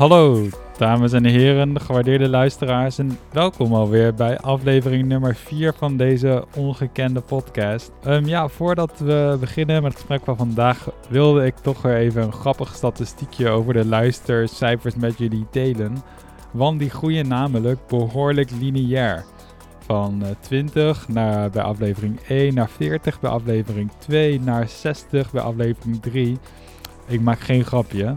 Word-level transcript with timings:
Hallo, 0.00 0.48
dames 0.76 1.12
en 1.12 1.24
heren, 1.24 1.80
gewaardeerde 1.80 2.28
luisteraars 2.28 2.98
en 2.98 3.18
welkom 3.32 3.74
alweer 3.74 4.14
bij 4.14 4.38
aflevering 4.38 5.06
nummer 5.06 5.34
4 5.34 5.74
van 5.74 5.96
deze 5.96 6.44
ongekende 6.56 7.20
podcast. 7.20 7.92
Um, 8.06 8.26
ja, 8.26 8.48
voordat 8.48 8.98
we 8.98 9.36
beginnen 9.40 9.82
met 9.82 9.92
het 9.92 10.00
gesprek 10.00 10.24
van 10.24 10.36
vandaag 10.36 10.88
wilde 11.08 11.46
ik 11.46 11.56
toch 11.56 11.82
weer 11.82 11.96
even 11.96 12.22
een 12.22 12.32
grappig 12.32 12.74
statistiekje 12.74 13.48
over 13.48 13.72
de 13.72 13.86
luistercijfers 13.86 14.94
met 14.94 15.18
jullie 15.18 15.46
delen. 15.50 16.02
Want 16.50 16.78
die 16.78 16.90
groeien 16.90 17.28
namelijk 17.28 17.86
behoorlijk 17.86 18.50
lineair. 18.50 19.24
Van 19.78 20.22
20 20.40 21.08
naar, 21.08 21.50
bij 21.50 21.62
aflevering 21.62 22.20
1 22.28 22.54
naar 22.54 22.70
40 22.70 23.20
bij 23.20 23.30
aflevering 23.30 23.90
2 23.98 24.40
naar 24.40 24.68
60 24.68 25.30
bij 25.30 25.42
aflevering 25.42 26.02
3. 26.02 26.38
Ik 27.06 27.20
maak 27.20 27.40
geen 27.40 27.64
grapje. 27.64 28.14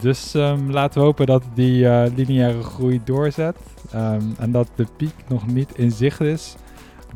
Dus 0.00 0.34
um, 0.34 0.70
laten 0.70 1.00
we 1.00 1.06
hopen 1.06 1.26
dat 1.26 1.42
die 1.54 1.82
uh, 1.82 2.02
lineaire 2.16 2.62
groei 2.62 3.00
doorzet. 3.04 3.56
Um, 3.94 4.34
en 4.38 4.52
dat 4.52 4.68
de 4.74 4.86
piek 4.96 5.14
nog 5.28 5.46
niet 5.46 5.78
in 5.78 5.90
zicht 5.90 6.20
is. 6.20 6.54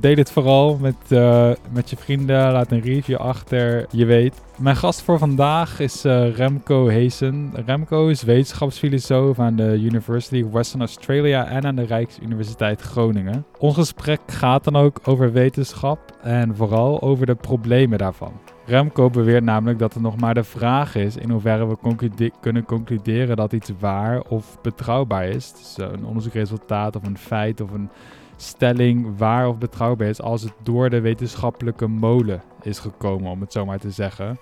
Deel 0.01 0.17
het 0.17 0.31
vooral 0.31 0.77
met, 0.81 0.95
uh, 1.09 1.51
met 1.71 1.91
je 1.91 1.97
vrienden. 1.97 2.53
Laat 2.53 2.71
een 2.71 2.81
review 2.81 3.17
achter. 3.17 3.87
Je 3.91 4.05
weet. 4.05 4.43
Mijn 4.59 4.77
gast 4.77 5.03
voor 5.03 5.19
vandaag 5.19 5.81
is 5.81 6.05
uh, 6.05 6.37
Remco 6.37 6.87
Heesen. 6.87 7.53
Remco 7.67 8.09
is 8.09 8.23
wetenschapsfilosoof 8.23 9.39
aan 9.39 9.57
de 9.57 9.79
University 9.81 10.43
of 10.43 10.53
Western 10.53 10.81
Australia 10.81 11.47
en 11.47 11.65
aan 11.65 11.77
de 11.77 11.85
Rijksuniversiteit 11.85 12.81
Groningen. 12.81 13.47
Ons 13.59 13.75
gesprek 13.75 14.21
gaat 14.27 14.65
dan 14.65 14.77
ook 14.77 15.01
over 15.05 15.33
wetenschap 15.33 15.99
en 16.23 16.57
vooral 16.57 17.03
over 17.03 17.27
de 17.27 17.35
problemen 17.35 17.99
daarvan. 17.99 18.33
Remco 18.67 19.11
beweert 19.11 19.45
namelijk 19.45 19.79
dat 19.79 19.95
het 19.95 20.03
nog 20.03 20.17
maar 20.17 20.35
de 20.35 20.45
vraag 20.45 20.95
is 20.95 21.17
in 21.17 21.31
hoeverre 21.31 21.67
we 21.67 22.31
kunnen 22.41 22.65
concluderen 22.65 23.37
dat 23.37 23.53
iets 23.53 23.73
waar 23.79 24.21
of 24.21 24.61
betrouwbaar 24.63 25.29
is. 25.29 25.53
Dus 25.53 25.79
eh, 25.79 25.93
een 25.93 26.05
onderzoekresultaat 26.05 26.97
of 26.97 27.07
een 27.07 27.19
feit 27.19 27.61
of 27.61 27.73
een 27.73 27.91
stelling 28.37 29.19
waar 29.19 29.49
of 29.49 29.59
betrouwbaar 29.59 30.09
is 30.09 30.21
als 30.21 30.43
het 30.43 30.53
door 30.63 30.91
de 30.91 31.01
wetenschappelijke 31.01 31.87
molen 31.87 32.43
is 32.63 32.79
gekomen, 32.79 33.31
om 33.31 33.41
het 33.41 33.53
zo 33.53 33.65
maar 33.65 33.79
te 33.79 33.91
zeggen. 33.91 34.39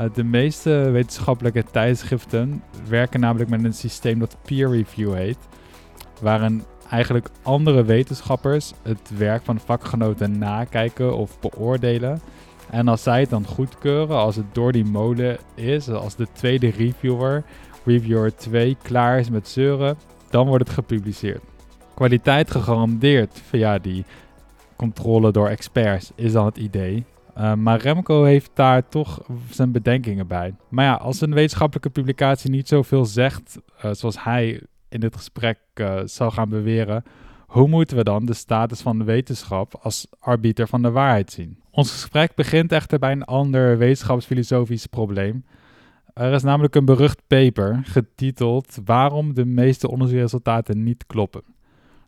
Uh, 0.00 0.06
de 0.14 0.24
meeste 0.24 0.70
wetenschappelijke 0.70 1.64
tijdschriften 1.70 2.62
werken 2.88 3.20
namelijk 3.20 3.50
met 3.50 3.64
een 3.64 3.74
systeem 3.74 4.18
dat 4.18 4.36
peer 4.42 4.70
review 4.70 5.14
heet, 5.14 5.38
waarin 6.20 6.62
eigenlijk 6.90 7.28
andere 7.42 7.84
wetenschappers 7.84 8.72
het 8.82 9.18
werk 9.18 9.42
van 9.44 9.60
vakgenoten 9.60 10.38
nakijken 10.38 11.16
of 11.16 11.40
beoordelen. 11.40 12.20
En 12.72 12.88
als 12.88 13.02
zij 13.02 13.20
het 13.20 13.30
dan 13.30 13.46
goedkeuren, 13.46 14.16
als 14.16 14.36
het 14.36 14.54
door 14.54 14.72
die 14.72 14.84
molen 14.84 15.38
is, 15.54 15.88
als 15.88 16.16
de 16.16 16.26
tweede 16.32 16.70
reviewer, 16.70 17.44
reviewer 17.84 18.36
2, 18.36 18.76
klaar 18.82 19.18
is 19.18 19.30
met 19.30 19.48
zeuren, 19.48 19.96
dan 20.30 20.46
wordt 20.46 20.64
het 20.64 20.74
gepubliceerd. 20.74 21.42
Kwaliteit 21.94 22.50
gegarandeerd 22.50 23.42
via 23.48 23.78
die 23.78 24.04
controle 24.76 25.32
door 25.32 25.48
experts 25.48 26.12
is 26.14 26.32
dan 26.32 26.44
het 26.44 26.56
idee. 26.56 27.04
Uh, 27.38 27.54
maar 27.54 27.80
Remco 27.80 28.24
heeft 28.24 28.50
daar 28.54 28.88
toch 28.88 29.22
zijn 29.50 29.72
bedenkingen 29.72 30.26
bij. 30.26 30.54
Maar 30.68 30.84
ja, 30.84 30.94
als 30.94 31.20
een 31.20 31.34
wetenschappelijke 31.34 31.90
publicatie 31.90 32.50
niet 32.50 32.68
zoveel 32.68 33.04
zegt, 33.04 33.58
uh, 33.84 33.90
zoals 33.92 34.24
hij 34.24 34.60
in 34.88 35.00
dit 35.00 35.16
gesprek 35.16 35.58
uh, 35.74 36.00
zal 36.04 36.30
gaan 36.30 36.48
beweren, 36.48 37.04
hoe 37.46 37.68
moeten 37.68 37.96
we 37.96 38.04
dan 38.04 38.24
de 38.24 38.34
status 38.34 38.80
van 38.80 38.98
de 38.98 39.04
wetenschap 39.04 39.78
als 39.82 40.06
arbiter 40.18 40.68
van 40.68 40.82
de 40.82 40.90
waarheid 40.90 41.32
zien? 41.32 41.61
Ons 41.74 41.92
gesprek 41.92 42.34
begint 42.34 42.72
echter 42.72 42.98
bij 42.98 43.12
een 43.12 43.24
ander 43.24 43.78
wetenschapsfilosofisch 43.78 44.86
probleem. 44.86 45.44
Er 46.14 46.32
is 46.32 46.42
namelijk 46.42 46.74
een 46.74 46.84
berucht 46.84 47.22
paper 47.26 47.80
getiteld 47.84 48.78
Waarom 48.84 49.34
de 49.34 49.44
meeste 49.44 49.88
onderzoeksresultaten 49.90 50.82
niet 50.82 51.06
kloppen. 51.06 51.42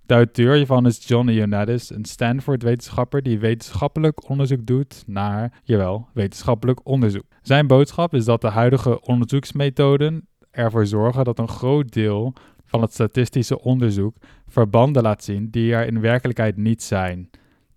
De 0.06 0.14
auteur 0.14 0.54
hiervan 0.54 0.86
is 0.86 1.06
John 1.06 1.28
Ioannidis, 1.28 1.90
een 1.90 2.04
Stanford-wetenschapper 2.04 3.22
die 3.22 3.38
wetenschappelijk 3.38 4.28
onderzoek 4.28 4.66
doet 4.66 5.02
naar, 5.06 5.60
jawel, 5.62 6.08
wetenschappelijk 6.12 6.80
onderzoek. 6.82 7.24
Zijn 7.42 7.66
boodschap 7.66 8.14
is 8.14 8.24
dat 8.24 8.40
de 8.40 8.48
huidige 8.48 9.00
onderzoeksmethoden 9.00 10.28
ervoor 10.50 10.86
zorgen 10.86 11.24
dat 11.24 11.38
een 11.38 11.48
groot 11.48 11.92
deel 11.92 12.32
van 12.64 12.82
het 12.82 12.92
statistische 12.92 13.60
onderzoek 13.60 14.16
verbanden 14.48 15.02
laat 15.02 15.24
zien 15.24 15.50
die 15.50 15.74
er 15.74 15.86
in 15.86 16.00
werkelijkheid 16.00 16.56
niet 16.56 16.82
zijn. 16.82 17.30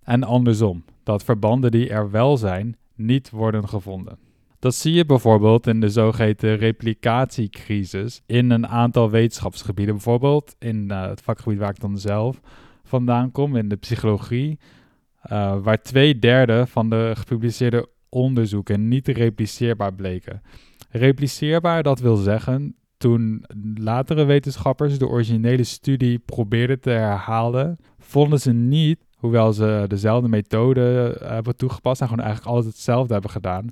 En 0.08 0.24
andersom, 0.24 0.84
dat 1.04 1.24
verbanden 1.24 1.72
die 1.72 1.90
er 1.90 2.12
wel 2.12 2.38
zijn, 2.38 2.78
niet 2.96 3.30
worden 3.30 3.70
gevonden. 3.70 4.18
Dat 4.60 4.76
zie 4.76 4.94
je 4.94 5.06
bijvoorbeeld 5.06 5.68
in 5.68 5.80
de 5.80 5.90
zogeheten 5.90 6.58
replicatiecrisis 6.58 8.22
in 8.26 8.50
een 8.50 8.68
aantal 8.68 9.10
wetenschapsgebieden. 9.10 9.94
Bijvoorbeeld 9.96 10.56
in 10.60 10.88
uh, 10.92 11.02
het 11.08 11.22
vakgebied 11.22 11.60
waar 11.60 11.70
ik 11.70 11.80
dan 11.80 11.98
zelf 11.98 12.40
vandaan 12.84 13.32
kom, 13.32 13.56
in 13.56 13.70
de 13.70 13.76
psychologie, 13.76 14.60
uh, 15.32 15.58
waar 15.62 15.82
twee 15.82 16.20
derde 16.20 16.68
van 16.68 16.90
de 16.90 17.12
gepubliceerde 17.18 17.90
onderzoeken 18.10 18.88
niet 18.88 19.08
repliceerbaar 19.08 19.94
bleken. 19.94 20.42
Repliceerbaar, 20.90 21.84
dat 21.84 22.00
wil 22.00 22.16
zeggen 22.16 22.76
toen 22.98 23.46
latere 23.76 24.24
wetenschappers 24.24 25.00
de 25.00 25.08
originele 25.08 25.64
studie 25.64 26.20
probeerden 26.20 26.80
te 26.80 26.90
herhalen, 26.90 27.78
vonden 27.98 28.40
ze 28.40 28.54
niet, 28.54 29.06
hoewel 29.18 29.54
ze 29.54 29.86
dezelfde 29.88 30.28
methode 30.28 31.18
uh, 31.22 31.30
hebben 31.30 31.56
toegepast 31.56 32.02
en 32.02 32.08
gewoon 32.08 32.24
eigenlijk 32.24 32.54
alles 32.54 32.66
hetzelfde 32.66 33.14
hebben 33.14 33.32
gedaan, 33.32 33.70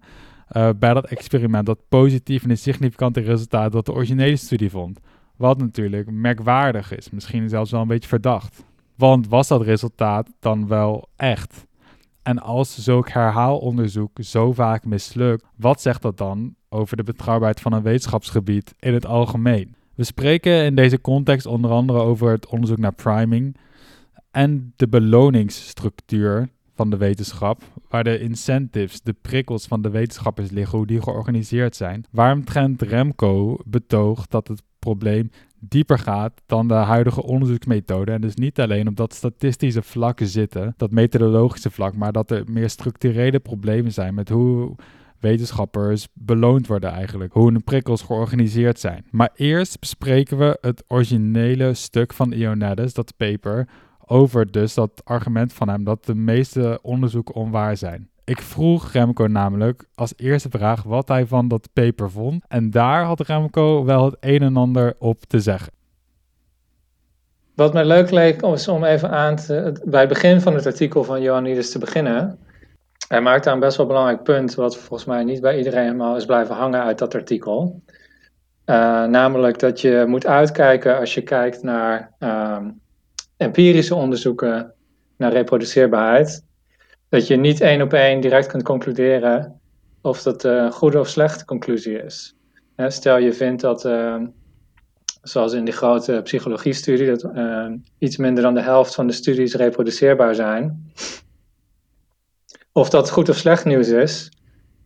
uh, 0.52 0.70
bij 0.80 0.94
dat 0.94 1.06
experiment 1.06 1.66
dat 1.66 1.88
positief 1.90 2.44
en 2.44 2.58
significante 2.58 3.20
resultaat 3.20 3.72
dat 3.72 3.86
de 3.86 3.94
originele 3.94 4.36
studie 4.36 4.70
vond. 4.70 5.00
Wat 5.36 5.58
natuurlijk 5.58 6.12
merkwaardig 6.12 6.98
is, 6.98 7.10
misschien 7.10 7.50
zelfs 7.50 7.72
wel 7.72 7.82
een 7.82 7.88
beetje 7.88 8.10
verdacht. 8.10 8.64
Want 8.96 9.28
was 9.28 9.48
dat 9.48 9.62
resultaat 9.62 10.30
dan 10.40 10.68
wel 10.68 11.10
echt? 11.16 11.66
En 12.24 12.40
als 12.40 12.84
zulk 12.84 13.10
herhaalonderzoek 13.10 14.18
zo 14.20 14.54
vaak 14.54 14.86
mislukt, 14.86 15.46
wat 15.56 15.82
zegt 15.82 16.02
dat 16.02 16.18
dan 16.18 16.56
over 16.70 16.98
de 16.98 17.04
betrouwbaarheid 17.04 17.62
van 17.62 17.74
een 17.74 17.82
wetenschapsgebied 17.82 18.74
in 18.80 18.94
het 18.94 19.06
algemeen? 19.06 19.76
We 19.96 20.04
spreken 20.04 20.64
in 20.64 20.76
deze 20.76 21.02
context 21.02 21.46
onder 21.46 21.72
andere 21.72 22.00
over 22.00 22.32
het 22.32 22.48
onderzoek 22.48 22.78
naar 22.78 22.94
priming 22.94 23.58
en 24.36 24.74
de 24.76 24.88
beloningsstructuur 24.88 26.50
van 26.74 26.90
de 26.90 26.98
wetenschap, 26.98 27.62
waar 27.90 28.04
de 28.04 28.20
incentives, 28.20 29.02
de 29.02 29.16
prikkels 29.22 29.66
van 29.66 29.82
de 29.82 29.90
wetenschappers 29.90 30.50
liggen, 30.50 30.78
hoe 30.78 30.88
die 30.88 31.02
georganiseerd 31.02 31.76
zijn. 31.76 32.06
Waaromtrent 32.12 32.82
Remco 32.82 33.58
betoogt 33.66 34.32
dat 34.32 34.48
het 34.48 34.64
probleem 34.80 35.30
dieper 35.60 36.00
gaat 36.00 36.42
dan 36.46 36.68
de 36.68 36.74
huidige 36.74 37.24
onderzoeksmethode. 37.24 38.12
En 38.12 38.22
dus 38.22 38.36
niet 38.36 38.60
alleen 38.60 38.88
op 38.88 38.96
dat 38.96 39.14
statistische 39.14 39.82
vlak 39.82 40.20
zitten, 40.24 40.74
dat 40.78 40.92
methodologische 40.92 41.72
vlak, 41.72 41.96
maar 41.96 42.12
dat 42.12 42.32
er 42.32 42.44
meer 42.52 42.70
structurele 42.70 43.40
problemen 43.40 43.92
zijn 43.92 44.14
met 44.14 44.30
hoe 44.30 44.76
wetenschappers 45.20 46.08
beloond 46.14 46.68
worden 46.68 46.92
eigenlijk. 46.92 47.34
Hoe 47.34 47.52
hun 47.52 47.64
prikkels 47.64 48.02
georganiseerd 48.02 48.80
zijn. 48.80 49.06
Maar 49.12 49.30
eerst 49.36 49.80
bespreken 49.80 50.38
we 50.38 50.58
het 50.62 50.84
originele 50.88 51.74
stuk 51.74 52.14
van 52.14 52.32
Ioannidis, 52.32 52.94
dat 52.94 53.18
paper, 53.18 53.68
over 54.08 54.52
dus 54.52 54.74
dat 54.74 55.02
argument 55.04 55.54
van 55.54 55.70
hem 55.70 55.84
dat 55.84 56.06
de 56.06 56.16
meeste 56.16 56.80
onderzoeken 56.82 57.36
onwaar 57.36 57.78
zijn. 57.78 58.10
Ik 58.24 58.42
vroeg 58.42 58.92
Remco 58.92 59.28
namelijk 59.28 59.86
als 59.96 60.14
eerste 60.18 60.50
vraag 60.50 60.84
wat 60.84 61.08
hij 61.08 61.26
van 61.26 61.48
dat 61.48 61.70
paper 61.74 62.12
vond. 62.12 62.44
En 62.48 62.70
daar 62.72 63.04
had 63.04 63.20
Remco 63.20 63.86
wel 63.86 64.06
het 64.06 64.18
een 64.20 64.42
en 64.42 64.58
ander 64.58 64.96
op 65.00 65.24
te 65.28 65.40
zeggen. 65.40 65.74
Wat 67.56 67.74
mij 67.74 67.86
leuk 67.86 68.12
leek 68.12 68.42
is 68.42 68.68
om 68.68 68.84
even 68.84 69.10
aan 69.10 69.36
te, 69.36 69.82
bij 69.86 70.00
het 70.00 70.10
begin 70.10 70.42
van 70.42 70.54
het 70.54 70.66
artikel 70.66 71.04
van 71.04 71.18
Ioannidis 71.18 71.72
te 71.72 71.80
beginnen. 71.80 72.40
Hij 73.08 73.22
maakt 73.22 73.44
daar 73.44 73.54
een 73.54 73.60
best 73.60 73.78
wel 73.78 73.86
belangrijk 73.86 74.24
punt, 74.24 74.56
wat 74.56 74.78
volgens 74.78 75.06
mij 75.06 75.24
niet 75.24 75.42
bij 75.42 75.58
iedereen 75.58 75.84
helemaal 75.84 76.16
is 76.16 76.26
blijven 76.26 76.56
hangen 76.56 76.84
uit 76.84 76.98
dat 76.98 77.16
artikel. 77.16 77.82
Uh, 78.66 78.76
namelijk 79.06 79.60
dat 79.60 79.82
je 79.82 80.04
moet 80.08 80.26
uitkijken 80.26 80.98
als 80.98 81.14
je 81.14 81.22
kijkt 81.22 81.64
naar 81.64 82.12
uh, 82.20 82.58
empirische 83.38 83.96
onderzoeken 83.96 84.74
naar 85.18 85.32
reproduceerbaarheid, 85.32 86.44
dat 87.10 87.28
je 87.28 87.36
niet 87.36 87.62
één 87.62 87.82
op 87.82 87.94
één 87.94 88.20
direct 88.20 88.48
kunt 88.48 88.64
concluderen 88.64 89.60
of 90.02 90.22
dat 90.22 90.44
een 90.44 90.72
goede 90.72 91.00
of 91.00 91.08
slechte 91.08 91.46
conclusie 91.46 92.04
is. 92.04 92.36
Stel 92.88 93.18
je 93.18 93.34
vindt 93.34 93.62
dat, 93.62 93.86
uh, 93.86 94.22
zoals 95.22 95.54
in 95.54 95.66
die 95.66 95.74
grote 95.74 96.20
psychologie-studie, 96.24 97.16
dat 97.16 97.32
iets 97.98 98.18
minder 98.18 98.44
dan 98.44 98.54
de 98.54 98.62
helft 98.62 98.96
van 98.96 99.08
de 99.08 99.14
studies 99.14 99.54
reproduceerbaar 99.54 100.36
zijn. 100.36 100.92
Of 102.72 102.90
dat 102.90 103.10
goed 103.10 103.30
of 103.30 103.38
slecht 103.38 103.66
nieuws 103.66 103.88
is, 103.88 104.32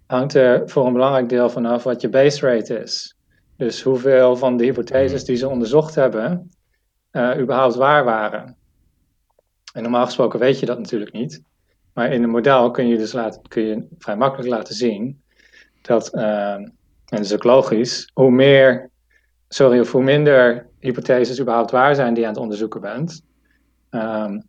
hangt 0.05 0.33
er 0.33 0.69
voor 0.69 0.87
een 0.87 0.93
belangrijk 0.93 1.29
deel 1.29 1.49
vanaf 1.49 1.83
wat 1.83 2.01
je 2.01 2.09
base 2.09 2.47
rate 2.47 2.79
is. 2.79 3.17
Dus 3.57 3.81
hoeveel 3.81 4.35
van 4.35 4.57
de 4.57 4.63
hypotheses 4.63 5.25
die 5.25 5.35
ze 5.35 5.49
onderzocht 5.49 5.95
hebben, 5.95 6.51
uh, 7.11 7.37
überhaupt 7.39 7.75
waar 7.75 8.03
waren. 8.03 8.55
En 9.73 9.81
normaal 9.81 10.05
gesproken 10.05 10.39
weet 10.39 10.59
je 10.59 10.65
dat 10.65 10.77
natuurlijk 10.77 11.11
niet. 11.11 11.43
Maar 11.93 12.13
in 12.13 12.23
een 12.23 12.29
model 12.29 12.71
kun 12.71 12.87
je 12.87 12.97
dus 12.97 13.13
laten, 13.13 13.41
kun 13.47 13.63
je 13.63 13.87
vrij 13.97 14.17
makkelijk 14.17 14.49
laten 14.49 14.75
zien 14.75 15.21
dat, 15.81 16.15
uh, 16.15 16.53
en 16.53 16.73
dat 17.05 17.19
is 17.19 17.33
ook 17.33 17.43
logisch, 17.43 18.11
hoe 18.13 18.31
meer 18.31 18.89
sorry, 19.47 19.79
of 19.79 19.91
hoe 19.91 20.03
minder 20.03 20.67
hypotheses 20.79 21.41
überhaupt 21.41 21.71
waar 21.71 21.95
zijn 21.95 22.13
die 22.13 22.21
je 22.21 22.27
aan 22.27 22.33
het 22.33 22.41
onderzoeken 22.41 22.81
bent, 22.81 23.21
ehm, 23.89 24.39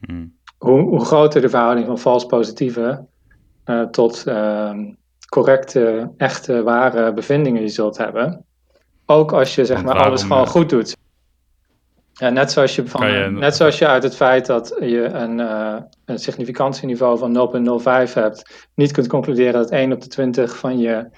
hmm. 0.00 0.36
hoe, 0.58 0.80
hoe, 0.80 1.04
groter 1.04 1.40
de 1.40 1.48
verhouding 1.48 1.86
van 1.86 1.98
vals 1.98 2.26
positieve 2.26 3.04
uh, 3.64 3.82
tot 3.82 4.26
ehm, 4.26 4.92
correcte, 5.28 6.12
echte, 6.16 6.62
ware 6.62 7.12
bevindingen 7.12 7.62
je 7.62 7.68
zult 7.68 7.96
hebben. 7.96 8.44
Ook 9.06 9.32
als 9.32 9.54
je 9.54 9.64
zeg 9.64 9.84
maar 9.84 9.98
alles 9.98 10.22
gewoon 10.22 10.44
eh, 10.44 10.48
goed 10.48 10.68
doet. 10.68 10.96
Ja, 12.18 12.30
net 12.30 12.52
zoals 12.52 12.74
je, 12.74 12.86
van, 12.86 13.34
net 13.38 13.56
zoals 13.56 13.78
je 13.78 13.86
uit 13.86 14.02
het 14.02 14.16
feit 14.16 14.46
dat 14.46 14.76
je 14.80 15.04
een, 15.04 15.38
uh, 15.38 15.76
een 16.04 16.18
significantieniveau 16.18 17.18
van 17.18 17.32
0,05 18.08 18.12
hebt, 18.12 18.68
niet 18.74 18.92
kunt 18.92 19.06
concluderen 19.06 19.52
dat 19.52 19.70
1 19.70 19.92
op 19.92 20.00
de 20.00 20.08
20 20.08 20.56
van 20.56 20.78
je 20.78 21.10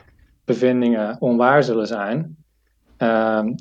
bevindingen 0.45 1.17
onwaar 1.21 1.63
zullen 1.63 1.87
zijn. 1.87 2.37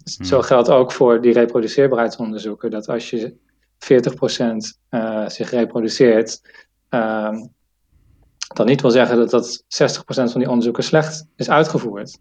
Zo 0.04 0.36
hmm. 0.36 0.42
geldt 0.42 0.70
ook 0.70 0.92
voor 0.92 1.22
die 1.22 1.34
reproduceerbaarheidsonderzoeken, 1.34 2.72
dat 2.72 2.90
als 2.90 3.10
je 3.10 3.34
40% 3.34 3.38
uh, 3.80 4.64
eh, 4.90 5.30
zich 5.30 5.50
reproduceert, 5.50 6.42
um, 6.90 7.54
dat 8.54 8.66
niet 8.66 8.82
wil 8.82 8.92
zeggen 8.92 9.18
dat 9.18 9.30
dat 9.30 9.64
60% 9.64 9.66
van 10.06 10.40
die 10.40 10.50
onderzoeken 10.50 10.84
slecht 10.84 11.26
is 11.36 11.50
uitgevoerd. 11.50 12.20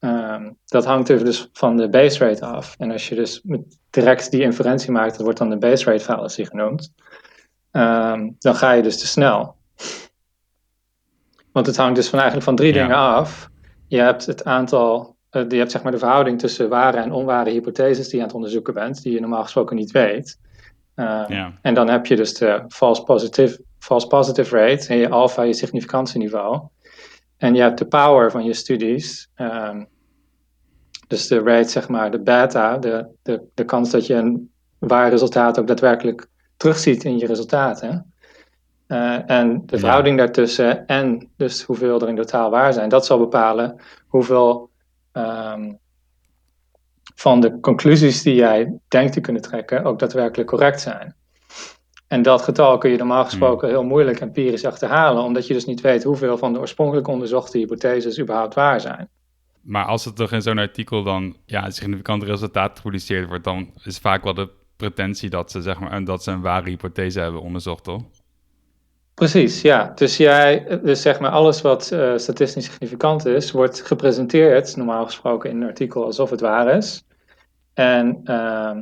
Um, 0.00 0.56
dat 0.66 0.84
hangt 0.84 1.06
dus 1.06 1.48
van 1.52 1.76
de 1.76 1.88
base 1.88 2.24
rate 2.24 2.44
af. 2.44 2.74
En 2.78 2.90
als 2.90 3.08
je 3.08 3.14
dus 3.14 3.44
direct 3.90 4.30
die 4.30 4.42
inferentie 4.42 4.90
maakt, 4.90 5.12
dat 5.12 5.22
wordt 5.22 5.38
dan 5.38 5.50
de 5.50 5.58
base 5.58 5.84
rate 5.84 6.04
fallacy 6.04 6.44
genoemd, 6.44 6.92
um, 7.72 8.36
dan 8.38 8.54
ga 8.54 8.72
je 8.72 8.82
dus 8.82 8.98
te 8.98 9.06
snel. 9.06 9.56
Want 11.52 11.66
het 11.66 11.76
hangt 11.76 11.96
dus 11.96 12.08
van 12.08 12.18
eigenlijk 12.18 12.48
van 12.48 12.56
drie 12.56 12.72
dingen 12.72 12.96
af. 12.96 13.48
Je 13.88 13.98
hebt 13.98 14.26
het 14.26 14.44
aantal, 14.44 15.16
uh, 15.30 15.48
je 15.48 15.56
hebt 15.56 15.70
zeg 15.70 15.82
maar 15.82 15.92
de 15.92 15.98
verhouding 15.98 16.38
tussen 16.38 16.68
ware 16.68 16.96
en 16.96 17.12
onware 17.12 17.50
hypotheses 17.50 18.08
die 18.08 18.14
je 18.14 18.20
aan 18.20 18.26
het 18.26 18.36
onderzoeken 18.36 18.74
bent, 18.74 19.02
die 19.02 19.12
je 19.12 19.20
normaal 19.20 19.42
gesproken 19.42 19.76
niet 19.76 19.90
weet. 19.90 20.38
Um, 20.94 21.06
ja. 21.06 21.52
En 21.62 21.74
dan 21.74 21.88
heb 21.88 22.06
je 22.06 22.16
dus 22.16 22.34
de 22.34 22.64
false 22.68 23.02
positive, 23.02 23.62
false 23.78 24.06
positive 24.06 24.56
rate 24.56 24.88
en 24.88 24.96
je 24.96 25.08
alpha, 25.08 25.42
je 25.42 25.54
significantieniveau. 25.54 26.68
En 27.40 27.54
je 27.54 27.60
hebt 27.60 27.78
de 27.78 27.86
power 27.86 28.30
van 28.30 28.44
je 28.44 28.52
studies. 28.52 29.30
Um, 29.36 29.88
dus 31.06 31.26
de 31.26 31.40
rate, 31.40 31.68
zeg 31.68 31.88
maar, 31.88 32.10
de 32.10 32.20
beta, 32.20 32.78
de, 32.78 33.06
de, 33.22 33.42
de 33.54 33.64
kans 33.64 33.90
dat 33.90 34.06
je 34.06 34.14
een 34.14 34.50
waar 34.78 35.10
resultaat 35.10 35.58
ook 35.58 35.66
daadwerkelijk 35.66 36.26
terugziet 36.56 37.04
in 37.04 37.18
je 37.18 37.26
resultaten. 37.26 38.12
Uh, 38.88 39.30
en 39.30 39.62
de 39.66 39.78
verhouding 39.78 40.18
daartussen 40.18 40.86
en 40.86 41.30
dus 41.36 41.62
hoeveel 41.62 42.00
er 42.00 42.08
in 42.08 42.16
totaal 42.16 42.50
waar 42.50 42.72
zijn, 42.72 42.88
dat 42.88 43.06
zal 43.06 43.18
bepalen 43.18 43.80
hoeveel 44.06 44.70
um, 45.12 45.78
van 47.14 47.40
de 47.40 47.60
conclusies 47.60 48.22
die 48.22 48.34
jij 48.34 48.78
denkt 48.88 49.12
te 49.12 49.20
kunnen 49.20 49.42
trekken 49.42 49.84
ook 49.84 49.98
daadwerkelijk 49.98 50.48
correct 50.48 50.80
zijn. 50.80 51.14
En 52.10 52.22
dat 52.22 52.42
getal 52.42 52.78
kun 52.78 52.90
je 52.90 52.96
normaal 52.96 53.24
gesproken 53.24 53.68
hmm. 53.68 53.76
heel 53.76 53.86
moeilijk 53.86 54.20
empirisch 54.20 54.64
achterhalen, 54.64 55.22
omdat 55.22 55.46
je 55.46 55.54
dus 55.54 55.64
niet 55.64 55.80
weet 55.80 56.02
hoeveel 56.02 56.38
van 56.38 56.52
de 56.52 56.58
oorspronkelijk 56.58 57.06
onderzochte 57.06 57.58
hypotheses 57.58 58.20
überhaupt 58.20 58.54
waar 58.54 58.80
zijn. 58.80 59.08
Maar 59.60 59.84
als 59.84 60.04
het 60.04 60.16
toch 60.16 60.32
in 60.32 60.42
zo'n 60.42 60.58
artikel 60.58 61.02
dan 61.02 61.36
ja, 61.46 61.64
een 61.64 61.72
significant 61.72 62.22
resultaat 62.22 62.76
gepubliceerd 62.76 63.28
wordt, 63.28 63.44
dan 63.44 63.70
is 63.84 63.98
vaak 63.98 64.24
wel 64.24 64.34
de 64.34 64.48
pretentie 64.76 65.30
dat 65.30 65.50
ze, 65.50 65.62
zeg 65.62 65.80
maar, 65.80 66.04
dat 66.04 66.22
ze 66.22 66.30
een 66.30 66.40
ware 66.40 66.68
hypothese 66.68 67.20
hebben 67.20 67.40
onderzocht, 67.40 67.84
toch? 67.84 68.02
Precies, 69.14 69.62
ja. 69.62 69.92
Dus, 69.94 70.16
jij, 70.16 70.80
dus 70.82 71.02
zeg 71.02 71.20
maar 71.20 71.30
alles 71.30 71.60
wat 71.60 71.90
uh, 71.92 72.16
statistisch 72.16 72.64
significant 72.64 73.26
is, 73.26 73.50
wordt 73.50 73.80
gepresenteerd, 73.82 74.76
normaal 74.76 75.04
gesproken 75.04 75.50
in 75.50 75.60
een 75.60 75.68
artikel, 75.68 76.04
alsof 76.04 76.30
het 76.30 76.40
waar 76.40 76.76
is. 76.76 77.04
En 77.74 78.20
uh, 78.24 78.76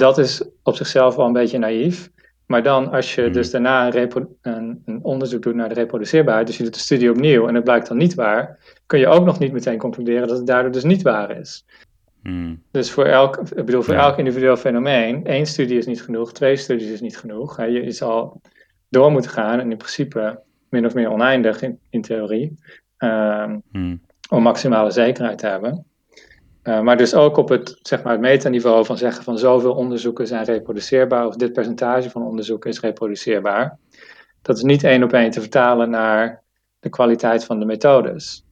dat 0.00 0.18
is 0.18 0.44
op 0.62 0.76
zichzelf 0.76 1.16
wel 1.16 1.26
een 1.26 1.32
beetje 1.32 1.58
naïef. 1.58 2.10
Maar 2.46 2.62
dan 2.62 2.90
als 2.90 3.14
je 3.14 3.22
hmm. 3.22 3.32
dus 3.32 3.50
daarna 3.50 3.94
een, 3.94 4.36
een, 4.42 4.82
een, 4.84 4.98
onderzoek 5.02 5.42
doet 5.42 5.54
naar 5.54 5.68
de 5.68 5.74
reproduceerbaarheid, 5.74 6.46
dus 6.46 6.56
je 6.56 6.62
doet 6.62 6.74
de 6.74 6.80
studie 6.80 7.10
opnieuw 7.10 7.48
en 7.48 7.54
het 7.54 7.64
blijkt 7.64 7.88
dan 7.88 7.96
niet 7.96 8.14
waar, 8.14 8.58
kun 8.86 8.98
je 8.98 9.06
ook 9.06 9.24
nog 9.24 9.38
niet 9.38 9.52
meteen 9.52 9.78
concluderen 9.78 10.28
dat 10.28 10.36
het 10.36 10.46
daardoor 10.46 10.72
dus 10.72 10.84
niet 10.84 11.02
waar 11.02 11.38
is. 11.38 11.64
Hmm. 12.22 12.62
Dus 12.70 12.90
voor 12.90 13.04
elk, 13.04 13.38
ik 13.38 13.64
bedoel, 13.64 13.82
voor 13.82 13.94
elk 13.94 14.18
individueel 14.18 14.56
fenomeen, 14.56 15.26
één 15.26 15.46
studie 15.46 15.78
is 15.78 15.86
niet 15.86 16.02
genoeg, 16.02 16.32
twee 16.32 16.56
studies 16.56 16.90
is 16.90 17.00
niet 17.00 17.18
genoeg. 17.18 17.56
Je, 17.56 17.84
je 17.84 17.90
zal 17.90 18.40
door 18.88 19.12
moeten 19.12 19.30
gaan 19.30 19.60
en 19.60 19.70
in 19.70 19.76
principe 19.76 20.40
min 20.68 20.86
of 20.86 20.94
meer 20.94 21.10
oneindig 21.10 21.62
in, 21.62 21.78
in 21.90 22.02
theorie, 22.02 22.58
um, 22.98 23.62
om 24.28 24.42
maximale 24.42 24.90
zekerheid 24.90 25.38
te 25.38 25.46
hebben. 25.46 25.84
Uh, 26.64 26.80
maar 26.80 26.96
dus 26.96 27.14
ook 27.14 27.36
op 27.36 27.48
het, 27.48 27.78
zeg 27.82 28.02
maar, 28.02 28.12
het 28.12 28.20
metaniveau 28.20 28.84
van 28.84 28.98
zeggen 28.98 29.24
van 29.24 29.38
zoveel 29.38 29.74
onderzoeken 29.74 30.26
zijn 30.26 30.44
reproduceerbaar 30.44 31.26
of 31.26 31.36
dit 31.36 31.52
percentage 31.52 32.10
van 32.10 32.22
onderzoeken 32.22 32.70
is 32.70 32.80
reproduceerbaar. 32.80 33.78
Dat 34.42 34.56
is 34.56 34.62
niet 34.62 34.84
één 34.84 35.02
op 35.02 35.12
één 35.12 35.30
te 35.30 35.40
vertalen 35.40 35.90
naar 35.90 36.42
de 36.80 36.88
kwaliteit 36.88 37.44
van 37.44 37.58
de 37.58 37.64
methodes. 37.64 38.44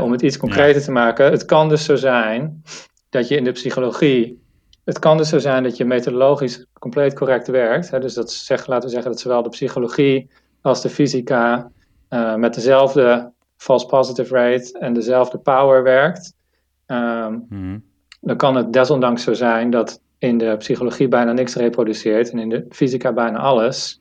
om 0.00 0.12
het 0.12 0.22
iets 0.22 0.36
concreter 0.36 0.82
te 0.82 0.90
maken, 0.90 1.30
het 1.30 1.44
kan 1.44 1.68
dus 1.68 1.84
zo 1.84 1.96
zijn 1.96 2.62
dat 3.08 3.28
je 3.28 3.36
in 3.36 3.44
de 3.44 3.52
psychologie, 3.52 4.42
het 4.84 4.98
kan 4.98 5.16
dus 5.16 5.28
zo 5.28 5.38
zijn 5.38 5.62
dat 5.62 5.76
je 5.76 5.84
methodologisch 5.84 6.66
compleet 6.78 7.14
correct 7.14 7.48
werkt. 7.48 7.90
Hè, 7.90 8.00
dus 8.00 8.14
dat 8.14 8.32
zegt, 8.32 8.66
laten 8.66 8.84
we 8.88 8.94
zeggen 8.94 9.10
dat 9.10 9.20
zowel 9.20 9.42
de 9.42 9.48
psychologie 9.48 10.30
als 10.60 10.82
de 10.82 10.88
fysica 10.88 11.70
uh, 12.10 12.34
met 12.34 12.54
dezelfde 12.54 13.32
false 13.56 13.86
positive 13.86 14.34
rate 14.34 14.78
en 14.78 14.92
dezelfde 14.92 15.38
power 15.38 15.82
werkt. 15.82 16.34
Um, 16.86 17.46
Dan 18.20 18.36
kan 18.36 18.56
het 18.56 18.72
desondanks 18.72 19.22
zo 19.22 19.32
zijn 19.32 19.70
dat 19.70 20.00
in 20.18 20.38
de 20.38 20.56
psychologie 20.56 21.08
bijna 21.08 21.32
niks 21.32 21.54
reproduceert 21.54 22.30
en 22.30 22.38
in 22.38 22.48
de 22.48 22.66
fysica 22.70 23.12
bijna 23.12 23.38
alles. 23.38 24.00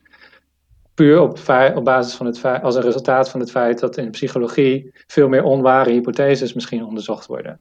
Puur 0.93 1.21
op, 1.21 1.39
op 1.75 1.83
basis 1.83 2.15
van 2.15 2.25
het 2.25 2.39
feit, 2.39 2.63
als 2.63 2.75
een 2.75 2.81
resultaat 2.81 3.29
van 3.29 3.39
het 3.39 3.51
feit 3.51 3.79
dat 3.79 3.97
in 3.97 4.11
psychologie 4.11 4.91
veel 5.07 5.27
meer 5.27 5.43
onware 5.43 5.91
hypotheses 5.91 6.53
misschien 6.53 6.85
onderzocht 6.85 7.25
worden. 7.25 7.59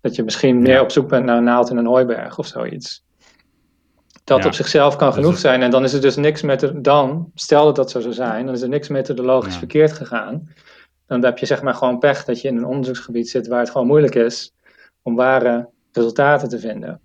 Dat 0.00 0.14
je 0.14 0.22
misschien 0.22 0.62
meer 0.62 0.80
op 0.80 0.90
zoek 0.90 1.08
bent 1.08 1.24
naar 1.24 1.36
een 1.36 1.44
naald 1.44 1.70
in 1.70 1.76
een 1.76 1.86
hooiberg 1.86 2.38
of 2.38 2.46
zoiets. 2.46 3.04
Dat 4.24 4.44
op 4.44 4.52
zichzelf 4.52 4.96
kan 4.96 5.12
genoeg 5.12 5.38
zijn. 5.38 5.62
En 5.62 5.70
dan 5.70 5.84
is 5.84 5.92
er 5.92 6.00
dus 6.00 6.16
niks 6.16 6.42
met 6.42 6.60
de, 6.60 6.80
dan, 6.80 7.30
stel 7.34 7.64
dat 7.64 7.76
dat 7.76 7.90
zo 7.90 8.00
zou 8.00 8.14
zijn, 8.14 8.46
dan 8.46 8.54
is 8.54 8.62
er 8.62 8.68
niks 8.68 8.88
methodologisch 8.88 9.52
ja. 9.52 9.58
verkeerd 9.58 9.92
gegaan. 9.92 10.48
Dan 11.06 11.24
heb 11.24 11.38
je 11.38 11.46
zeg 11.46 11.62
maar 11.62 11.74
gewoon 11.74 11.98
pech 11.98 12.24
dat 12.24 12.40
je 12.40 12.48
in 12.48 12.56
een 12.56 12.64
onderzoeksgebied 12.64 13.28
zit 13.28 13.46
waar 13.46 13.60
het 13.60 13.70
gewoon 13.70 13.86
moeilijk 13.86 14.14
is 14.14 14.52
om 15.02 15.14
ware 15.14 15.68
resultaten 15.92 16.48
te 16.48 16.58
vinden. 16.58 17.00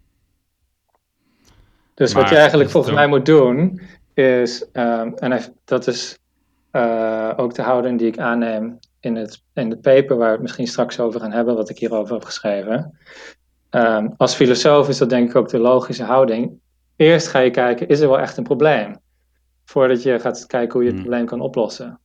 Dus 1.94 2.14
wat 2.14 2.30
je 2.30 2.36
eigenlijk 2.36 2.70
volgens 2.70 2.94
mij 2.94 3.08
moet 3.08 3.26
doen, 3.26 3.82
is, 4.14 4.66
um, 4.74 5.14
en 5.14 5.56
dat 5.66 5.88
is 5.88 6.18
uh, 6.72 7.34
ook 7.36 7.56
de 7.56 7.62
houding 7.62 8.00
die 8.00 8.08
ik 8.08 8.18
aanneem 8.18 8.80
in 9.00 9.16
het, 9.16 9.44
in 9.54 9.70
de 9.70 9.78
paper 9.78 10.18
waar 10.18 10.28
we 10.28 10.34
het 10.34 10.42
misschien 10.42 10.68
straks 10.68 11.00
over 11.00 11.20
gaan 11.20 11.32
hebben, 11.32 11.56
wat 11.56 11.70
ik 11.70 11.78
hierover 11.80 12.14
heb 12.14 12.24
geschreven. 12.24 12.98
Um, 13.72 14.14
als 14.18 14.36
filosoof 14.36 14.90
is 14.90 14.98
dat 14.98 15.10
denk 15.10 15.30
ik 15.30 15.36
ook 15.36 15.50
de 15.50 15.60
logische 15.60 16.04
houding. 16.04 16.60
Eerst 16.96 17.28
ga 17.28 17.40
je 17.40 17.52
kijken, 17.52 17.88
is 17.88 18.00
er 18.00 18.08
wel 18.08 18.20
echt 18.20 18.38
een 18.38 18.44
probleem? 18.44 18.98
Voordat 19.66 20.04
je 20.04 20.20
gaat 20.20 20.46
kijken 20.46 20.74
hoe 20.74 20.84
je 20.84 20.88
het 20.88 21.00
hmm. 21.00 21.08
probleem 21.08 21.26
kan 21.26 21.42
oplossen. 21.42 22.00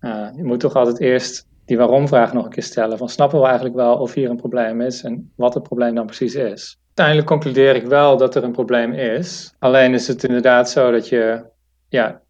Uh, 0.00 0.28
je 0.36 0.44
moet 0.44 0.60
toch 0.60 0.74
altijd 0.74 1.00
eerst 1.00 1.46
die 1.66 1.76
waarom-vraag 1.76 2.32
nog 2.32 2.44
een 2.44 2.50
keer 2.50 2.62
stellen. 2.62 2.98
Van 2.98 3.08
snappen 3.08 3.38
we 3.40 3.44
eigenlijk 3.44 3.76
wel 3.76 3.96
of 3.96 4.14
hier 4.14 4.30
een 4.30 4.36
probleem 4.36 4.80
is 4.80 5.02
en 5.02 5.32
wat 5.34 5.54
het 5.54 5.62
probleem 5.62 5.94
dan 5.94 6.06
precies 6.06 6.34
is. 6.34 6.78
Uiteindelijk 6.86 7.26
concludeer 7.26 7.74
ik 7.74 7.86
wel 7.86 8.16
dat 8.16 8.34
er 8.34 8.44
een 8.44 8.52
probleem 8.52 8.92
is. 8.92 9.54
Alleen 9.58 9.94
is 9.94 10.08
het 10.08 10.24
inderdaad 10.24 10.70
zo 10.70 10.90
dat 10.90 11.08
je, 11.08 11.44
ja, 11.88 12.20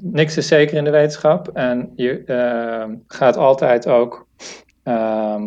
niks 0.00 0.36
is 0.36 0.46
zeker 0.46 0.76
in 0.76 0.84
de 0.84 0.90
wetenschap. 0.90 1.48
En 1.48 1.92
je 1.94 2.22
uh, 2.26 2.96
gaat 3.06 3.36
altijd 3.36 3.88
ook 3.88 4.26
uh, 4.84 5.42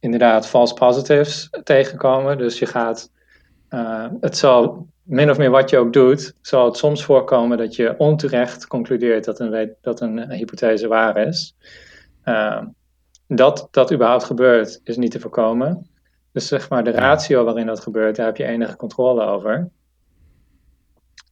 inderdaad 0.00 0.46
false 0.46 0.74
positives 0.74 1.50
tegenkomen. 1.64 2.38
Dus 2.38 2.58
je 2.58 2.66
gaat, 2.66 3.10
uh, 3.70 4.06
het 4.20 4.36
zal 4.36 4.86
min 5.02 5.30
of 5.30 5.38
meer 5.38 5.50
wat 5.50 5.70
je 5.70 5.78
ook 5.78 5.92
doet, 5.92 6.34
zal 6.40 6.64
het 6.64 6.76
soms 6.76 7.04
voorkomen 7.04 7.58
dat 7.58 7.76
je 7.76 7.94
onterecht 7.98 8.66
concludeert 8.66 9.24
dat 9.24 9.40
een, 9.40 9.74
dat 9.80 10.00
een 10.00 10.30
hypothese 10.30 10.88
waar 10.88 11.16
is. 11.16 11.56
Uh, 12.30 12.62
dat 13.26 13.68
dat 13.70 13.92
überhaupt 13.92 14.24
gebeurt, 14.24 14.80
is 14.84 14.96
niet 14.96 15.10
te 15.10 15.20
voorkomen. 15.20 15.90
Dus 16.32 16.48
zeg 16.48 16.68
maar 16.68 16.84
de 16.84 16.90
ratio 16.90 17.44
waarin 17.44 17.66
dat 17.66 17.80
gebeurt, 17.80 18.16
daar 18.16 18.26
heb 18.26 18.36
je 18.36 18.44
enige 18.44 18.76
controle 18.76 19.24
over. 19.24 19.68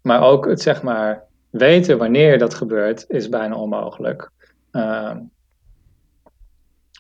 Maar 0.02 0.23
ook 0.23 0.47
het 0.47 0.61
zeg 0.61 0.83
maar 0.83 1.25
weten 1.50 1.99
wanneer 1.99 2.38
dat 2.38 2.55
gebeurt, 2.55 3.05
is 3.09 3.28
bijna 3.28 3.55
onmogelijk. 3.55 4.31
Uh, 4.73 5.17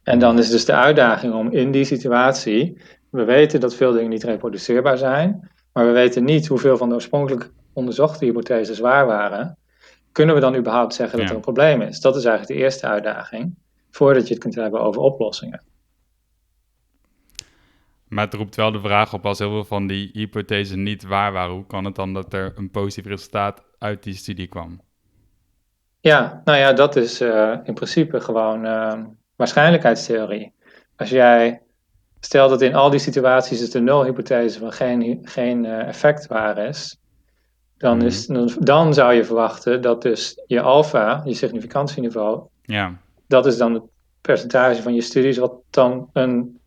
en 0.02 0.18
dan 0.18 0.38
is 0.38 0.50
dus 0.50 0.64
de 0.64 0.74
uitdaging 0.74 1.34
om 1.34 1.50
in 1.50 1.70
die 1.70 1.84
situatie, 1.84 2.80
we 3.10 3.24
weten 3.24 3.60
dat 3.60 3.74
veel 3.74 3.92
dingen 3.92 4.10
niet 4.10 4.24
reproduceerbaar 4.24 4.98
zijn, 4.98 5.50
maar 5.72 5.86
we 5.86 5.92
weten 5.92 6.24
niet 6.24 6.46
hoeveel 6.46 6.76
van 6.76 6.88
de 6.88 6.94
oorspronkelijk 6.94 7.50
onderzochte 7.72 8.24
hypotheses 8.24 8.78
waar 8.78 9.06
waren. 9.06 9.56
Kunnen 10.12 10.34
we 10.34 10.40
dan 10.40 10.56
überhaupt 10.56 10.94
zeggen 10.94 11.18
dat 11.18 11.28
er 11.28 11.34
een 11.34 11.40
probleem 11.40 11.80
is? 11.80 12.00
Dat 12.00 12.16
is 12.16 12.24
eigenlijk 12.24 12.58
de 12.58 12.64
eerste 12.64 12.86
uitdaging 12.86 13.56
voordat 13.90 14.26
je 14.26 14.34
het 14.34 14.42
kunt 14.42 14.54
hebben 14.54 14.80
over 14.80 15.02
oplossingen. 15.02 15.62
Maar 18.08 18.24
het 18.24 18.34
roept 18.34 18.56
wel 18.56 18.72
de 18.72 18.80
vraag 18.80 19.14
op 19.14 19.26
als 19.26 19.38
heel 19.38 19.50
veel 19.50 19.64
van 19.64 19.86
die 19.86 20.10
hypothesen 20.12 20.82
niet 20.82 21.02
waar 21.02 21.32
waren. 21.32 21.54
Hoe 21.54 21.66
kan 21.66 21.84
het 21.84 21.94
dan 21.94 22.14
dat 22.14 22.32
er 22.32 22.52
een 22.56 22.70
positief 22.70 23.06
resultaat 23.06 23.62
uit 23.78 24.02
die 24.02 24.14
studie 24.14 24.46
kwam? 24.46 24.80
Ja, 26.00 26.40
nou 26.44 26.58
ja, 26.58 26.72
dat 26.72 26.96
is 26.96 27.20
uh, 27.20 27.56
in 27.64 27.74
principe 27.74 28.20
gewoon 28.20 28.64
uh, 28.64 29.00
waarschijnlijkheidstheorie. 29.36 30.52
Als 30.96 31.10
jij 31.10 31.62
stelt 32.20 32.50
dat 32.50 32.62
in 32.62 32.74
al 32.74 32.90
die 32.90 32.98
situaties 32.98 33.60
het 33.60 33.72
de 33.72 33.80
nulhypothese 33.80 34.58
van 34.58 34.72
geen, 34.72 35.18
geen 35.22 35.64
uh, 35.64 35.88
effect 35.88 36.26
waar 36.26 36.58
is, 36.58 36.98
dan, 37.76 38.02
is 38.02 38.26
dan, 38.26 38.50
dan, 38.58 38.94
zou 38.94 39.12
je 39.12 39.24
verwachten 39.24 39.80
dat 39.82 40.02
dus 40.02 40.42
je 40.46 40.60
alfa, 40.60 41.22
je 41.24 41.34
significantieniveau, 41.34 42.46
ja. 42.62 43.00
Dat 43.28 43.46
is 43.46 43.56
dan 43.56 43.74
het 43.74 43.82
percentage 44.20 44.82
van 44.82 44.94
je 44.94 45.00
studies 45.00 45.38
wat 45.38 45.54
dan 45.70 46.10
een 46.12 46.60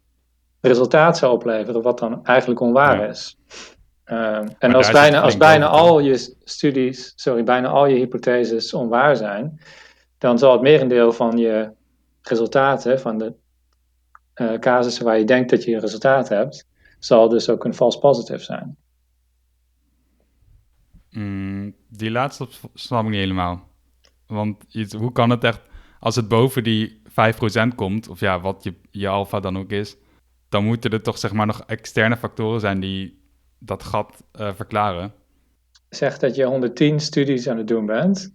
resultaat 0.61 1.17
zou 1.17 1.33
opleveren, 1.33 1.81
wat 1.81 1.99
dan 1.99 2.25
eigenlijk 2.25 2.59
onwaar 2.59 2.99
ja. 2.99 3.07
is. 3.07 3.37
Uh, 4.05 4.41
en 4.59 4.73
als 4.73 4.91
bijna, 4.91 5.21
als 5.21 5.37
bijna 5.37 5.67
al 5.67 5.99
je 5.99 6.35
studies, 6.43 7.13
sorry, 7.15 7.43
bijna 7.43 7.67
al 7.67 7.85
je 7.85 7.95
hypotheses 7.95 8.73
onwaar 8.73 9.15
zijn, 9.15 9.61
dan 10.17 10.39
zal 10.39 10.51
het 10.51 10.61
merendeel 10.61 11.11
van 11.11 11.37
je 11.37 11.71
resultaten, 12.21 12.99
van 12.99 13.17
de 13.17 13.33
uh, 14.35 14.59
casussen 14.59 15.05
waar 15.05 15.17
je 15.17 15.25
denkt 15.25 15.49
dat 15.49 15.63
je 15.63 15.73
een 15.73 15.79
resultaat 15.79 16.29
hebt, 16.29 16.67
zal 16.99 17.29
dus 17.29 17.49
ook 17.49 17.63
een 17.63 17.73
false 17.73 17.99
positive 17.99 18.43
zijn. 18.43 18.77
Mm, 21.09 21.75
die 21.89 22.11
laatste 22.11 22.47
snap 22.73 23.03
ik 23.03 23.09
niet 23.09 23.19
helemaal. 23.19 23.67
Want 24.27 24.63
hoe 24.97 25.11
kan 25.11 25.29
het 25.29 25.43
echt, 25.43 25.61
als 26.01 26.15
het 26.15 26.27
boven 26.27 26.63
die 26.63 27.01
5% 27.09 27.75
komt, 27.75 28.07
of 28.07 28.19
ja, 28.19 28.39
wat 28.39 28.63
je, 28.63 28.73
je 28.91 29.07
alfa 29.07 29.39
dan 29.39 29.57
ook 29.57 29.71
is, 29.71 29.97
dan 30.49 30.65
moeten 30.65 30.91
er 30.91 31.01
toch 31.01 31.17
zeg 31.17 31.33
maar 31.33 31.45
nog 31.45 31.63
externe 31.67 32.17
factoren 32.17 32.59
zijn 32.59 32.79
die 32.79 33.21
dat 33.59 33.83
gat 33.83 34.23
uh, 34.39 34.53
verklaren. 34.53 35.13
Zeg 35.89 36.17
dat 36.17 36.35
je 36.35 36.43
110 36.43 36.99
studies 36.99 37.47
aan 37.47 37.57
het 37.57 37.67
doen 37.67 37.85
bent. 37.85 38.33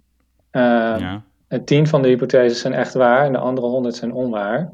Uh, 0.53 0.63
ja. 0.99 1.25
En 1.49 1.65
10 1.65 1.87
van 1.87 2.03
de 2.03 2.09
hypotheses 2.09 2.61
zijn 2.61 2.75
echt 2.75 2.95
waar 2.95 3.27
en 3.27 3.33
de 3.33 3.39
andere 3.39 3.67
100 3.67 3.95
zijn 3.95 4.13
onwaar. 4.13 4.73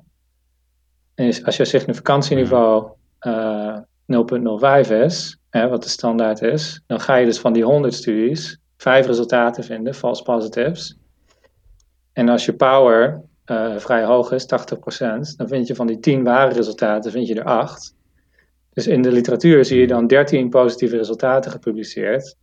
En 1.15 1.45
als 1.45 1.57
je 1.57 1.65
significantieniveau 1.65 2.89
ja. 3.21 3.87
uh, 4.07 4.85
0,05 4.85 4.91
is, 4.91 5.39
hè, 5.51 5.69
wat 5.69 5.83
de 5.83 5.89
standaard 5.89 6.43
is, 6.43 6.83
dan 6.87 7.01
ga 7.01 7.15
je 7.15 7.27
dus 7.27 7.41
van 7.41 7.53
die 7.53 7.65
100 7.65 7.95
studies 7.95 8.59
vijf 8.77 9.07
resultaten 9.07 9.65
vinden, 9.65 9.95
false 9.95 10.23
positives. 10.23 10.97
En 12.13 12.29
als 12.29 12.45
je 12.45 12.53
power 12.53 13.23
uh, 13.47 13.77
vrij 13.77 14.05
hoog 14.05 14.33
is, 14.33 14.45
80%, 14.45 14.47
dan 15.37 15.49
vind 15.49 15.67
je 15.67 15.75
van 15.75 15.87
die 15.87 15.99
10 15.99 16.25
ware 16.25 16.55
resultaten 16.55 17.11
vind 17.11 17.27
je 17.27 17.35
er 17.35 17.45
8. 17.45 17.95
Dus 18.73 18.87
in 18.87 19.03
de 19.03 19.13
literatuur 19.13 19.65
zie 19.65 19.81
je 19.81 19.87
dan 19.87 20.07
13 20.07 20.49
positieve 20.49 20.97
resultaten 20.97 21.51
gepubliceerd, 21.51 22.37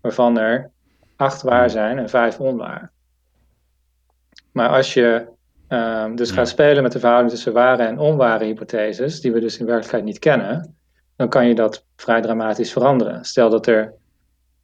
waarvan 0.00 0.38
er 0.38 0.70
8 1.16 1.42
waar 1.42 1.70
zijn 1.70 1.98
en 1.98 2.08
5 2.08 2.40
onwaar. 2.40 2.92
Maar 4.52 4.68
als 4.68 4.94
je 4.94 5.26
um, 5.68 6.16
dus 6.16 6.30
gaat 6.30 6.48
spelen 6.48 6.82
met 6.82 6.92
de 6.92 6.98
verhouding 6.98 7.30
tussen 7.30 7.52
ware 7.52 7.82
en 7.82 7.98
onware 7.98 8.44
hypotheses, 8.44 9.20
die 9.20 9.32
we 9.32 9.40
dus 9.40 9.58
in 9.58 9.66
werkelijkheid 9.66 10.04
niet 10.04 10.18
kennen, 10.18 10.76
dan 11.16 11.28
kan 11.28 11.48
je 11.48 11.54
dat 11.54 11.84
vrij 11.96 12.20
dramatisch 12.20 12.72
veranderen. 12.72 13.24
Stel 13.24 13.50
dat 13.50 13.66
er, 13.66 13.94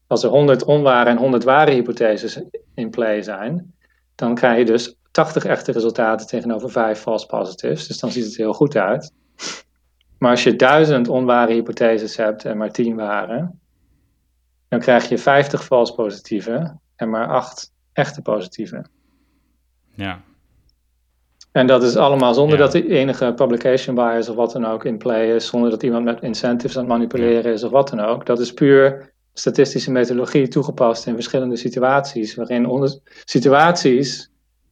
als 0.06 0.22
er 0.22 0.30
100 0.30 0.64
onware 0.64 1.10
en 1.10 1.16
100 1.16 1.44
ware 1.44 1.70
hypotheses 1.70 2.42
in 2.74 2.90
play 2.90 3.22
zijn, 3.22 3.71
dan 4.14 4.34
krijg 4.34 4.58
je 4.58 4.64
dus 4.64 4.96
80 5.10 5.44
echte 5.44 5.72
resultaten 5.72 6.26
tegenover 6.26 6.70
5 6.70 6.98
false 6.98 7.26
positives. 7.26 7.86
Dus 7.86 7.98
dan 7.98 8.10
ziet 8.10 8.24
het 8.24 8.36
heel 8.36 8.52
goed 8.52 8.76
uit. 8.76 9.12
Maar 10.18 10.30
als 10.30 10.42
je 10.42 10.56
1000 10.56 11.08
onware 11.08 11.52
hypotheses 11.52 12.16
hebt 12.16 12.44
en 12.44 12.56
maar 12.56 12.72
10 12.72 12.96
ware, 12.96 13.50
dan 14.68 14.80
krijg 14.80 15.08
je 15.08 15.18
50 15.18 15.64
false 15.64 15.94
positieve 15.94 16.76
en 16.96 17.10
maar 17.10 17.28
8 17.28 17.72
echte 17.92 18.22
positieve. 18.22 18.84
Ja. 19.94 20.20
En 21.52 21.66
dat 21.66 21.82
is 21.82 21.96
allemaal 21.96 22.34
zonder 22.34 22.58
ja. 22.58 22.64
dat 22.64 22.74
er 22.74 22.86
enige 22.86 23.32
publication 23.34 23.94
bias 23.94 24.28
of 24.28 24.36
wat 24.36 24.52
dan 24.52 24.66
ook 24.66 24.84
in 24.84 24.98
play 24.98 25.34
is, 25.34 25.46
zonder 25.46 25.70
dat 25.70 25.82
iemand 25.82 26.04
met 26.04 26.22
incentives 26.22 26.76
aan 26.76 26.82
het 26.82 26.92
manipuleren 26.92 27.52
is 27.52 27.64
of 27.64 27.70
wat 27.70 27.88
dan 27.88 28.00
ook. 28.00 28.26
Dat 28.26 28.40
is 28.40 28.54
puur 28.54 29.12
statistische 29.32 29.90
methodologie 29.90 30.48
toegepast 30.48 31.06
in 31.06 31.14
verschillende 31.14 31.56
situaties, 31.56 32.34
waarin 32.34 32.66
onder, 32.66 32.98
situaties 33.24 34.30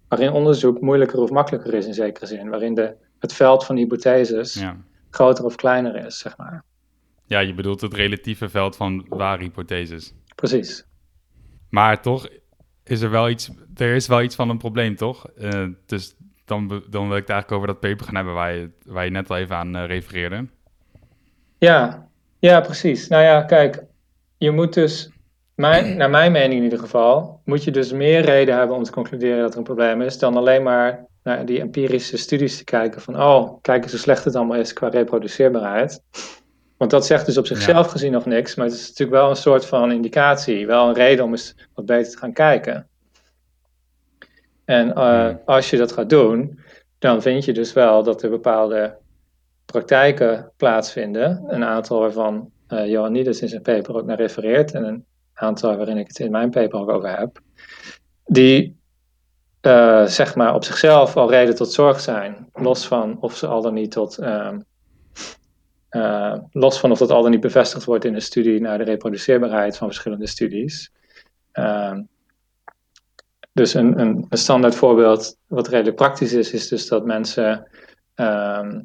waarin 0.09 0.31
onderzoek 0.31 0.81
moeilijker 0.81 1.19
of 1.19 1.31
makkelijker 1.31 1.75
is 1.75 1.87
in 1.87 1.95
zekere 1.95 2.27
zin, 2.27 2.49
waarin 2.49 2.75
de, 2.75 2.97
het 3.19 3.33
veld 3.33 3.65
van 3.65 3.77
hypotheses 3.77 4.55
ja. 4.55 4.77
groter 5.11 5.45
of 5.45 5.55
kleiner 5.55 6.07
is, 6.07 6.19
zeg 6.19 6.37
maar. 6.37 6.65
Ja, 7.25 7.39
je 7.39 7.55
bedoelt 7.55 7.81
het 7.81 7.95
relatieve 7.95 8.49
veld 8.49 8.77
van 8.77 9.07
ware 9.09 9.43
hypotheses. 9.43 10.15
Precies. 10.35 10.87
Maar 11.69 12.03
toch 12.03 12.29
is 12.85 13.01
er 13.01 13.11
wel 13.11 13.29
iets, 13.29 13.51
er 13.77 13.95
is 13.95 14.07
wel 14.07 14.23
iets 14.23 14.35
van 14.35 14.49
een 14.49 14.59
probleem, 14.59 14.97
toch? 14.97 15.27
Uh, 15.39 15.69
dus 15.87 16.17
dan, 16.45 16.69
dan 16.69 17.09
wil 17.09 17.17
ik 17.17 17.27
het 17.27 17.31
eigenlijk 17.31 17.53
over 17.53 17.67
dat 17.67 17.81
paper 17.81 18.05
gaan 18.05 18.15
hebben 18.15 18.35
waar 18.35 18.55
je, 18.55 18.71
waar 18.85 19.05
je 19.05 19.11
net 19.11 19.31
al 19.31 19.37
even 19.37 19.57
aan 19.57 19.77
uh, 19.77 19.87
refereerde. 19.87 20.47
Ja, 21.59 22.09
ja, 22.39 22.61
precies. 22.61 23.09
Nou 23.09 23.23
ja, 23.23 23.43
kijk, 23.43 23.85
je 24.41 24.51
moet 24.51 24.75
dus 24.75 25.11
mijn, 25.55 25.97
naar 25.97 26.11
mijn 26.11 26.33
mening 26.33 26.55
in 26.55 26.63
ieder 26.63 26.79
geval, 26.79 27.41
moet 27.45 27.65
je 27.65 27.71
dus 27.71 27.93
meer 27.93 28.21
reden 28.21 28.57
hebben 28.57 28.77
om 28.77 28.83
te 28.83 28.93
concluderen 28.93 29.41
dat 29.41 29.53
er 29.53 29.59
een 29.59 29.65
probleem 29.65 30.03
is, 30.03 30.19
dan 30.19 30.37
alleen 30.37 30.63
maar 30.63 31.07
naar 31.23 31.47
die 31.47 31.61
empirische 31.61 32.17
studies 32.17 32.57
te 32.59 32.65
kijken 32.65 33.01
van, 33.01 33.23
oh, 33.23 33.59
kijk 33.61 33.83
eens 33.83 33.93
hoe 33.93 34.01
slecht 34.01 34.25
het 34.25 34.37
allemaal 34.37 34.57
is 34.59 34.73
qua 34.73 34.89
reproduceerbaarheid. 34.89 36.03
Want 36.77 36.91
dat 36.91 37.07
zegt 37.07 37.27
dus 37.27 37.39
op 37.39 37.47
zichzelf 37.47 37.87
ja. 37.87 37.93
gezien 37.93 38.13
nog 38.13 38.27
niks, 38.27 38.55
maar 38.55 38.67
het 38.67 38.75
is 38.75 38.89
natuurlijk 38.89 39.21
wel 39.21 39.31
een 39.31 39.37
soort 39.37 39.67
van 39.67 39.93
indicatie, 39.93 40.67
wel 40.67 40.89
een 40.89 40.95
reden 40.95 41.25
om 41.25 41.31
eens 41.31 41.55
wat 41.75 41.87
beter 41.87 42.13
te 42.13 42.19
gaan 42.19 42.33
kijken. 42.33 42.89
En 44.65 44.89
uh, 44.89 44.95
ja. 44.95 45.41
als 45.45 45.71
je 45.71 45.77
dat 45.77 45.93
gaat 45.93 46.09
doen, 46.11 46.61
dan 46.99 47.23
vind 47.23 47.45
je 47.45 47.53
dus 47.53 47.73
wel 47.73 48.03
dat 48.03 48.23
er 48.23 48.31
bepaalde 48.31 48.97
praktijken 49.65 50.53
plaatsvinden, 50.57 51.45
een 51.49 51.65
aantal 51.65 52.01
waarvan 52.01 52.51
uh, 52.71 52.87
Johannides 52.87 53.41
in 53.41 53.49
zijn 53.49 53.63
paper 53.63 53.95
ook 53.97 54.05
naar 54.05 54.17
refereert 54.17 54.73
en 54.73 54.85
een 54.85 55.05
aantal 55.35 55.77
waarin 55.77 55.97
ik 55.97 56.07
het 56.09 56.19
in 56.19 56.31
mijn 56.31 56.51
paper 56.51 56.81
ook 56.81 56.91
over 56.91 57.19
heb, 57.19 57.41
die 58.25 58.79
uh, 59.63 60.07
zeg 60.07 60.35
maar 60.35 60.55
op 60.55 60.65
zichzelf 60.65 61.17
al 61.17 61.31
reden 61.31 61.55
tot 61.55 61.73
zorg 61.73 62.01
zijn, 62.01 62.49
los 62.53 62.87
van 62.87 63.21
of 63.21 63.37
ze 63.37 63.47
al 63.47 63.63
dan 63.63 63.75
niet 63.75 63.91
tot, 63.91 64.19
uh, 64.19 64.53
uh, 65.91 66.37
los 66.51 66.81
van 66.81 66.91
of 66.91 66.99
dat 66.99 67.11
al 67.11 67.23
dan 67.23 67.31
niet 67.31 67.41
bevestigd 67.41 67.85
wordt 67.85 68.05
in 68.05 68.15
een 68.15 68.23
studie 68.23 68.61
naar 68.61 68.79
de 68.79 68.85
reproduceerbaarheid 68.85 69.77
van 69.77 69.87
verschillende 69.87 70.27
studies. 70.27 70.93
Ehm, 71.53 72.03
dus 73.53 73.75
een, 73.75 74.01
een, 74.01 74.27
een, 74.29 74.39
standaard 74.39 74.75
voorbeeld 74.75 75.37
wat 75.47 75.69
redelijk 75.69 75.97
praktisch 75.97 76.33
is, 76.33 76.53
is 76.53 76.69
dus 76.69 76.89
dat 76.89 77.05
mensen 77.05 77.69
ehm, 78.15 78.81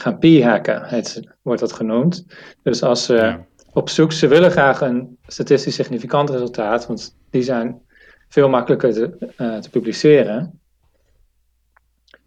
gaan 0.00 0.18
p-hacken, 0.18 1.04
wordt 1.42 1.60
dat 1.60 1.72
genoemd. 1.72 2.26
Dus 2.62 2.82
als 2.82 3.04
ze 3.04 3.14
ja 3.14 3.46
op 3.78 3.88
zoek. 3.88 4.12
Ze 4.12 4.26
willen 4.26 4.50
graag 4.50 4.80
een 4.80 5.18
statistisch 5.26 5.74
significant 5.74 6.30
resultaat, 6.30 6.86
want 6.86 7.16
die 7.30 7.42
zijn 7.42 7.80
veel 8.28 8.48
makkelijker 8.48 8.92
te, 8.92 9.32
uh, 9.38 9.58
te 9.58 9.70
publiceren. 9.70 10.60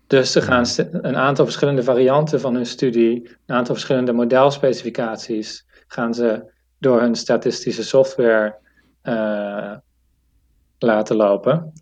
Dus 0.07 0.31
ze 0.31 0.41
gaan 0.41 0.65
een 0.91 1.15
aantal 1.15 1.45
verschillende 1.45 1.83
varianten 1.83 2.39
van 2.39 2.55
hun 2.55 2.65
studie, 2.65 3.29
een 3.45 3.55
aantal 3.55 3.73
verschillende 3.75 4.13
modelspecificaties, 4.13 5.65
gaan 5.87 6.13
ze 6.13 6.51
door 6.77 7.01
hun 7.01 7.15
statistische 7.15 7.83
software 7.83 8.55
uh, 9.03 9.75
laten 10.77 11.15
lopen. 11.15 11.73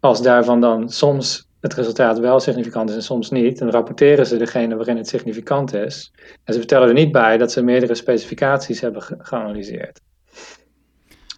Als 0.00 0.22
daarvan 0.22 0.60
dan 0.60 0.90
soms 0.90 1.48
het 1.62 1.74
resultaat 1.74 2.18
wel 2.18 2.40
significant 2.40 2.90
is 2.90 2.96
en 2.96 3.02
soms 3.02 3.30
niet, 3.30 3.58
dan 3.58 3.70
rapporteren 3.70 4.26
ze 4.26 4.36
degene 4.36 4.76
waarin 4.76 4.96
het 4.96 5.08
significant 5.08 5.74
is. 5.74 6.12
En 6.44 6.52
ze 6.52 6.58
vertellen 6.58 6.88
er 6.88 6.94
niet 6.94 7.12
bij 7.12 7.38
dat 7.38 7.52
ze 7.52 7.62
meerdere 7.62 7.94
specificaties 7.94 8.80
hebben 8.80 9.02
ge 9.02 9.14
geanalyseerd. 9.18 10.00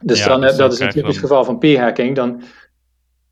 Dus 0.02 0.18
ja, 0.18 0.28
dan, 0.28 0.40
dus 0.40 0.56
dat 0.56 0.72
is 0.72 0.78
een 0.78 0.88
typisch 0.88 1.18
geval 1.18 1.44
van 1.44 1.58
p-hacking. 1.58 2.16
Dan, 2.16 2.42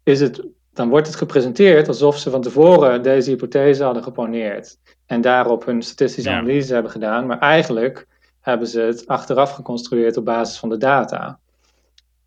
is 0.02 0.20
het, 0.20 0.46
dan 0.72 0.88
wordt 0.88 1.06
het 1.06 1.16
gepresenteerd 1.16 1.88
alsof 1.88 2.18
ze 2.18 2.30
van 2.30 2.42
tevoren 2.42 3.02
deze 3.02 3.30
hypothese 3.30 3.84
hadden 3.84 4.02
geponeerd. 4.02 4.78
En 5.06 5.20
daarop 5.20 5.64
hun 5.64 5.82
statistische 5.82 6.30
ja. 6.30 6.36
analyse 6.38 6.74
hebben 6.74 6.92
gedaan. 6.92 7.26
Maar 7.26 7.38
eigenlijk 7.38 8.06
hebben 8.40 8.68
ze 8.68 8.80
het 8.80 9.06
achteraf 9.06 9.50
geconstrueerd 9.50 10.16
op 10.16 10.24
basis 10.24 10.58
van 10.58 10.68
de 10.68 10.76
data. 10.76 11.38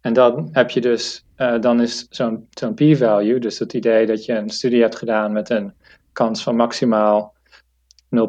En 0.05 0.13
dan 0.13 0.49
heb 0.51 0.69
je 0.69 0.81
dus, 0.81 1.25
uh, 1.37 1.59
dan 1.59 1.81
is 1.81 2.07
zo'n 2.09 2.47
zo'n 2.49 2.73
p-value, 2.73 3.39
dus 3.39 3.59
het 3.59 3.73
idee 3.73 4.05
dat 4.05 4.25
je 4.25 4.33
een 4.33 4.49
studie 4.49 4.81
hebt 4.81 4.95
gedaan 4.95 5.31
met 5.31 5.49
een 5.49 5.73
kans 6.11 6.43
van 6.43 6.55
maximaal 6.55 7.35
0,05 7.35 8.19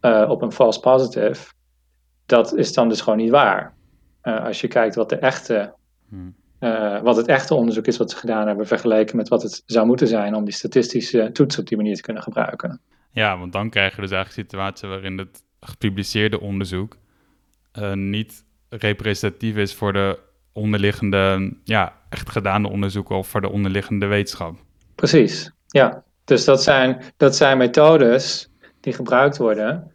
uh, 0.00 0.26
op 0.28 0.42
een 0.42 0.52
false 0.52 0.80
positive, 0.80 1.52
dat 2.26 2.56
is 2.56 2.72
dan 2.72 2.88
dus 2.88 3.00
gewoon 3.00 3.18
niet 3.18 3.30
waar. 3.30 3.74
Uh, 4.22 4.44
als 4.44 4.60
je 4.60 4.68
kijkt 4.68 4.94
wat 4.94 5.08
de 5.08 5.16
echte, 5.16 5.74
hmm. 6.08 6.34
wat 7.02 7.16
het 7.16 7.26
echte 7.26 7.54
onderzoek 7.54 7.86
is 7.86 7.96
wat 7.96 8.10
ze 8.10 8.16
gedaan 8.16 8.46
hebben, 8.46 8.66
vergeleken 8.66 9.16
met 9.16 9.28
wat 9.28 9.42
het 9.42 9.62
zou 9.66 9.86
moeten 9.86 10.08
zijn 10.08 10.34
om 10.34 10.44
die 10.44 10.54
statistische 10.54 11.30
toets 11.32 11.58
op 11.58 11.68
die 11.68 11.76
manier 11.76 11.96
te 11.96 12.02
kunnen 12.02 12.22
gebruiken. 12.22 12.80
Ja, 13.10 13.38
want 13.38 13.52
dan 13.52 13.70
krijg 13.70 13.94
je 13.94 14.00
dus 14.00 14.10
eigenlijk 14.10 14.38
een 14.38 14.50
situatie 14.50 14.88
waarin 14.88 15.18
het 15.18 15.44
gepubliceerde 15.60 16.40
onderzoek 16.40 16.96
niet 17.94 18.44
representatief 18.78 19.56
is 19.56 19.74
voor 19.74 19.92
de 19.92 20.18
onderliggende, 20.52 21.54
ja, 21.64 21.92
echt 22.08 22.30
gedane 22.30 22.68
onderzoeken 22.68 23.16
of 23.16 23.28
voor 23.28 23.40
de 23.40 23.50
onderliggende 23.50 24.06
wetenschap. 24.06 24.56
Precies, 24.94 25.52
ja. 25.66 26.04
Dus 26.24 26.44
dat 26.44 26.62
zijn, 26.62 27.02
dat 27.16 27.36
zijn 27.36 27.58
methodes 27.58 28.50
die 28.80 28.92
gebruikt 28.92 29.36
worden, 29.36 29.90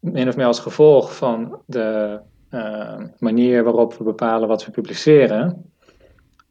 min 0.00 0.28
of 0.28 0.36
meer 0.36 0.46
als 0.46 0.60
gevolg 0.60 1.16
van 1.16 1.60
de 1.66 2.20
uh, 2.50 2.98
manier 3.18 3.64
waarop 3.64 3.94
we 3.94 4.04
bepalen 4.04 4.48
wat 4.48 4.64
we 4.64 4.70
publiceren, 4.70 5.72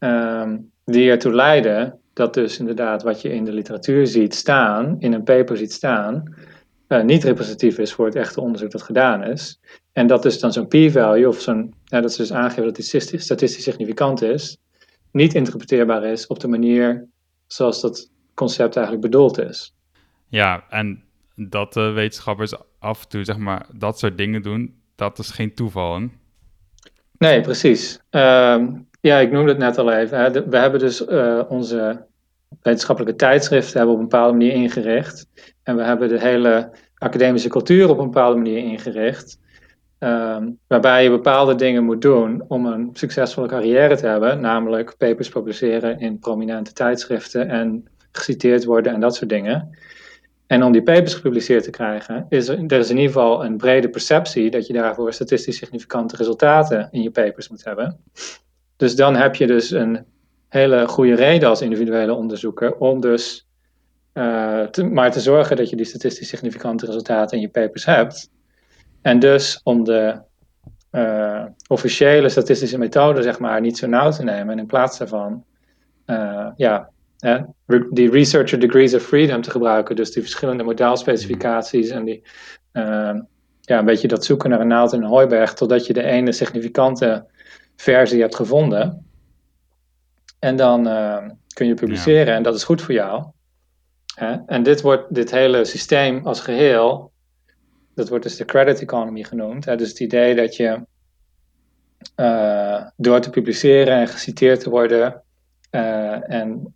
uh, 0.00 0.52
die 0.84 1.10
ertoe 1.10 1.32
leiden 1.34 2.00
dat 2.12 2.34
dus 2.34 2.58
inderdaad 2.58 3.02
wat 3.02 3.22
je 3.22 3.32
in 3.32 3.44
de 3.44 3.52
literatuur 3.52 4.06
ziet 4.06 4.34
staan, 4.34 4.96
in 4.98 5.12
een 5.12 5.22
paper 5.22 5.56
ziet 5.56 5.72
staan, 5.72 6.34
uh, 6.88 7.02
niet 7.02 7.24
representatief 7.24 7.78
is 7.78 7.92
voor 7.92 8.06
het 8.06 8.14
echte 8.14 8.40
onderzoek 8.40 8.70
dat 8.70 8.82
gedaan 8.82 9.24
is. 9.24 9.60
En 9.92 10.06
dat 10.06 10.22
dus 10.22 10.40
dan 10.40 10.52
zo'n 10.52 10.68
p-value, 10.68 11.28
of 11.28 11.40
zo'n, 11.40 11.74
ja, 11.84 12.00
dat 12.00 12.12
ze 12.12 12.20
dus 12.20 12.32
aangeven 12.32 12.64
dat 12.64 12.76
die 12.76 13.00
statistisch 13.20 13.62
significant 13.62 14.22
is, 14.22 14.58
niet 15.10 15.34
interpreteerbaar 15.34 16.04
is 16.04 16.26
op 16.26 16.40
de 16.40 16.48
manier 16.48 17.08
zoals 17.46 17.80
dat 17.80 18.10
concept 18.34 18.76
eigenlijk 18.76 19.06
bedoeld 19.06 19.38
is. 19.38 19.74
Ja, 20.28 20.64
en 20.68 21.04
dat 21.34 21.74
wetenschappers 21.74 22.54
af 22.78 23.02
en 23.02 23.08
toe 23.08 23.24
zeg 23.24 23.36
maar 23.36 23.66
dat 23.72 23.98
soort 23.98 24.18
dingen 24.18 24.42
doen, 24.42 24.80
dat 24.96 25.18
is 25.18 25.30
geen 25.30 25.54
toeval. 25.54 26.00
Hè? 26.00 26.06
Nee, 27.18 27.40
precies. 27.40 28.00
Uh, 28.10 28.66
ja, 29.00 29.18
ik 29.18 29.30
noemde 29.30 29.50
het 29.50 29.58
net 29.58 29.78
al 29.78 29.92
even. 29.92 30.18
Hè. 30.18 30.30
we 30.48 30.56
hebben 30.56 30.80
dus 30.80 31.06
uh, 31.06 31.42
onze 31.48 32.06
wetenschappelijke 32.62 33.18
tijdschriften 33.18 33.76
hebben 33.76 33.94
op 33.94 34.00
een 34.02 34.08
bepaalde 34.08 34.32
manier 34.32 34.52
ingericht. 34.52 35.28
En 35.66 35.76
we 35.76 35.82
hebben 35.82 36.08
de 36.08 36.20
hele 36.20 36.70
academische 36.98 37.48
cultuur 37.48 37.88
op 37.88 37.98
een 37.98 38.04
bepaalde 38.04 38.36
manier 38.36 38.58
ingericht. 38.58 39.38
Um, 39.98 40.58
waarbij 40.66 41.02
je 41.02 41.10
bepaalde 41.10 41.54
dingen 41.54 41.84
moet 41.84 42.02
doen 42.02 42.44
om 42.48 42.66
een 42.66 42.90
succesvolle 42.92 43.48
carrière 43.48 43.96
te 43.96 44.06
hebben, 44.06 44.40
namelijk 44.40 44.94
papers 44.98 45.28
publiceren 45.28 46.00
in 46.00 46.18
prominente 46.18 46.72
tijdschriften 46.72 47.48
en 47.48 47.88
geciteerd 48.12 48.64
worden 48.64 48.92
en 48.92 49.00
dat 49.00 49.14
soort 49.14 49.30
dingen. 49.30 49.78
En 50.46 50.62
om 50.62 50.72
die 50.72 50.82
papers 50.82 51.14
gepubliceerd 51.14 51.64
te 51.64 51.70
krijgen, 51.70 52.26
is 52.28 52.48
er, 52.48 52.72
is 52.72 52.90
in 52.90 52.96
ieder 52.96 53.12
geval 53.12 53.44
een 53.44 53.56
brede 53.56 53.88
perceptie 53.88 54.50
dat 54.50 54.66
je 54.66 54.72
daarvoor 54.72 55.12
statistisch 55.12 55.56
significante 55.56 56.16
resultaten 56.16 56.88
in 56.90 57.02
je 57.02 57.10
papers 57.10 57.48
moet 57.48 57.64
hebben. 57.64 58.00
Dus 58.76 58.96
dan 58.96 59.16
heb 59.16 59.34
je 59.34 59.46
dus 59.46 59.70
een 59.70 60.04
hele 60.48 60.88
goede 60.88 61.14
reden 61.14 61.48
als 61.48 61.62
individuele 61.62 62.14
onderzoeker 62.14 62.74
om 62.76 63.00
dus 63.00 63.45
te, 64.70 64.84
maar 64.92 65.12
te 65.12 65.20
zorgen 65.20 65.56
dat 65.56 65.70
je 65.70 65.76
die 65.76 65.84
statistisch 65.84 66.28
significante 66.28 66.86
resultaten 66.86 67.36
in 67.36 67.42
je 67.42 67.48
papers 67.48 67.84
hebt. 67.84 68.30
En 69.02 69.18
dus 69.18 69.60
om 69.62 69.84
de 69.84 70.20
uh, 70.92 71.44
officiële 71.68 72.28
statistische 72.28 72.78
methode, 72.78 73.22
zeg 73.22 73.38
maar, 73.38 73.60
niet 73.60 73.78
zo 73.78 73.86
nauw 73.86 74.10
te 74.10 74.24
nemen 74.24 74.52
en 74.52 74.58
in 74.58 74.66
plaats 74.66 74.98
daarvan, 74.98 75.44
uh, 76.06 76.48
ja, 76.56 76.90
hè, 77.18 77.38
die 77.90 78.10
researcher 78.10 78.60
degrees 78.60 78.94
of 78.94 79.02
freedom 79.02 79.42
te 79.42 79.50
gebruiken, 79.50 79.96
dus 79.96 80.10
die 80.10 80.22
verschillende 80.22 80.62
modaalspecificaties 80.62 81.88
en 81.88 82.04
die, 82.04 82.22
ja, 83.60 83.78
een 83.78 83.84
beetje 83.84 84.08
dat 84.08 84.24
zoeken 84.24 84.50
naar 84.50 84.60
een 84.60 84.66
naald 84.66 84.92
in 84.92 85.02
een 85.02 85.08
hooiberg, 85.08 85.54
totdat 85.54 85.86
je 85.86 85.92
de 85.92 86.02
ene 86.02 86.32
significante 86.32 87.26
versie 87.76 88.20
hebt 88.20 88.36
gevonden. 88.36 89.06
En 90.38 90.56
dan 90.56 90.82
kun 91.54 91.66
je 91.66 91.74
publiceren 91.74 92.34
en 92.34 92.42
dat 92.42 92.54
is 92.54 92.64
goed 92.64 92.82
voor 92.82 92.94
jou. 92.94 93.34
En 94.46 94.62
dit, 94.62 94.80
wordt, 94.80 95.14
dit 95.14 95.30
hele 95.30 95.64
systeem 95.64 96.26
als 96.26 96.40
geheel, 96.40 97.12
dat 97.94 98.08
wordt 98.08 98.24
dus 98.24 98.36
de 98.36 98.44
credit 98.44 98.80
economy 98.80 99.22
genoemd. 99.22 99.64
Dus 99.64 99.88
het 99.88 100.00
idee 100.00 100.34
dat 100.34 100.56
je 100.56 100.80
uh, 102.16 102.86
door 102.96 103.20
te 103.20 103.30
publiceren 103.30 103.94
en 103.94 104.08
geciteerd 104.08 104.60
te 104.60 104.70
worden 104.70 105.22
uh, 105.70 106.32
en 106.32 106.74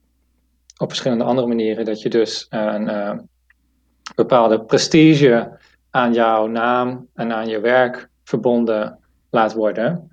op 0.76 0.88
verschillende 0.88 1.24
andere 1.24 1.46
manieren, 1.46 1.85
dat 1.85 2.03
je 2.03 2.09
dus 2.09 2.46
een 2.48 3.29
bepaalde 4.14 4.61
prestige 4.64 5.59
aan 5.90 6.12
jouw 6.12 6.46
naam 6.46 7.09
en 7.14 7.33
aan 7.33 7.48
je 7.48 7.61
werk 7.61 8.09
verbonden 8.24 8.98
laat 9.31 9.53
worden. 9.53 10.11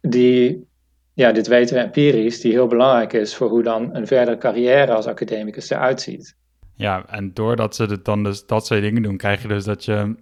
die 0.00 0.66
ja, 1.14 1.32
dit 1.32 1.46
weten 1.46 1.76
we 1.76 1.82
empirisch, 1.82 2.40
die 2.40 2.52
heel 2.52 2.66
belangrijk 2.66 3.12
is 3.12 3.34
voor 3.34 3.48
hoe 3.48 3.62
dan 3.62 3.94
een 3.94 4.06
verdere 4.06 4.38
carrière 4.38 4.94
als 4.94 5.06
academicus 5.06 5.70
eruit 5.70 6.00
ziet. 6.00 6.36
Ja, 6.74 7.04
en 7.08 7.30
doordat 7.34 7.74
ze 7.74 8.02
dan 8.02 8.22
dus 8.22 8.46
dat 8.46 8.66
soort 8.66 8.80
dingen 8.80 9.02
doen, 9.02 9.16
krijg 9.16 9.42
je 9.42 9.48
dus 9.48 9.64
dat 9.64 9.84
je 9.84 10.14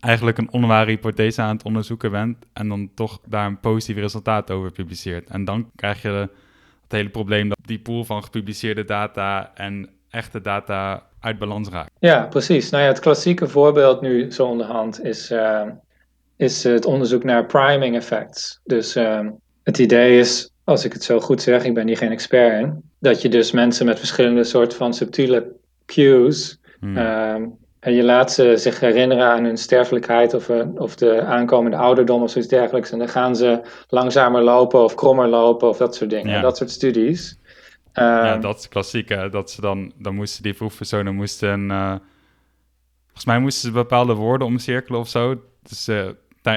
eigenlijk 0.00 0.38
een 0.38 0.52
onware 0.52 0.90
hypothese 0.90 1.42
aan 1.42 1.56
het 1.56 1.64
onderzoeken 1.64 2.10
bent 2.10 2.36
en 2.52 2.68
dan 2.68 2.90
toch 2.94 3.20
daar 3.28 3.46
een 3.46 3.60
positief 3.60 3.96
resultaat 3.96 4.50
over 4.50 4.72
publiceert. 4.72 5.28
En 5.28 5.44
dan 5.44 5.70
krijg 5.76 6.02
je 6.02 6.08
het 6.08 6.30
hele 6.88 7.08
probleem 7.08 7.48
dat 7.48 7.58
die 7.66 7.80
pool 7.80 8.04
van 8.04 8.22
gepubliceerde 8.22 8.84
data 8.84 9.50
en 9.54 9.90
echte 10.10 10.40
data 10.40 11.06
uit 11.20 11.38
balans 11.38 11.68
raakt. 11.68 11.90
Ja, 11.98 12.26
precies. 12.26 12.70
Nou 12.70 12.82
ja, 12.82 12.88
het 12.88 13.00
klassieke 13.00 13.48
voorbeeld 13.48 14.00
nu 14.00 14.30
zo 14.30 14.46
onderhand 14.46 15.04
is, 15.04 15.30
uh, 15.30 15.62
is 16.36 16.64
het 16.64 16.84
onderzoek 16.84 17.24
naar 17.24 17.46
priming 17.46 17.96
effects. 17.96 18.60
Dus 18.64 18.96
uh, 18.96 19.20
het 19.62 19.78
idee 19.78 20.18
is, 20.18 20.50
als 20.64 20.84
ik 20.84 20.92
het 20.92 21.04
zo 21.04 21.20
goed 21.20 21.42
zeg, 21.42 21.64
ik 21.64 21.74
ben 21.74 21.86
hier 21.86 21.96
geen 21.96 22.10
expert 22.10 22.62
in, 22.62 22.82
dat 22.98 23.22
je 23.22 23.28
dus 23.28 23.52
mensen 23.52 23.86
met 23.86 23.98
verschillende 23.98 24.44
soorten 24.44 24.78
van 24.78 24.94
subtiele 24.94 25.52
cues. 25.86 26.60
Hmm. 26.80 26.96
Ehm, 26.96 27.46
en 27.80 27.94
je 27.94 28.02
laat 28.02 28.32
ze 28.32 28.56
zich 28.56 28.80
herinneren 28.80 29.26
aan 29.26 29.44
hun 29.44 29.56
sterfelijkheid 29.56 30.34
of, 30.34 30.48
uh, 30.48 30.66
of 30.74 30.94
de 30.96 31.22
aankomende 31.22 31.76
ouderdom 31.76 32.22
of 32.22 32.30
zoiets 32.30 32.50
dergelijks. 32.50 32.90
En 32.90 32.98
dan 32.98 33.08
gaan 33.08 33.36
ze 33.36 33.60
langzamer 33.88 34.42
lopen 34.42 34.84
of 34.84 34.94
krommer 34.94 35.28
lopen 35.28 35.68
of 35.68 35.76
dat 35.76 35.94
soort 35.94 36.10
dingen. 36.10 36.42
Dat 36.42 36.56
soort 36.56 36.70
studies. 36.70 37.38
ja, 37.92 38.32
ehm, 38.32 38.40
dat 38.40 38.58
is 38.58 38.68
klassiek. 38.68 39.08
Hè? 39.08 39.28
Dat 39.28 39.50
ze 39.50 39.60
dan, 39.60 39.92
dan 39.98 40.14
moesten 40.14 40.42
die 40.42 40.52
proefpersonen 40.52 41.14
moesten. 41.14 41.70
Uh, 41.70 41.94
volgens 43.04 43.24
mij 43.24 43.38
moesten 43.38 43.68
ze 43.68 43.74
bepaalde 43.74 44.14
woorden 44.14 44.46
omcirkelen 44.46 45.00
of 45.00 45.08
zo. 45.08 45.42
Dus 45.62 45.88
uh, 45.88 46.08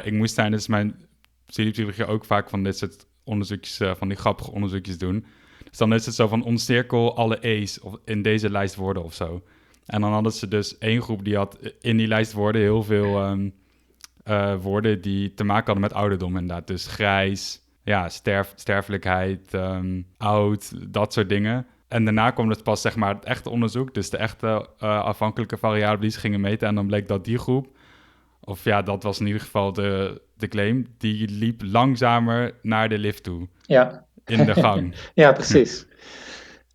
ik 0.04 0.14
moest 0.14 0.36
tijdens 0.36 0.68
mijn 0.68 1.05
studiepsychologie 1.48 2.06
ook 2.06 2.26
vaak 2.26 2.50
van 2.50 2.64
dit 2.64 2.78
soort 2.78 3.06
onderzoekjes, 3.24 3.80
uh, 3.80 3.96
van 3.96 4.08
die 4.08 4.18
grappige 4.18 4.52
onderzoekjes 4.52 4.98
doen. 4.98 5.26
Dus 5.70 5.78
dan 5.78 5.94
is 5.94 6.06
het 6.06 6.16
zo 6.16 6.28
van 6.28 6.44
omcirkel 6.44 7.16
alle 7.16 7.38
E's 7.42 7.80
of 7.82 7.96
in 8.06 8.22
deze 8.22 8.50
lijst 8.50 8.76
woorden 8.76 9.04
of 9.04 9.14
zo. 9.14 9.44
En 9.86 10.02
dan 10.02 10.12
hadden 10.12 10.32
ze 10.32 10.48
dus 10.48 10.78
één 10.78 11.02
groep 11.02 11.26
die 11.26 11.36
had 11.36 11.58
in 11.82 11.98
die 11.98 12.08
lijst 12.08 12.34
woorden 12.34 12.62
heel 12.62 12.84
veel 12.84 13.30
um, 13.30 13.54
uh, 14.26 14.56
woorden 14.62 15.02
die 15.02 15.34
te 15.34 15.44
maken 15.44 15.66
hadden 15.66 15.84
met 15.84 15.94
ouderdom 15.94 16.38
inderdaad. 16.38 16.68
Dus 16.68 16.88
grijs, 16.88 17.62
ja, 17.84 18.10
sterf, 18.10 18.54
sterfelijkheid, 18.56 19.54
um, 19.54 20.08
oud, 20.18 20.92
dat 20.94 21.14
soort 21.14 21.30
dingen. 21.30 21.68
En 21.88 22.04
daarna 22.04 22.32
kwam 22.32 22.50
het 22.50 22.64
pas 22.64 22.82
zeg 22.82 22.96
maar 22.96 23.16
het 23.16 23.26
echte 23.26 23.50
onderzoek, 23.50 23.94
dus 23.94 24.10
de 24.10 24.18
echte 24.18 24.48
uh, 24.48 25.04
afhankelijke 25.04 25.58
variabelen 25.58 26.02
die 26.02 26.10
ze 26.10 26.20
gingen 26.20 26.42
meten. 26.42 26.68
En 26.68 26.76
dan 26.76 26.88
bleek 26.88 27.08
dat 27.08 27.26
die 27.26 27.38
groep 27.38 27.75
of 28.46 28.64
ja, 28.64 28.82
dat 28.82 29.04
was 29.04 29.20
in 29.20 29.26
ieder 29.26 29.42
geval 29.42 29.74
de, 29.74 30.22
de 30.38 30.48
claim, 30.48 30.86
die 30.98 31.30
liep 31.30 31.62
langzamer 31.66 32.54
naar 32.62 32.90
de 32.90 32.98
lift 32.98 33.24
toe. 33.24 33.48
Ja. 33.62 34.06
In 34.26 34.46
de 34.46 34.54
gang. 34.54 34.96
ja, 35.14 35.32
precies. 35.32 35.86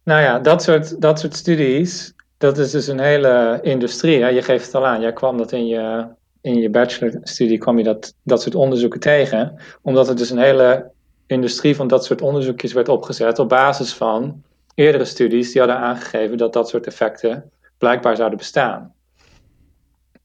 nou 0.04 0.22
ja, 0.22 0.38
dat 0.38 0.62
soort, 0.62 1.00
dat 1.00 1.20
soort 1.20 1.36
studies, 1.36 2.14
dat 2.38 2.58
is 2.58 2.70
dus 2.70 2.86
een 2.86 3.00
hele 3.00 3.58
industrie. 3.62 4.22
Hè? 4.22 4.28
Je 4.28 4.42
geeft 4.42 4.66
het 4.66 4.74
al 4.74 4.86
aan, 4.86 5.00
jij 5.00 5.12
kwam 5.12 5.36
dat 5.36 5.52
in 5.52 5.66
je, 5.66 6.06
in 6.40 6.54
je 6.54 6.70
bachelorstudie, 6.70 7.58
kwam 7.58 7.78
je 7.78 7.84
dat, 7.84 8.14
dat 8.22 8.42
soort 8.42 8.54
onderzoeken 8.54 9.00
tegen. 9.00 9.58
Omdat 9.82 10.08
er 10.08 10.16
dus 10.16 10.30
een 10.30 10.38
hele 10.38 10.90
industrie 11.26 11.76
van 11.76 11.88
dat 11.88 12.04
soort 12.04 12.22
onderzoekjes 12.22 12.72
werd 12.72 12.88
opgezet 12.88 13.38
op 13.38 13.48
basis 13.48 13.92
van 13.92 14.42
eerdere 14.74 15.04
studies 15.04 15.52
die 15.52 15.60
hadden 15.60 15.78
aangegeven 15.78 16.36
dat 16.36 16.52
dat 16.52 16.68
soort 16.68 16.86
effecten 16.86 17.50
blijkbaar 17.78 18.16
zouden 18.16 18.38
bestaan. 18.38 18.94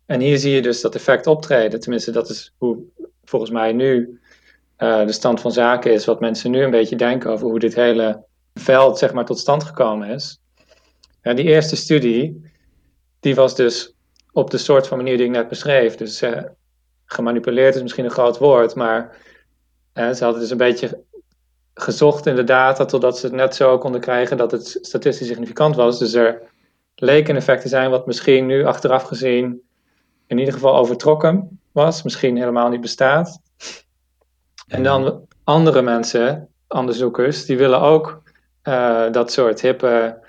En 0.05 0.19
hier 0.19 0.37
zie 0.37 0.53
je 0.53 0.61
dus 0.61 0.81
dat 0.81 0.95
effect 0.95 1.27
optreden. 1.27 1.79
Tenminste, 1.79 2.11
dat 2.11 2.29
is 2.29 2.53
hoe 2.57 2.77
volgens 3.23 3.51
mij 3.51 3.73
nu 3.73 4.19
uh, 4.77 5.05
de 5.05 5.11
stand 5.11 5.41
van 5.41 5.51
zaken 5.51 5.93
is. 5.93 6.05
Wat 6.05 6.19
mensen 6.19 6.51
nu 6.51 6.63
een 6.63 6.71
beetje 6.71 6.95
denken 6.95 7.31
over 7.31 7.47
hoe 7.47 7.59
dit 7.59 7.75
hele 7.75 8.23
veld 8.53 8.97
zeg 8.97 9.13
maar, 9.13 9.25
tot 9.25 9.39
stand 9.39 9.63
gekomen 9.63 10.09
is. 10.09 10.39
Ja, 11.21 11.33
die 11.33 11.45
eerste 11.45 11.75
studie, 11.75 12.51
die 13.19 13.35
was 13.35 13.55
dus 13.55 13.93
op 14.31 14.51
de 14.51 14.57
soort 14.57 14.87
van 14.87 14.97
manier 14.97 15.17
die 15.17 15.25
ik 15.25 15.31
net 15.31 15.47
beschreef. 15.47 15.95
Dus 15.95 16.21
uh, 16.21 16.43
gemanipuleerd 17.05 17.75
is 17.75 17.81
misschien 17.81 18.05
een 18.05 18.11
groot 18.11 18.37
woord, 18.37 18.75
maar 18.75 19.17
uh, 19.93 20.11
ze 20.11 20.23
hadden 20.23 20.41
dus 20.41 20.51
een 20.51 20.57
beetje 20.57 21.03
gezocht 21.73 22.25
in 22.25 22.35
de 22.35 22.43
data 22.43 22.85
totdat 22.85 23.19
ze 23.19 23.25
het 23.25 23.35
net 23.35 23.55
zo 23.55 23.77
konden 23.77 24.01
krijgen 24.01 24.37
dat 24.37 24.51
het 24.51 24.77
statistisch 24.81 25.27
significant 25.27 25.75
was. 25.75 25.99
Dus 25.99 26.13
er 26.13 26.41
leek 26.95 27.27
een 27.27 27.35
effect 27.35 27.61
te 27.61 27.67
zijn 27.67 27.89
wat 27.89 28.05
misschien 28.05 28.45
nu 28.45 28.65
achteraf 28.65 29.03
gezien 29.03 29.61
in 30.27 30.37
ieder 30.37 30.53
geval 30.53 30.75
overtrokken 30.75 31.59
was, 31.71 32.03
misschien 32.03 32.37
helemaal 32.37 32.69
niet 32.69 32.81
bestaat. 32.81 33.39
En 34.67 34.83
dan 34.83 35.27
andere 35.43 35.81
mensen, 35.81 36.47
onderzoekers, 36.67 37.45
die 37.45 37.57
willen 37.57 37.81
ook 37.81 38.21
uh, 38.63 39.11
dat 39.11 39.31
soort 39.31 39.61
hippe 39.61 40.23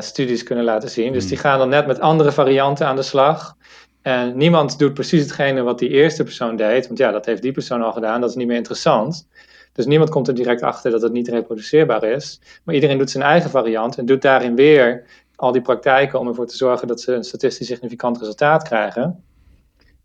studies 0.00 0.42
kunnen 0.42 0.64
laten 0.64 0.90
zien. 0.90 1.12
Dus 1.12 1.20
Hmm. 1.22 1.30
die 1.30 1.38
gaan 1.38 1.58
dan 1.58 1.68
net 1.68 1.86
met 1.86 2.00
andere 2.00 2.32
varianten 2.32 2.86
aan 2.86 2.96
de 2.96 3.02
slag. 3.02 3.56
En 4.02 4.36
niemand 4.36 4.78
doet 4.78 4.94
precies 4.94 5.22
hetgene 5.22 5.62
wat 5.62 5.78
die 5.78 5.88
eerste 5.88 6.24
persoon 6.24 6.56
deed. 6.56 6.86
Want 6.86 6.98
ja, 6.98 7.10
dat 7.10 7.26
heeft 7.26 7.42
die 7.42 7.52
persoon 7.52 7.82
al 7.82 7.92
gedaan. 7.92 8.20
Dat 8.20 8.30
is 8.30 8.36
niet 8.36 8.46
meer 8.46 8.56
interessant. 8.56 9.28
Dus 9.72 9.86
niemand 9.86 10.10
komt 10.10 10.28
er 10.28 10.34
direct 10.34 10.62
achter 10.62 10.90
dat 10.90 11.02
het 11.02 11.12
niet 11.12 11.28
reproduceerbaar 11.28 12.04
is. 12.04 12.40
Maar 12.64 12.74
iedereen 12.74 12.98
doet 12.98 13.10
zijn 13.10 13.24
eigen 13.24 13.50
variant 13.50 13.98
en 13.98 14.06
doet 14.06 14.22
daarin 14.22 14.56
weer 14.56 15.04
al 15.36 15.52
die 15.52 15.62
praktijken 15.62 16.18
om 16.18 16.28
ervoor 16.28 16.46
te 16.46 16.56
zorgen 16.56 16.88
dat 16.88 17.00
ze 17.00 17.12
een 17.12 17.24
statistisch 17.24 17.66
significant 17.66 18.18
resultaat 18.18 18.62
krijgen. 18.62 19.24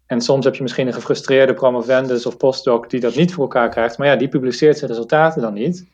En 0.06 0.22
soms 0.22 0.46
heb 0.46 0.56
je 0.56 0.62
misschien 0.62 0.88
een 0.88 0.94
gefrustreerde 0.94 1.54
promovendus 1.54 2.26
of 2.26 2.38
postdoc 2.38 2.90
die 2.90 3.00
dat 3.00 3.16
niet 3.16 3.34
voor 3.34 3.44
elkaar 3.44 3.70
krijgt. 3.70 3.98
Maar 3.98 4.08
ja, 4.08 4.16
die 4.16 4.28
publiceert 4.28 4.78
zijn 4.78 4.92
resultaten 4.92 5.42
dan 5.42 5.54
niet. 5.54 5.86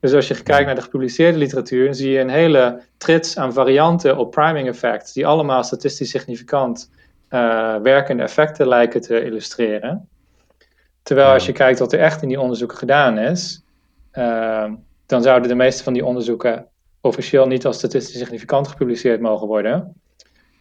Dus 0.00 0.12
als 0.12 0.28
je 0.28 0.42
kijkt 0.42 0.66
naar 0.66 0.74
de 0.74 0.82
gepubliceerde 0.82 1.38
literatuur, 1.38 1.84
dan 1.84 1.94
zie 1.94 2.10
je 2.10 2.20
een 2.20 2.28
hele 2.28 2.82
trits 2.96 3.38
aan 3.38 3.52
varianten 3.52 4.16
op 4.16 4.30
priming 4.30 4.68
effects, 4.68 5.12
die 5.12 5.26
allemaal 5.26 5.64
statistisch 5.64 6.10
significant 6.10 6.90
uh, 7.30 7.76
werkende 7.76 8.22
effecten 8.22 8.68
lijken 8.68 9.00
te 9.00 9.24
illustreren. 9.24 10.08
Terwijl 11.02 11.28
als 11.28 11.46
je 11.46 11.52
kijkt 11.52 11.78
wat 11.78 11.92
er 11.92 12.00
echt 12.00 12.22
in 12.22 12.28
die 12.28 12.40
onderzoeken 12.40 12.76
gedaan 12.76 13.18
is, 13.18 13.62
uh, 14.12 14.72
dan 15.06 15.22
zouden 15.22 15.48
de 15.48 15.54
meeste 15.54 15.82
van 15.82 15.92
die 15.92 16.04
onderzoeken 16.04 16.66
officieel 17.00 17.46
niet 17.46 17.66
als 17.66 17.76
statistisch 17.76 18.18
significant 18.18 18.68
gepubliceerd 18.68 19.20
mogen 19.20 19.46
worden. 19.46 19.94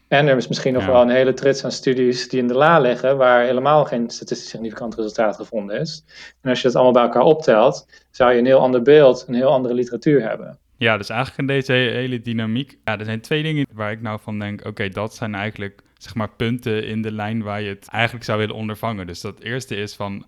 En 0.08 0.28
er 0.28 0.38
is 0.38 0.48
misschien 0.48 0.74
nog 0.74 0.86
Ja. 0.86 0.92
wel 0.92 1.02
een 1.02 1.10
hele 1.10 1.34
trits 1.34 1.64
aan 1.64 1.72
studies 1.72 2.30
die 2.30 2.40
in 2.40 2.48
de 2.48 2.54
la 2.54 2.80
liggen, 2.80 3.18
waar 3.18 3.44
helemaal 3.44 3.86
geen 3.86 4.10
statistisch 4.10 4.50
significant 4.50 4.96
resultaat 4.96 5.36
gevonden 5.36 5.80
is. 5.80 6.04
En 6.42 6.50
als 6.50 6.62
je 6.62 6.68
dat 6.68 6.76
allemaal 6.76 6.94
bij 6.94 7.04
elkaar 7.04 7.22
optelt, 7.22 7.88
zou 8.12 8.32
je 8.34 8.40
een 8.40 8.46
heel 8.46 8.60
ander 8.60 8.82
beeld, 8.82 9.26
een 9.28 9.34
heel 9.34 9.52
andere 9.52 9.74
literatuur 9.74 10.22
hebben. 10.28 10.58
Ja, 10.78 10.98
dus 10.98 11.10
eigenlijk 11.10 11.40
in 11.40 11.48
deze 11.48 11.72
he- 11.72 11.92
hele 11.92 12.22
dynamiek. 12.22 12.78
Ja, 12.84 13.00
er 13.00 13.06
zijn 13.06 13.22
twee 13.22 13.44
dingen 13.44 13.66
waar 13.74 13.92
ik 13.92 14.02
nou 14.02 14.20
van 14.22 14.40
denk: 14.40 14.66
oké, 14.66 14.90
dat 14.90 15.16
zijn 15.16 15.36
eigenlijk 15.36 15.82
zeg 15.98 16.16
maar 16.16 16.30
punten 16.30 16.88
in 16.88 17.02
de 17.02 17.12
lijn 17.12 17.44
waar 17.44 17.62
je 17.62 17.70
het 17.70 17.88
eigenlijk 17.92 18.26
zou 18.26 18.40
willen 18.40 18.56
ondervangen. 18.56 19.08
Dus 19.08 19.22
dat 19.22 19.40
eerste 19.40 19.76
is 19.76 19.96
van 19.96 20.26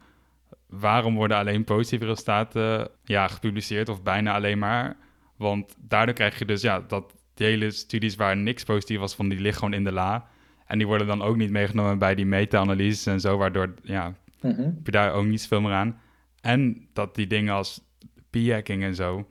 waarom 0.70 1.16
worden 1.16 1.38
alleen 1.38 1.64
positieve 1.64 2.06
resultaten 2.06 2.90
ja, 3.04 3.28
gepubliceerd 3.28 3.90
of 3.90 4.04
bijna 4.04 4.34
alleen 4.34 4.60
maar? 4.60 4.96
Want 5.38 5.76
daardoor 5.80 6.16
krijg 6.16 6.40
je 6.40 6.46
dus 6.46 6.62
ja, 6.62 6.84
dat 6.88 7.14
die 7.38 7.48
hele 7.48 7.72
studies 7.72 8.16
waar 8.16 8.38
niks 8.38 8.64
positief 8.64 9.00
was 9.00 9.16
van, 9.16 9.30
die 9.30 9.40
liggen 9.40 9.60
gewoon 9.60 9.74
in 9.74 9.84
de 9.84 9.92
la. 9.92 10.28
En 10.66 10.78
die 10.78 10.88
worden 10.88 11.08
dan 11.08 11.22
ook 11.22 11.36
niet 11.36 11.52
meegenomen 11.52 12.00
bij 12.00 12.16
die 12.16 12.26
meta-analyses 12.26 13.06
en 13.06 13.20
zo, 13.20 13.38
waardoor 13.38 13.74
ja, 13.84 14.16
Mhm. 14.42 14.62
heb 14.62 14.86
je 14.86 14.92
daar 14.92 15.14
ook 15.14 15.26
niet 15.26 15.42
zoveel 15.42 15.62
meer 15.62 15.74
aan. 15.74 16.02
En 16.42 16.88
dat 16.94 17.16
die 17.16 17.28
dingen 17.28 17.54
als 17.54 17.82
p-hacking 18.30 18.84
en 18.84 18.96
zo 18.96 19.28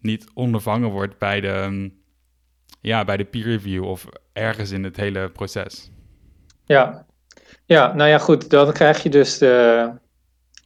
niet 0.00 0.26
ondervangen 0.34 0.90
wordt 0.90 1.18
bij 1.18 1.40
de, 1.40 1.48
ehm, 1.48 1.88
ja, 2.80 3.04
bij 3.04 3.16
de 3.16 3.24
peer 3.24 3.42
review 3.44 3.84
of 3.84 4.06
ergens 4.32 4.70
in 4.70 4.84
het 4.84 4.96
hele 4.96 5.30
proces. 5.30 5.90
Ja. 6.64 7.06
ja, 7.64 7.94
nou 7.94 8.08
ja, 8.10 8.18
goed, 8.18 8.50
dan 8.50 8.72
krijg 8.72 9.02
je 9.02 9.08
dus 9.08 9.38
de. 9.38 9.90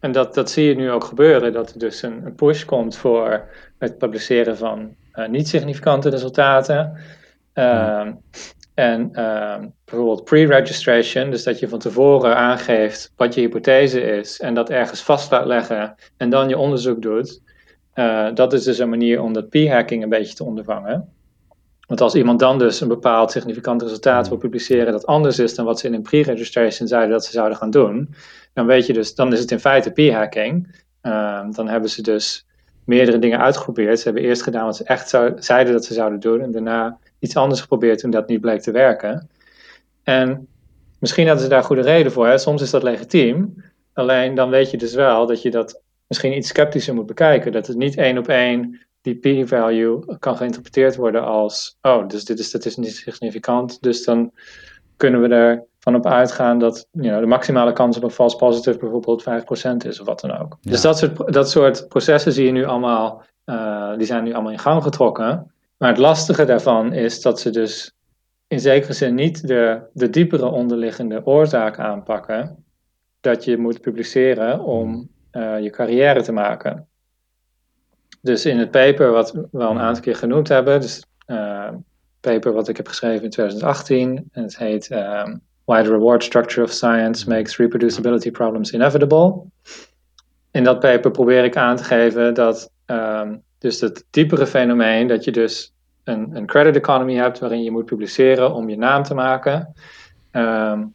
En 0.01 0.12
dat, 0.12 0.35
dat 0.35 0.51
zie 0.51 0.64
je 0.64 0.75
nu 0.75 0.90
ook 0.90 1.05
gebeuren, 1.05 1.53
dat 1.53 1.72
er 1.72 1.79
dus 1.79 2.03
een, 2.03 2.27
een 2.27 2.35
push 2.35 2.64
komt 2.64 2.96
voor 2.96 3.49
het 3.79 3.99
publiceren 3.99 4.57
van 4.57 4.96
eh, 5.16 5.29
niet-significante 5.29 6.09
resultaten. 6.09 6.96
Ehm, 7.52 8.12
En 8.76 9.09
ehm, 9.12 9.68
bijvoorbeeld 9.85 10.24
pre-registration, 10.24 11.31
dus 11.31 11.42
dat 11.42 11.59
je 11.59 11.68
van 11.68 11.79
tevoren 11.79 12.37
aangeeft 12.37 13.12
wat 13.16 13.35
je 13.35 13.40
hypothese 13.40 14.00
is 14.00 14.40
en 14.40 14.55
dat 14.55 14.70
ergens 14.70 15.00
vast 15.02 15.31
laat 15.31 15.46
leggen 15.46 15.94
en 16.16 16.31
dan 16.31 16.48
je 16.48 16.59
onderzoek 16.59 17.02
doet. 17.02 17.42
Eh, 17.92 18.29
dat 18.35 18.52
is 18.52 18.64
dus 18.64 18.79
een 18.79 18.88
manier 18.88 19.22
om 19.22 19.33
dat 19.33 19.48
p-hacking 19.48 20.02
een 20.02 20.09
beetje 20.09 20.35
te 20.35 20.44
ondervangen. 20.44 21.12
Want 21.87 22.00
als 22.00 22.14
iemand 22.14 22.38
dan 22.38 22.59
dus 22.59 22.81
een 22.81 22.88
bepaald 22.88 23.31
significant 23.31 23.83
resultaat 23.83 24.29
wil 24.29 24.38
publiceren 24.38 24.92
dat 24.92 25.07
anders 25.07 25.38
is 25.38 25.55
dan 25.55 25.64
wat 25.64 25.79
ze 25.79 25.87
in 25.87 25.94
een 25.94 26.02
pre-registration 26.02 26.88
zeiden 26.88 27.11
dat 27.11 27.24
ze 27.24 27.33
zouden 27.33 27.59
gaan 27.59 27.70
doen, 27.70 28.14
dan 28.52 28.66
weet 28.66 28.87
je 28.87 28.92
dus, 28.92 29.14
dan 29.14 29.33
is 29.33 29.40
het 29.40 29.50
in 29.50 29.61
feite 29.61 29.90
p-hacking. 29.90 30.83
Ehm, 31.00 31.50
dan 31.50 31.68
hebben 31.68 31.90
ze 31.90 32.02
dus 32.02 32.45
meerdere 32.87 33.18
dingen 33.18 33.40
uitgeprobeerd. 33.40 33.99
Ze 33.99 34.05
hebben 34.05 34.22
eerst 34.22 34.42
gedaan 34.42 34.64
wat 34.64 34.77
ze 34.77 34.85
echt 34.85 35.09
zeiden 35.37 35.72
dat 35.72 35.85
ze 35.85 35.94
zouden 35.94 36.20
doen 36.20 36.40
en 36.40 36.51
daarna 36.51 36.99
iets 37.18 37.37
anders 37.37 37.61
geprobeerd 37.61 37.99
toen 37.99 38.11
dat 38.11 38.29
niet 38.29 38.40
bleek 38.40 38.61
te 38.61 38.70
werken. 38.70 39.29
En 40.03 40.49
misschien 40.99 41.27
hadden 41.27 41.44
ze 41.44 41.51
daar 41.51 41.64
goede 41.64 41.83
reden 41.83 42.12
voor. 42.12 42.38
Soms 42.38 42.62
is 42.62 42.70
dat 42.70 42.83
legitiem. 42.83 43.64
Alleen 43.92 44.35
dan 44.35 44.51
weet 44.51 44.70
je 44.70 44.77
dus 44.77 44.94
wel 44.94 45.27
dat 45.27 45.42
je 45.42 45.51
dat 45.51 45.83
misschien 46.07 46.37
iets 46.37 46.49
sceptischer 46.49 46.94
moet 46.94 47.07
bekijken. 47.07 47.53
Dat 47.53 47.66
het 47.66 47.77
niet 47.77 47.96
één 47.96 48.18
op 48.18 48.29
één 48.29 48.81
die 49.01 49.44
p-value 49.44 50.16
kan 50.18 50.37
geïnterpreteerd 50.37 50.96
worden 50.96 51.25
als: 51.25 51.79
oh, 51.83 52.09
dus 52.09 52.25
dit 52.25 52.38
is 52.38 52.46
statistisch 52.46 53.03
significant. 53.03 53.83
Dus 53.83 54.05
dan 54.05 54.33
kunnen 54.96 55.20
we 55.20 55.29
ervan 55.87 56.01
op 56.01 56.12
uitgaan 56.12 56.59
dat 56.59 56.88
you 56.90 57.09
know, 57.09 57.20
de 57.20 57.27
maximale 57.27 57.72
kans 57.72 57.96
op 57.96 58.03
een 58.03 58.11
false 58.11 58.37
positive 58.37 58.79
bijvoorbeeld 58.79 59.25
5% 59.25 59.87
is 59.87 60.01
of 60.01 60.07
wat 60.07 60.20
dan 60.20 60.38
ook. 60.38 60.57
Ja. 60.61 60.70
Dus 60.70 60.81
dat 60.81 60.99
soort, 60.99 61.33
dat 61.33 61.51
soort 61.51 61.88
processen 61.88 62.33
zie 62.33 62.44
je 62.44 62.53
nu 62.53 62.64
allemaal, 62.64 63.22
uh, 63.44 63.96
die 63.96 64.07
zijn 64.07 64.25
nu 64.25 64.33
allemaal 64.33 64.53
in 64.53 64.59
gang 64.59 64.83
getrokken. 64.83 65.53
Maar 65.77 65.88
het 65.88 65.99
lastige 65.99 66.44
daarvan 66.44 66.92
is 66.92 67.22
dat 67.22 67.40
ze 67.40 67.51
dus 67.51 67.94
in 68.46 68.61
zekere 68.61 68.92
zin 68.92 69.14
niet 69.14 69.49
de, 69.49 69.81
de 69.92 70.11
diepere 70.11 70.46
onderliggende 70.46 71.27
oorzaak 71.27 71.79
aanpakken 71.79 72.64
dat 73.20 73.44
je 73.44 73.59
moet 73.59 73.81
publiceren 73.81 74.61
om 74.61 75.09
uh, 75.33 75.61
je 75.61 75.70
carrière 75.70 76.22
te 76.22 76.33
maken. 76.33 76.88
Dus 78.20 78.46
in 78.46 78.59
het 78.59 78.70
paper 78.70 79.11
wat 79.11 79.33
we 79.33 79.64
al 79.64 79.70
een 79.70 79.79
aantal 79.79 80.03
keer 80.03 80.16
genoemd 80.16 80.49
hebben, 80.49 80.81
dus 80.81 81.05
uh, 81.27 81.68
paper 82.20 82.53
wat 82.53 82.68
ik 82.68 82.77
heb 82.77 82.88
geschreven 82.88 83.25
in 83.25 83.31
2018, 83.31 84.29
en 84.33 84.42
het 84.42 84.59
heet 84.59 84.90
um, 84.90 85.42
Why 85.66 85.83
the 85.83 85.90
Reward 85.90 86.22
Structure 86.22 86.62
of 86.62 86.72
Science 86.72 87.29
Makes 87.29 87.59
Reproducibility 87.59 88.31
Problems 88.31 88.72
Inevitable. 88.72 89.50
In 90.50 90.64
dat 90.64 90.81
paper 90.81 91.11
probeer 91.11 91.44
ik 91.44 91.57
aan 91.57 91.76
te 91.76 91.85
geven 91.85 92.35
dat 92.35 92.70
um, 92.87 93.42
dus 93.59 93.81
het 93.81 94.05
diepere 94.11 94.46
fenomeen 94.46 95.07
dat 95.07 95.24
je 95.24 95.33
dus 95.33 95.74
een, 96.05 96.37
een, 96.37 96.46
credit 96.46 96.76
economy 96.76 97.14
hebt 97.14 97.38
waarin 97.38 97.62
je 97.62 97.70
moet 97.70 97.85
publiceren 97.85 98.55
om 98.55 98.68
je 98.68 98.76
naam 98.76 99.02
te 99.02 99.14
maken. 99.14 99.74
Um, 100.33 100.94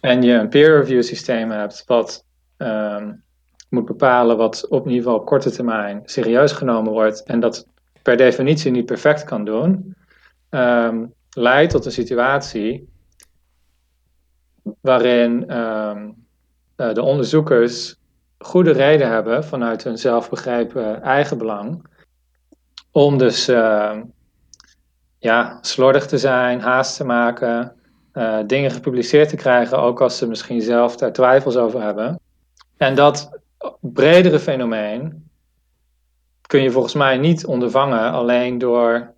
en 0.00 0.22
je 0.22 0.32
een 0.32 0.48
peer 0.48 0.78
review 0.78 1.02
systeem 1.02 1.50
hebt 1.50 1.82
wat 1.86 2.24
um, 2.58 3.22
moet 3.68 3.86
bepalen 3.86 4.36
wat 4.36 4.68
op 4.68 4.86
niveau 4.86 5.18
op 5.18 5.26
korte 5.26 5.50
termijn 5.50 6.02
serieus 6.04 6.52
genomen 6.52 6.92
wordt 6.92 7.22
en 7.22 7.40
dat 7.40 7.66
per 8.02 8.16
definitie 8.16 8.70
niet 8.70 8.86
perfect 8.86 9.24
kan 9.24 9.44
doen, 9.44 9.96
leidt 11.30 11.72
tot 11.72 11.84
een 11.84 11.92
situatie 11.92 12.91
waarin 14.80 15.44
uh, 15.48 15.96
de 16.76 17.02
onderzoekers 17.02 17.96
goede 18.38 18.72
reden 18.72 19.08
hebben 19.08 19.44
vanuit 19.44 19.84
hun 19.84 19.98
zelfbegrepen 19.98 21.02
eigen 21.02 21.38
belang 21.38 21.86
om 22.90 23.18
dus 23.18 23.48
uh, 23.48 24.00
ja, 25.18 25.58
slordig 25.60 26.06
te 26.06 26.18
zijn, 26.18 26.60
haast 26.60 26.96
te 26.96 27.04
maken, 27.04 27.76
uh, 28.14 28.38
dingen 28.46 28.70
gepubliceerd 28.70 29.28
te 29.28 29.36
krijgen, 29.36 29.78
ook 29.78 30.00
als 30.00 30.18
ze 30.18 30.28
misschien 30.28 30.62
zelf 30.62 30.96
daar 30.96 31.12
twijfels 31.12 31.56
over 31.56 31.82
hebben. 31.82 32.20
En 32.76 32.94
dat 32.94 33.38
bredere 33.80 34.38
fenomeen 34.38 35.30
kun 36.46 36.62
je 36.62 36.70
volgens 36.70 36.94
mij 36.94 37.16
niet 37.16 37.46
ondervangen 37.46 38.12
alleen 38.12 38.58
door 38.58 39.12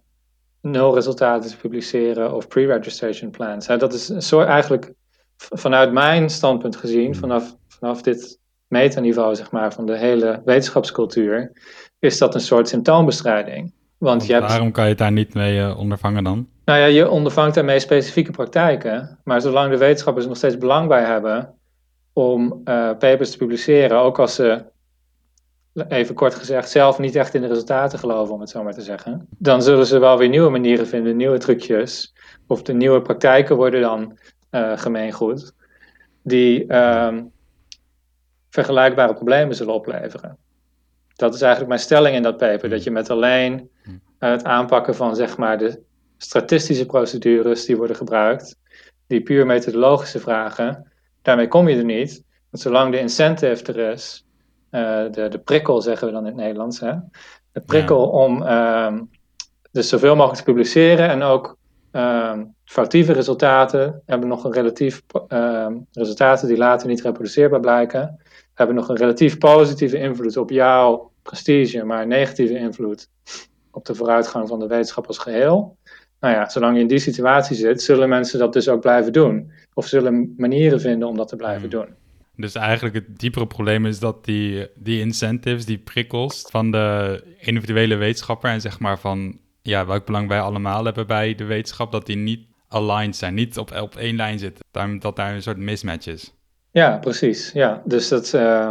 nul 0.61 0.95
resultaten 0.95 1.51
te 1.51 1.57
publiceren 1.57 2.35
of 2.35 2.49
pre-registration 2.49 3.31
plans. 3.31 3.67
Dat 3.67 3.93
is 3.93 4.09
een 4.09 4.23
soort 4.23 4.49
eigenlijk 4.49 4.93
vanuit 5.37 5.93
mijn 5.93 6.31
standpunt 6.31 6.77
gezien, 6.77 7.15
vanaf, 7.15 7.57
vanaf 7.69 8.03
dit 8.03 8.39
metaniveau 8.69 9.35
zeg 9.35 9.51
maar, 9.51 9.73
van 9.73 9.87
de 9.87 9.99
hele 9.99 10.43
wetenschapscultuur, 10.45 11.53
is 11.99 12.19
dat 12.19 12.35
een 12.35 12.41
soort 12.41 12.69
symptoombestrijding. 12.69 13.73
Want 13.99 14.27
je 14.27 14.33
hebt, 14.33 14.49
waarom 14.49 14.73
kan 14.73 14.85
je 14.85 14.91
het 14.91 14.99
daar 14.99 15.13
niet 15.13 15.35
mee 15.35 15.59
uh, 15.59 15.79
ondervangen 15.79 16.25
dan? 16.25 16.49
Nou 16.65 16.79
ja, 16.79 16.87
je 16.87 17.09
ondervangt 17.09 17.55
daarmee 17.55 17.79
specifieke 17.79 18.31
praktijken. 18.31 19.19
Maar 19.25 19.41
zolang 19.41 19.71
de 19.71 19.79
wetenschappers 19.79 20.25
er 20.25 20.31
nog 20.31 20.39
steeds 20.39 20.59
belang 20.59 20.89
bij 20.89 21.05
hebben 21.05 21.55
om 22.13 22.61
uh, 22.65 22.91
papers 22.99 23.31
te 23.31 23.37
publiceren, 23.37 23.99
ook 23.99 24.19
als 24.19 24.35
ze, 24.35 24.65
even 25.89 26.15
kort 26.15 26.35
gezegd, 26.35 26.71
zelf 26.71 26.99
niet 26.99 27.17
echt 27.17 27.35
in 27.35 27.41
de 27.41 27.47
resultaten 27.47 27.99
geloven, 27.99 28.35
om 28.35 28.41
het 28.41 28.51
zo 28.51 28.63
maar 28.63 28.75
te 28.75 28.83
zeggen, 28.83 29.27
dan 29.39 29.63
zullen 29.63 29.87
ze 29.87 29.99
wel 29.99 30.19
weer 30.19 30.29
nieuwe 30.29 30.51
manieren 30.51 30.87
vinden, 30.87 31.17
nieuwe 31.17 31.39
trucjes. 31.39 32.15
Of 32.47 32.63
de 32.63 32.73
nieuwe 32.73 33.03
praktijken 33.03 33.57
worden 33.57 33.81
dan 33.81 34.19
gemeengoed, 34.77 35.53
die 36.23 36.65
uh, 36.65 37.19
vergelijkbare 38.51 39.15
problemen 39.15 39.57
zullen 39.57 39.75
opleveren. 39.75 40.37
Dat 41.17 41.35
is 41.35 41.41
eigenlijk 41.41 41.71
mijn 41.71 41.85
stelling 41.85 42.17
in 42.17 42.23
dat 42.23 42.37
paper, 42.37 42.69
dat 42.69 42.83
je 42.83 42.91
met 42.91 43.11
alleen 43.11 43.71
het 44.19 44.45
aanpakken 44.45 44.95
van 44.95 45.17
zeg 45.17 45.37
maar 45.37 45.59
de 45.59 45.83
statistische 46.17 46.87
procedures 46.87 47.65
die 47.65 47.77
worden 47.77 47.97
gebruikt, 47.97 48.57
die 49.07 49.23
puur 49.23 49.47
methodologische 49.47 50.21
vragen, 50.21 50.93
daarmee 51.23 51.49
kom 51.49 51.69
je 51.69 51.77
er 51.77 51.85
niet. 51.85 52.23
Want 52.51 52.63
zolang 52.63 52.93
de 52.93 52.99
incentive 52.99 53.73
er 53.73 53.93
is, 53.93 54.27
uh, 54.71 55.11
de, 55.11 55.29
de 55.29 55.39
prikkel 55.39 55.83
zeggen 55.83 56.07
we 56.07 56.13
dan 56.13 56.23
in 56.23 56.33
het 56.33 56.41
Nederlands, 56.41 56.81
hè? 56.81 56.93
de 57.53 57.61
prikkel 57.61 58.01
ja. 58.01 58.25
om 58.25 58.43
uh, 58.43 59.01
Dus 59.71 59.89
zoveel 59.89 60.17
mogelijk 60.17 60.39
te 60.39 60.45
publiceren 60.45 61.09
en 61.09 61.23
ook 61.23 61.57
ehm, 61.91 62.45
foutieve 62.65 63.13
resultaten 63.13 64.03
hebben 64.07 64.29
nog 64.29 64.45
een 64.45 64.53
relatief 64.53 65.03
ehm, 65.29 65.77
resultaten 65.93 66.49
die 66.49 66.57
later 66.57 66.89
niet 66.89 67.03
reproduceerbaar 67.03 67.61
blijken, 67.61 68.21
hebben 68.55 68.77
nog 68.77 68.89
een 68.89 68.97
relatief 68.97 69.39
positieve 69.39 69.99
invloed 69.99 70.37
op 70.37 70.51
jouw 70.51 71.11
prestige, 71.23 71.85
maar 71.85 72.03
een 72.03 72.09
negatieve 72.09 72.59
invloed 72.59 73.09
op 73.71 73.85
de 73.85 73.95
vooruitgang 73.95 74.49
van 74.49 74.59
de 74.59 74.67
wetenschap 74.67 75.07
als 75.07 75.19
geheel. 75.19 75.77
Nou 76.21 76.35
ja, 76.35 76.49
zolang 76.49 76.75
je 76.75 76.81
in 76.81 76.89
die 76.89 76.99
situatie 76.99 77.57
zit, 77.57 77.83
zullen 77.83 78.09
mensen 78.09 78.39
dat 78.39 78.53
dus 78.53 78.69
ook 78.69 78.81
blijven 78.81 79.13
doen. 79.13 79.53
Of 79.75 79.87
zullen 79.87 80.35
manieren 80.37 80.81
vinden 80.81 81.09
om 81.09 81.17
dat 81.17 81.29
te 81.29 81.37
blijven 81.37 81.71
hmm. 81.71 81.71
doen. 81.71 81.95
Dus 82.37 82.55
eigenlijk 82.55 82.95
het 82.95 83.19
diepere 83.19 83.47
probleem 83.47 83.87
is 83.87 83.99
dat 83.99 84.25
die, 84.25 84.69
die 84.75 85.01
incentives, 85.01 85.65
die 85.65 85.79
prikkels 85.79 86.45
van 86.51 86.71
de 86.71 87.23
individuele 87.39 87.95
wetenschapper 87.95 88.51
en 88.51 88.61
zeg 88.61 88.79
maar 88.79 88.99
van 88.99 89.39
ja, 89.63 89.87
welk 89.87 90.07
belang 90.07 90.29
wij 90.29 90.41
allemaal 90.41 90.85
hebben 90.85 91.07
bij 91.07 91.35
de 91.35 91.45
wetenschap, 91.45 91.93
dat 91.93 92.07
die 92.07 92.17
niet 92.17 92.47
aligned 92.75 93.17
zijn, 93.17 93.35
niet 93.35 93.59
op, 93.59 93.81
op 93.81 93.97
één 93.97 94.17
lijn 94.17 94.39
zitten. 94.39 94.65
Dat 94.99 95.17
daar 95.17 95.35
een 95.35 95.43
soort 95.43 95.57
mismatch 95.57 96.07
is. 96.07 96.35
Ja, 96.71 96.99
precies. 96.99 97.53
Ja, 97.53 97.83
dus 97.85 98.09
dat, 98.09 98.33
uh, 98.35 98.71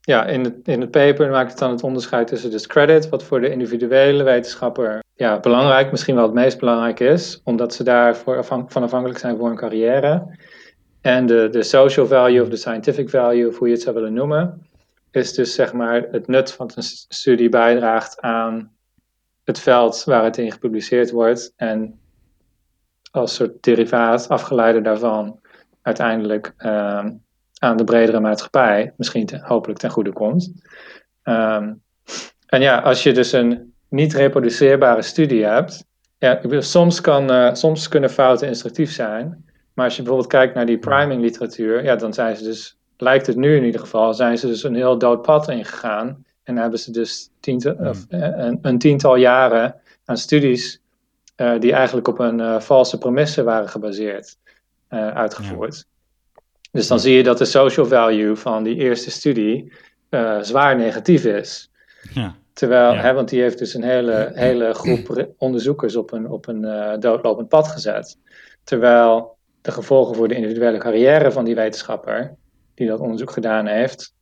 ja, 0.00 0.26
in, 0.26 0.44
het, 0.44 0.54
in 0.64 0.80
het 0.80 0.90
paper 0.90 1.30
maakt 1.30 1.50
het 1.50 1.58
dan 1.58 1.70
het 1.70 1.82
onderscheid 1.82 2.26
tussen 2.26 2.50
dus 2.50 2.66
credit, 2.66 3.08
wat 3.08 3.24
voor 3.24 3.40
de 3.40 3.50
individuele 3.50 4.22
wetenschapper 4.22 5.02
ja, 5.16 5.40
belangrijk, 5.40 5.90
misschien 5.90 6.14
wel 6.14 6.24
het 6.24 6.34
meest 6.34 6.58
belangrijk 6.58 7.00
is, 7.00 7.40
omdat 7.44 7.74
ze 7.74 7.82
daarvoor 7.82 8.44
van 8.44 8.82
afhankelijk 8.82 9.18
zijn 9.18 9.36
voor 9.36 9.46
hun 9.46 9.56
carrière. 9.56 10.36
En 11.00 11.26
de, 11.26 11.48
de 11.50 11.62
social 11.62 12.06
value 12.06 12.42
of 12.42 12.48
de 12.48 12.56
scientific 12.56 13.10
value, 13.10 13.48
of 13.48 13.58
hoe 13.58 13.68
je 13.68 13.74
het 13.74 13.82
zou 13.82 13.94
willen 13.94 14.12
noemen, 14.12 14.66
is 15.10 15.32
dus 15.32 15.54
zeg 15.54 15.72
maar 15.72 16.06
het 16.10 16.26
nut 16.26 16.52
van 16.52 16.70
een 16.74 16.82
studie 17.08 17.48
bijdraagt 17.48 18.20
aan 18.20 18.72
het 19.44 19.58
veld 19.58 20.04
waar 20.04 20.24
het 20.24 20.36
in 20.36 20.52
gepubliceerd 20.52 21.10
wordt. 21.10 21.52
En 21.56 22.00
als 23.14 23.34
soort 23.34 23.62
derivaat, 23.62 24.28
afgeleide 24.28 24.80
daarvan, 24.80 25.40
uiteindelijk 25.82 26.54
uh, 26.58 27.04
aan 27.58 27.76
de 27.76 27.84
bredere 27.84 28.20
maatschappij 28.20 28.92
misschien 28.96 29.28
hopelijk 29.42 29.78
ten 29.78 29.90
goede 29.90 30.12
komt. 30.12 30.52
Um, 31.24 31.82
en 32.46 32.60
ja, 32.60 32.78
als 32.78 33.02
je 33.02 33.12
dus 33.12 33.32
een 33.32 33.74
niet 33.88 34.14
reproduceerbare 34.14 35.02
studie 35.02 35.44
hebt, 35.44 35.84
ja, 36.18 36.40
soms, 36.60 37.00
kan, 37.00 37.30
uh, 37.30 37.54
soms 37.54 37.88
kunnen 37.88 38.10
fouten 38.10 38.48
instructief 38.48 38.92
zijn. 38.92 39.44
Maar 39.74 39.84
als 39.84 39.96
je 39.96 40.02
bijvoorbeeld 40.02 40.32
kijkt 40.32 40.54
naar 40.54 40.66
die 40.66 40.78
priming 40.78 41.22
literatuur, 41.22 41.84
ja, 41.84 41.96
dan 41.96 42.14
zijn 42.14 42.36
ze 42.36 42.44
dus, 42.44 42.78
lijkt 42.96 43.26
het 43.26 43.36
nu 43.36 43.56
in 43.56 43.64
ieder 43.64 43.80
geval, 43.80 44.14
zijn 44.14 44.38
ze 44.38 44.46
dus 44.46 44.62
een 44.62 44.74
heel 44.74 44.98
dood 44.98 45.22
pad 45.22 45.48
ingegaan. 45.48 46.24
En 46.42 46.56
hebben 46.56 46.78
ze 46.78 46.90
dus 46.90 47.30
tiental, 47.40 47.74
hmm. 47.76 47.86
of, 47.86 48.04
eh, 48.08 48.20
een, 48.20 48.58
een, 48.62 48.78
tiental 48.78 49.16
jaren 49.16 49.80
aan 50.04 50.16
studies 50.16 50.80
uh, 51.36 51.60
die 51.60 51.72
eigenlijk 51.72 52.08
op 52.08 52.18
een 52.18 52.38
uh, 52.38 52.60
valse 52.60 52.98
premisse 52.98 53.42
waren 53.42 53.68
gebaseerd, 53.68 54.36
uitgevoerd. 54.88 55.84
Dus 56.70 56.86
dan 56.86 57.00
zie 57.00 57.16
je 57.16 57.22
dat 57.22 57.38
de 57.38 57.44
social 57.44 57.86
value 57.86 58.36
van 58.36 58.62
die 58.62 58.76
eerste 58.76 59.10
studie 59.10 59.72
zwaar 60.40 60.76
negatief 60.76 61.24
is. 61.24 61.70
Ja. 62.12 62.34
Terwijl, 62.52 62.94
hè, 62.94 63.12
want 63.12 63.28
die 63.28 63.40
heeft 63.40 63.58
dus 63.58 63.74
een 63.74 63.82
hele, 63.82 64.30
hele 64.34 64.74
groep 64.74 65.28
onderzoekers 65.38 65.96
op 65.96 66.12
een, 66.12 66.30
op 66.30 66.46
een 66.46 67.00
doodlopend 67.00 67.48
pad 67.48 67.68
gezet. 67.68 68.18
Terwijl 68.64 69.36
de 69.62 69.72
gevolgen 69.72 70.14
voor 70.14 70.28
de 70.28 70.34
individuele 70.34 70.78
carrière 70.78 71.32
van 71.32 71.44
die 71.44 71.54
wetenschapper, 71.54 72.34
die 72.74 72.88
dat 72.88 73.00
onderzoek 73.00 73.30
gedaan 73.30 73.66
heeft, 73.66 74.14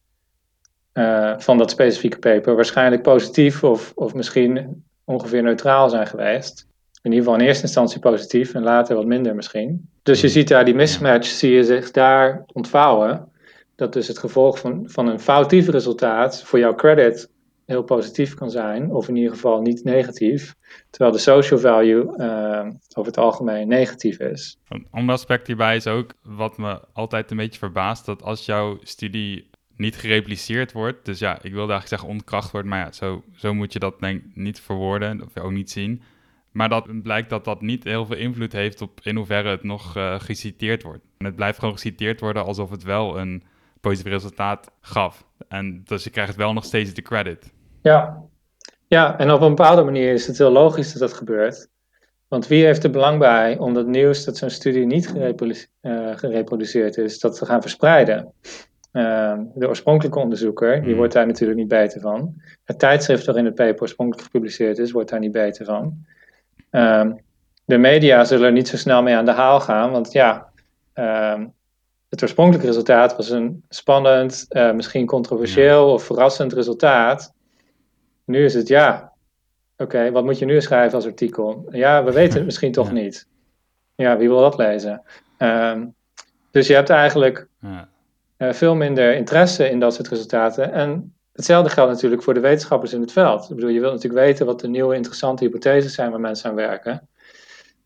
van 1.38 1.58
dat 1.58 1.70
specifieke 1.70 2.18
paper, 2.18 2.54
waarschijnlijk 2.54 3.02
positief 3.02 3.64
of, 3.64 3.92
of 3.94 4.14
misschien 4.14 4.84
ongeveer 5.04 5.42
neutraal 5.42 5.90
zijn 5.90 6.06
geweest. 6.06 6.66
In 7.02 7.10
ieder 7.10 7.24
geval 7.24 7.40
in 7.40 7.46
eerste 7.46 7.62
instantie 7.62 8.00
positief 8.00 8.54
en 8.54 8.62
later 8.62 8.96
wat 8.96 9.06
minder 9.06 9.34
misschien. 9.34 9.88
Dus 10.02 10.20
je 10.20 10.28
ziet 10.28 10.48
daar 10.48 10.64
die 10.64 10.74
mismatch, 10.74 11.26
zie 11.26 11.52
je 11.52 11.64
zich 11.64 11.90
daar 11.90 12.44
ontvouwen. 12.52 13.28
Dat 13.76 13.92
dus 13.92 14.08
het 14.08 14.18
gevolg 14.18 14.58
van, 14.58 14.82
van 14.86 15.08
een 15.08 15.20
foutief 15.20 15.68
resultaat 15.68 16.42
voor 16.44 16.58
jouw 16.58 16.74
credit 16.74 17.30
heel 17.66 17.82
positief 17.82 18.34
kan 18.34 18.50
zijn, 18.50 18.90
of 18.90 19.08
in 19.08 19.16
ieder 19.16 19.32
geval 19.32 19.60
niet 19.60 19.84
negatief, 19.84 20.54
terwijl 20.90 21.12
de 21.12 21.22
social 21.22 21.60
value 21.60 22.14
uh, 22.16 22.66
over 22.94 23.10
het 23.10 23.18
algemeen 23.18 23.68
negatief 23.68 24.18
is. 24.18 24.58
Een 24.68 24.86
ander 24.90 25.14
aspect 25.14 25.46
hierbij 25.46 25.76
is 25.76 25.86
ook 25.86 26.12
wat 26.22 26.58
me 26.58 26.80
altijd 26.92 27.30
een 27.30 27.36
beetje 27.36 27.58
verbaast, 27.58 28.06
dat 28.06 28.22
als 28.22 28.46
jouw 28.46 28.78
studie 28.82 29.50
niet 29.76 29.96
gerepliceerd 29.96 30.72
wordt, 30.72 31.04
dus 31.04 31.18
ja, 31.18 31.34
ik 31.34 31.52
wilde 31.52 31.72
eigenlijk 31.72 31.88
zeggen 31.88 32.08
ontkracht 32.08 32.50
wordt, 32.50 32.68
maar 32.68 32.78
ja, 32.78 32.92
zo, 32.92 33.22
zo 33.36 33.54
moet 33.54 33.72
je 33.72 33.78
dat 33.78 34.00
denk 34.00 34.22
ik 34.22 34.30
niet 34.34 34.60
verwoorden, 34.60 35.22
of 35.22 35.38
ook 35.38 35.50
niet 35.50 35.70
zien. 35.70 36.02
Maar 36.52 36.68
dat 36.68 37.02
blijkt 37.02 37.30
dat 37.30 37.44
dat 37.44 37.60
niet 37.60 37.84
heel 37.84 38.06
veel 38.06 38.16
invloed 38.16 38.52
heeft 38.52 38.80
op 38.80 39.00
in 39.02 39.16
hoeverre 39.16 39.48
het 39.48 39.62
nog 39.62 39.96
uh, 39.96 40.20
geciteerd 40.20 40.82
wordt. 40.82 41.04
En 41.18 41.26
het 41.26 41.36
blijft 41.36 41.58
gewoon 41.58 41.74
geciteerd 41.74 42.20
worden 42.20 42.44
alsof 42.44 42.70
het 42.70 42.82
wel 42.82 43.18
een 43.18 43.42
positief 43.80 44.12
resultaat 44.12 44.70
gaf. 44.80 45.26
En 45.48 45.82
dus 45.84 46.04
je 46.04 46.10
krijgt 46.10 46.36
wel 46.36 46.52
nog 46.52 46.64
steeds 46.64 46.94
de 46.94 47.02
credit. 47.02 47.52
Ja. 47.82 48.22
ja, 48.86 49.18
en 49.18 49.30
op 49.30 49.40
een 49.40 49.54
bepaalde 49.54 49.82
manier 49.82 50.12
is 50.12 50.26
het 50.26 50.38
heel 50.38 50.50
logisch 50.50 50.92
dat 50.92 51.00
dat 51.00 51.12
gebeurt. 51.12 51.70
Want 52.28 52.46
wie 52.46 52.64
heeft 52.64 52.84
er 52.84 52.90
belang 52.90 53.18
bij 53.18 53.58
om 53.58 53.74
dat 53.74 53.86
nieuws 53.86 54.24
dat 54.24 54.36
zo'n 54.36 54.50
studie 54.50 54.86
niet 54.86 55.14
uh, 55.16 56.16
gereproduceerd 56.16 56.96
is, 56.96 57.18
dat 57.18 57.38
te 57.38 57.46
gaan 57.46 57.60
verspreiden? 57.60 58.32
Uh, 58.92 59.38
de 59.54 59.68
oorspronkelijke 59.68 60.18
onderzoeker, 60.18 60.74
die 60.74 60.84
hmm. 60.84 60.96
wordt 60.96 61.12
daar 61.12 61.26
natuurlijk 61.26 61.58
niet 61.58 61.68
beter 61.68 62.00
van. 62.00 62.34
Het 62.64 62.78
tijdschrift 62.78 63.26
waarin 63.26 63.44
het 63.44 63.54
paper 63.54 63.82
oorspronkelijk 63.82 64.24
gepubliceerd 64.24 64.78
is, 64.78 64.90
wordt 64.90 65.10
daar 65.10 65.20
niet 65.20 65.32
beter 65.32 65.64
van. 65.64 66.04
Uh, 66.72 67.10
de 67.64 67.78
media 67.78 68.24
zullen 68.24 68.46
er 68.46 68.52
niet 68.52 68.68
zo 68.68 68.76
snel 68.76 69.02
mee 69.02 69.16
aan 69.16 69.24
de 69.24 69.30
haal 69.30 69.60
gaan, 69.60 69.90
want 69.90 70.12
ja, 70.12 70.48
ehm, 70.92 71.46
het 72.08 72.22
oorspronkelijke 72.22 72.66
resultaat 72.66 73.16
was 73.16 73.30
een 73.30 73.64
spannend, 73.68 74.46
uh, 74.50 74.72
misschien 74.72 75.06
controversieel 75.06 75.92
of 75.92 76.02
verrassend 76.02 76.52
resultaat. 76.52 77.32
Nu 78.24 78.44
is 78.44 78.54
het 78.54 78.68
ja. 78.68 79.12
Oké, 79.76 80.10
wat 80.10 80.24
moet 80.24 80.38
je 80.38 80.44
nu 80.44 80.60
schrijven 80.60 80.94
als 80.94 81.06
artikel? 81.06 81.68
Ja, 81.70 82.04
we 82.04 82.12
weten 82.20 82.36
het 82.36 82.44
misschien 82.44 82.72
toch 82.72 82.92
niet. 82.92 83.26
Ja, 83.94 84.16
wie 84.16 84.28
wil 84.28 84.40
dat 84.40 84.56
lezen? 84.56 85.02
Ehm, 85.36 85.86
dus 86.50 86.66
je 86.66 86.74
hebt 86.74 86.90
eigenlijk 86.90 87.46
ja. 87.60 87.88
uh, 88.38 88.52
veel 88.52 88.74
minder 88.74 89.14
interesse 89.14 89.70
in 89.70 89.80
dat 89.80 89.94
soort 89.94 90.08
resultaten. 90.08 90.72
En 90.72 91.14
hetzelfde 91.32 91.70
geldt 91.70 91.92
natuurlijk 91.92 92.22
voor 92.22 92.34
de 92.34 92.40
wetenschappers 92.40 92.92
in 92.92 93.00
het 93.00 93.12
veld. 93.12 93.50
Ik 93.50 93.54
bedoel, 93.54 93.70
je 93.70 93.80
wilt 93.80 93.92
natuurlijk 93.92 94.24
weten 94.24 94.46
wat 94.46 94.60
de 94.60 94.68
nieuwe 94.68 94.94
interessante 94.94 95.44
hypotheses 95.44 95.94
zijn 95.94 96.10
waar 96.10 96.20
mensen 96.20 96.50
aan 96.50 96.56
werken. 96.56 97.08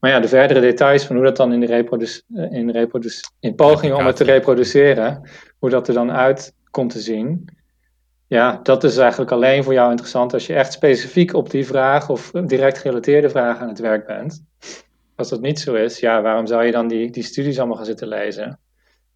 Maar 0.01 0.11
ja, 0.11 0.21
de 0.21 0.29
verdere 0.29 0.61
details 0.61 1.05
van 1.05 1.17
hoe 1.17 1.25
dat 1.25 1.37
dan 1.37 1.53
in 1.53 1.61
de 1.61 1.67
reproduc 1.67 2.23
in, 2.51 2.71
reproduc 2.71 3.21
in 3.41 3.55
pogingen 3.55 3.97
om 3.97 4.07
het 4.07 4.17
te 4.17 4.25
reproduceren, 4.25 5.31
hoe 5.59 5.71
dat 5.71 5.89
er 5.89 5.95
dan 5.95 6.13
uit 6.13 6.55
komt 6.71 6.91
te 6.91 7.01
zien, 7.01 7.49
ja, 8.29 8.61
dat 8.63 8.85
is 8.85 8.97
eigenlijk 8.97 9.31
alleen 9.31 9.65
voor 9.65 9.73
jou 9.73 9.91
interessant 9.91 10.33
als 10.33 10.47
je 10.47 10.55
echt 10.55 10.73
specifiek 10.73 11.35
op 11.35 11.51
die 11.51 11.67
vraag 11.67 12.09
of 12.09 12.31
direct 12.31 12.79
gerelateerde 12.79 13.31
vraag 13.31 13.59
aan 13.59 13.69
het 13.69 13.79
werk 13.79 14.07
bent. 14.07 14.45
Als 15.17 15.29
dat 15.29 15.41
niet 15.41 15.61
zo 15.61 15.75
is, 15.75 16.01
ja, 16.01 16.23
waarom 16.23 16.47
zou 16.47 16.65
je 16.65 16.73
dan 16.73 16.89
die, 16.89 17.11
die 17.11 17.23
studies 17.23 17.59
allemaal 17.59 17.77
gaan 17.77 17.85
zitten 17.85 18.09
lezen? 18.09 18.59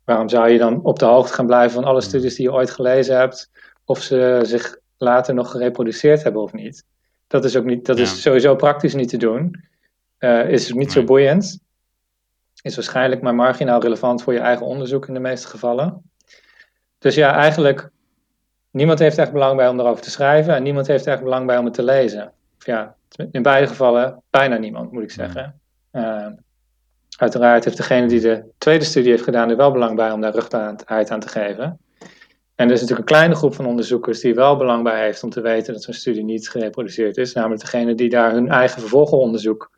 Waarom 0.04 0.28
zou 0.28 0.48
je 0.48 0.58
dan 0.58 0.82
op 0.82 0.98
de 0.98 1.04
hoogte 1.04 1.32
gaan 1.32 1.46
blijven 1.46 1.70
van 1.70 1.84
alle 1.84 1.98
hmm. 1.98 2.08
studies 2.08 2.34
die 2.34 2.46
je 2.46 2.52
ooit 2.52 2.70
gelezen 2.70 3.16
hebt, 3.16 3.50
of 3.90 4.02
ze 4.02 4.40
zich 4.42 4.78
later 4.98 5.34
nog 5.34 5.50
gereproduceerd 5.50 6.22
hebben 6.22 6.42
of 6.42 6.52
niet? 6.52 6.84
Dat 7.26 7.44
is 7.44 7.56
ook 7.56 7.64
niet, 7.64 7.86
dat 7.86 7.98
is 7.98 8.22
sowieso 8.22 8.56
praktisch 8.56 8.94
niet 8.94 9.08
te 9.08 9.16
doen. 9.16 9.64
Uh, 10.18 10.48
is 10.48 10.72
niet 10.72 10.92
zo 10.92 11.04
boeiend. 11.04 11.58
Is 12.62 12.74
waarschijnlijk 12.74 13.22
maar 13.22 13.34
marginaal 13.34 13.80
relevant 13.80 14.22
voor 14.22 14.32
je 14.32 14.38
eigen 14.38 14.66
onderzoek 14.66 15.08
in 15.08 15.14
de 15.14 15.20
meeste 15.20 15.48
gevallen. 15.48 16.02
Dus 16.98 17.14
ja, 17.14 17.34
eigenlijk 17.34 17.90
niemand 18.70 18.98
heeft 18.98 19.18
echt 19.18 19.32
belang 19.32 19.56
bij 19.56 19.68
om 19.68 19.80
erover 19.80 20.02
te 20.02 20.10
schrijven 20.10 20.54
en 20.54 20.62
niemand 20.62 20.86
heeft 20.86 21.06
echt 21.06 21.22
belang 21.22 21.46
bij 21.46 21.58
om 21.58 21.64
het 21.64 21.74
te 21.74 21.82
lezen. 21.82 22.32
Of 22.58 22.66
ja, 22.66 22.96
in 23.30 23.42
beide 23.42 23.66
gevallen 23.66 24.22
bijna 24.30 24.56
niemand, 24.56 24.92
moet 24.92 25.02
ik 25.02 25.10
zeggen. 25.10 25.60
Uh, 25.92 26.26
uiteraard 27.16 27.64
heeft 27.64 27.76
degene 27.76 28.06
die 28.06 28.20
de 28.20 28.44
tweede 28.58 28.84
studie 28.84 29.10
heeft 29.10 29.24
gedaan 29.24 29.50
er 29.50 29.56
wel 29.56 29.72
belang 29.72 29.96
bij 29.96 30.10
om 30.10 30.20
daar 30.20 30.34
rugbaarheid 30.34 31.10
aan 31.10 31.20
te 31.20 31.28
geven. 31.28 31.78
En 32.60 32.66
er 32.66 32.72
is 32.72 32.80
natuurlijk 32.80 33.08
een 33.08 33.16
kleine 33.16 33.34
groep 33.34 33.54
van 33.54 33.66
onderzoekers 33.66 34.20
die 34.20 34.34
wel 34.34 34.56
belang 34.56 34.82
bij 34.82 35.04
heeft 35.04 35.22
om 35.22 35.30
te 35.30 35.40
weten 35.40 35.72
dat 35.72 35.82
zo'n 35.82 35.94
studie 35.94 36.24
niet 36.24 36.48
gereproduceerd 36.48 37.16
is. 37.16 37.32
Namelijk 37.32 37.60
degene 37.60 37.94
die 37.94 38.08
daar 38.08 38.32
hun 38.32 38.48
eigen 38.48 38.80
vervolgonderzoek 38.80 39.70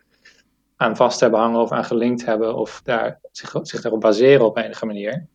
aan 0.76 0.96
vast 0.96 1.20
hebben 1.20 1.40
hangen 1.40 1.60
of 1.60 1.72
aan 1.72 1.84
gelinkt 1.84 2.24
hebben 2.24 2.54
of 2.54 2.80
daar, 2.84 3.20
zich, 3.32 3.54
zich 3.62 3.80
daarop 3.80 4.00
baseren 4.00 4.46
op 4.46 4.56
enige 4.56 4.86
manier. 4.86 5.26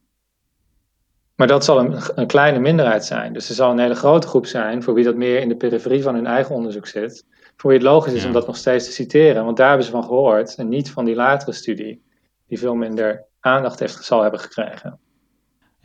Maar 1.36 1.48
dat 1.48 1.66
zal 1.66 1.80
een, 1.80 2.00
een, 2.16 2.28
kleine 2.28 2.60
minderheid 2.60 3.06
zijn. 3.06 3.34
Dus 3.34 3.50
er 3.50 3.56
zal 3.56 3.72
een 3.72 3.80
hele 3.80 3.96
grote 3.96 4.28
groep 4.28 4.46
zijn 4.46 4.84
voor 4.84 4.94
wie 4.94 5.04
dat 5.04 5.16
meer 5.16 5.40
in 5.40 5.50
de 5.50 5.58
periferie 5.58 6.04
van 6.04 6.16
hun 6.16 6.28
eigen 6.28 6.56
onderzoek 6.56 6.88
zit. 6.88 7.26
Voor 7.58 7.70
wie 7.70 7.80
het 7.80 7.88
logisch 7.88 8.14
is 8.14 8.26
om 8.26 8.34
dat 8.34 8.48
nog 8.48 8.58
steeds 8.58 8.86
te 8.86 8.92
citeren, 8.92 9.46
want 9.46 9.58
daar 9.58 9.68
hebben 9.68 9.86
ze 9.86 9.92
van 9.92 10.04
gehoord 10.04 10.56
en 10.56 10.68
niet 10.68 10.92
van 10.92 11.06
die 11.06 11.16
latere 11.16 11.52
studie, 11.52 12.04
die 12.48 12.60
veel 12.60 12.76
minder 12.76 13.26
aandacht 13.40 13.80
heeft, 13.80 14.04
zal 14.04 14.22
hebben 14.22 14.40
gekregen. 14.40 15.00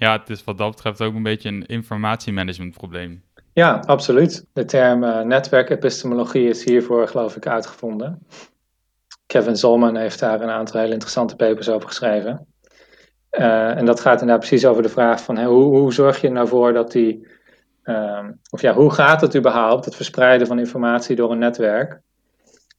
Ja, 0.03 0.19
het 0.19 0.31
is 0.31 0.45
wat 0.45 0.59
dat 0.59 0.71
betreft 0.71 1.01
ook 1.01 1.15
een 1.15 1.23
beetje 1.23 1.49
een 1.49 1.67
informatiemanagement 1.67 2.75
probleem. 2.75 3.23
Ja, 3.53 3.83
absoluut. 3.87 4.47
De 4.53 4.65
term 4.65 5.03
uh, 5.05 5.21
netwerkepistemologie 5.21 6.49
is 6.49 6.65
hiervoor, 6.65 7.09
geloof 7.09 7.37
ik, 7.37 7.47
uitgevonden. 7.47 8.27
Kevin 9.27 9.57
Zolman 9.57 9.97
heeft 9.97 10.19
daar 10.19 10.41
een 10.41 10.51
aantal 10.51 10.81
hele 10.81 10.93
interessante 10.93 11.37
papers 11.37 11.69
over 11.69 11.89
geschreven. 11.89 12.47
Uh, 13.31 13.77
en 13.77 13.85
dat 13.85 14.01
gaat 14.01 14.21
inderdaad 14.21 14.49
precies 14.49 14.67
over 14.67 14.83
de 14.83 14.89
vraag 14.89 15.23
van 15.23 15.45
hoe, 15.45 15.79
hoe 15.79 15.93
zorg 15.93 16.21
je 16.21 16.27
er 16.27 16.33
nou 16.33 16.49
voor 16.49 16.73
dat 16.73 16.93
die, 16.93 17.27
um, 17.85 18.41
of 18.51 18.61
ja, 18.61 18.75
hoe 18.75 18.91
gaat 18.91 19.21
het 19.21 19.37
überhaupt, 19.37 19.85
het 19.85 19.97
verspreiden 19.97 20.47
van 20.47 20.59
informatie 20.59 21.17
door 21.17 21.31
een 21.31 21.39
netwerk? 21.39 22.01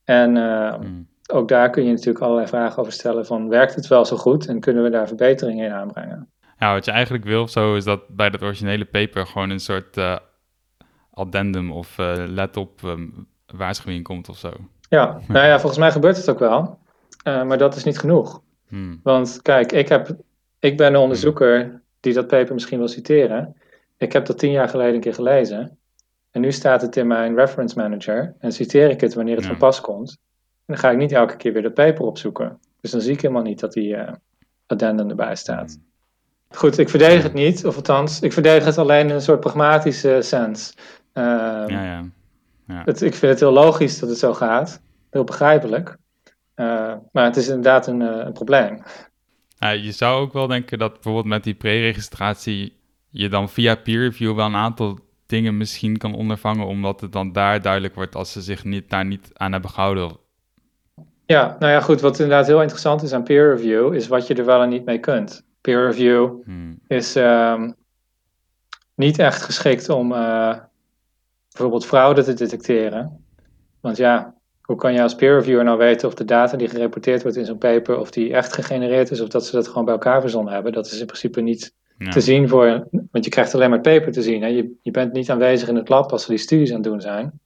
En 0.03 0.35
uh, 0.35 0.73
hmm. 0.73 1.07
ook 1.31 1.47
daar 1.47 1.69
kun 1.69 1.83
je 1.83 1.91
natuurlijk 1.91 2.23
allerlei 2.23 2.47
vragen 2.47 2.79
over 2.79 2.93
stellen 2.93 3.25
van 3.25 3.49
werkt 3.49 3.75
het 3.75 3.87
wel 3.87 4.05
zo 4.05 4.17
goed 4.17 4.47
en 4.47 4.59
kunnen 4.59 4.83
we 4.83 4.89
daar 4.89 5.07
verbeteringen 5.07 5.65
in 5.65 5.73
aanbrengen? 5.73 6.32
Ja, 6.63 6.73
wat 6.73 6.85
je 6.85 6.91
eigenlijk 6.91 7.23
wil 7.23 7.41
of 7.41 7.49
zo 7.49 7.75
is 7.75 7.83
dat 7.83 8.07
bij 8.07 8.29
dat 8.29 8.41
originele 8.41 8.85
paper 8.85 9.27
gewoon 9.27 9.49
een 9.49 9.59
soort 9.59 9.97
uh, 9.97 10.17
addendum 11.13 11.71
of 11.71 11.97
let 12.27 12.57
op 12.57 12.81
um, 12.83 13.27
waarschuwing 13.45 14.03
komt 14.03 14.29
of 14.29 14.37
zo. 14.37 14.51
Ja, 14.89 15.19
nou 15.27 15.45
ja, 15.45 15.59
volgens 15.59 15.79
mij 15.79 15.91
gebeurt 15.91 16.17
het 16.17 16.29
ook 16.29 16.39
wel. 16.39 16.79
Uh, 17.27 17.43
maar 17.43 17.57
dat 17.57 17.75
is 17.75 17.83
niet 17.83 17.99
genoeg. 17.99 18.41
Hmm. 18.67 18.99
Want 19.03 19.41
kijk, 19.41 19.71
ik, 19.71 19.89
heb, 19.89 20.15
ik 20.59 20.77
ben 20.77 20.93
een 20.93 20.99
onderzoeker 20.99 21.81
die 21.99 22.13
dat 22.13 22.27
paper 22.27 22.53
misschien 22.53 22.77
wil 22.77 22.87
citeren. 22.87 23.55
Ik 23.97 24.13
heb 24.13 24.25
dat 24.25 24.39
tien 24.39 24.51
jaar 24.51 24.69
geleden 24.69 24.93
een 24.93 25.01
keer 25.01 25.13
gelezen. 25.13 25.77
En 26.31 26.41
nu 26.41 26.51
staat 26.51 26.81
het 26.81 26.95
in 26.95 27.07
mijn 27.07 27.35
reference 27.35 27.77
manager. 27.77 28.35
En 28.39 28.51
citeer 28.51 28.89
ik 28.89 29.01
het 29.01 29.13
wanneer 29.13 29.35
het 29.35 29.45
van 29.45 29.57
pas 29.57 29.81
komt. 29.81 30.09
En 30.09 30.15
dan 30.65 30.77
ga 30.77 30.91
ik 30.91 30.97
niet 30.97 31.11
elke 31.11 31.35
keer 31.35 31.53
weer 31.53 31.61
dat 31.61 31.73
paper 31.73 32.05
opzoeken. 32.05 32.59
Dus 32.81 32.91
dan 32.91 33.01
zie 33.01 33.13
ik 33.13 33.21
helemaal 33.21 33.43
niet 33.43 33.59
dat 33.59 33.73
die 33.73 33.95
uh, 33.95 34.11
addendum 34.65 35.09
erbij 35.09 35.35
staat. 35.35 35.71
Hmm. 35.71 35.91
Goed, 36.55 36.77
ik 36.77 36.89
verdedig 36.89 37.23
het 37.23 37.33
niet. 37.33 37.65
Of 37.65 37.75
althans, 37.75 38.21
ik 38.21 38.33
verdedig 38.33 38.65
het 38.65 38.77
alleen 38.77 39.07
in 39.09 39.15
een 39.15 39.21
soort 39.21 39.39
pragmatische 39.39 40.19
sens. 40.21 40.73
Uh, 41.13 41.23
ja, 41.23 41.83
ja. 41.83 42.03
Ja. 42.67 42.81
Het, 42.85 43.01
ik 43.01 43.15
vind 43.15 43.31
het 43.31 43.39
heel 43.39 43.51
logisch 43.51 43.99
dat 43.99 44.09
het 44.09 44.17
zo 44.17 44.33
gaat. 44.33 44.81
Heel 45.09 45.23
begrijpelijk. 45.23 45.97
Uh, 46.55 46.93
maar 47.11 47.25
het 47.25 47.35
is 47.35 47.47
inderdaad 47.47 47.87
een, 47.87 48.01
uh, 48.01 48.17
een 48.17 48.33
probleem. 48.33 48.83
je 49.57 49.91
zou 49.91 50.21
ook 50.21 50.33
wel 50.33 50.47
denken 50.47 50.79
dat 50.79 50.93
bijvoorbeeld 50.93 51.25
met 51.25 51.43
die 51.43 51.53
pre-registratie 51.53 52.77
je 53.09 53.29
dan 53.29 53.49
via 53.49 53.75
peer 53.75 53.99
review 53.99 54.35
wel 54.35 54.45
een 54.45 54.55
aantal 54.55 54.99
dingen 55.25 55.57
misschien 55.57 55.97
kan 55.97 56.15
ondervangen, 56.15 56.65
omdat 56.65 57.01
het 57.01 57.11
dan 57.11 57.31
daar 57.31 57.61
duidelijk 57.61 57.95
wordt 57.95 58.15
als 58.15 58.31
ze 58.31 58.41
zich 58.41 58.63
niet, 58.63 58.89
daar 58.89 59.05
niet 59.05 59.29
aan 59.33 59.51
hebben 59.51 59.69
gehouden. 59.69 60.17
Ja, 61.25 61.55
nou 61.59 61.71
ja, 61.71 61.81
goed. 61.81 62.01
Wat 62.01 62.19
inderdaad 62.19 62.47
heel 62.47 62.61
interessant 62.61 63.03
is 63.03 63.13
aan 63.13 63.23
peer 63.23 63.55
review, 63.55 63.93
is 63.93 64.07
wat 64.07 64.27
je 64.27 64.33
er 64.33 64.45
wel 64.45 64.61
en 64.61 64.69
niet 64.69 64.85
mee 64.85 64.99
kunt. 64.99 65.43
Peer 65.63 65.85
review 65.85 66.43
hmm. 66.43 66.79
is 66.87 67.15
um, 67.15 67.75
niet 68.95 69.19
echt 69.19 69.41
geschikt 69.41 69.89
om 69.89 70.11
uh, 70.11 70.55
bijvoorbeeld 71.51 71.85
fraude 71.85 72.23
te 72.23 72.33
detecteren. 72.33 73.25
Want 73.81 73.97
ja, 73.97 74.35
hoe 74.61 74.75
kan 74.75 74.93
je 74.93 75.01
als 75.01 75.15
peer 75.15 75.37
reviewer 75.37 75.63
nou 75.63 75.77
weten 75.77 76.07
of 76.07 76.13
de 76.13 76.25
data 76.25 76.57
die 76.57 76.69
gereporteerd 76.69 77.21
wordt 77.21 77.37
in 77.37 77.45
zo'n 77.45 77.57
paper, 77.57 77.97
of 77.97 78.11
die 78.11 78.33
echt 78.33 78.53
gegenereerd 78.53 79.11
is, 79.11 79.21
of 79.21 79.27
dat 79.27 79.45
ze 79.45 79.55
dat 79.55 79.67
gewoon 79.67 79.85
bij 79.85 79.93
elkaar 79.93 80.21
verzonnen 80.21 80.53
hebben? 80.53 80.71
Dat 80.71 80.85
is 80.85 80.99
in 80.99 81.05
principe 81.05 81.41
niet 81.41 81.73
te 82.09 82.21
zien 82.21 82.49
voor, 82.49 82.87
want 83.11 83.25
je 83.25 83.31
krijgt 83.31 83.53
alleen 83.53 83.69
maar 83.69 83.79
het 83.79 83.87
paper 83.87 84.11
te 84.11 84.21
zien. 84.21 84.41
Hè? 84.41 84.47
Je, 84.47 84.73
je 84.81 84.91
bent 84.91 85.13
niet 85.13 85.29
aanwezig 85.29 85.67
in 85.67 85.75
het 85.75 85.89
lab 85.89 86.11
als 86.11 86.23
ze 86.23 86.29
die 86.29 86.37
studies 86.37 86.69
aan 86.69 86.75
het 86.75 86.83
doen 86.83 87.01
zijn. 87.01 87.39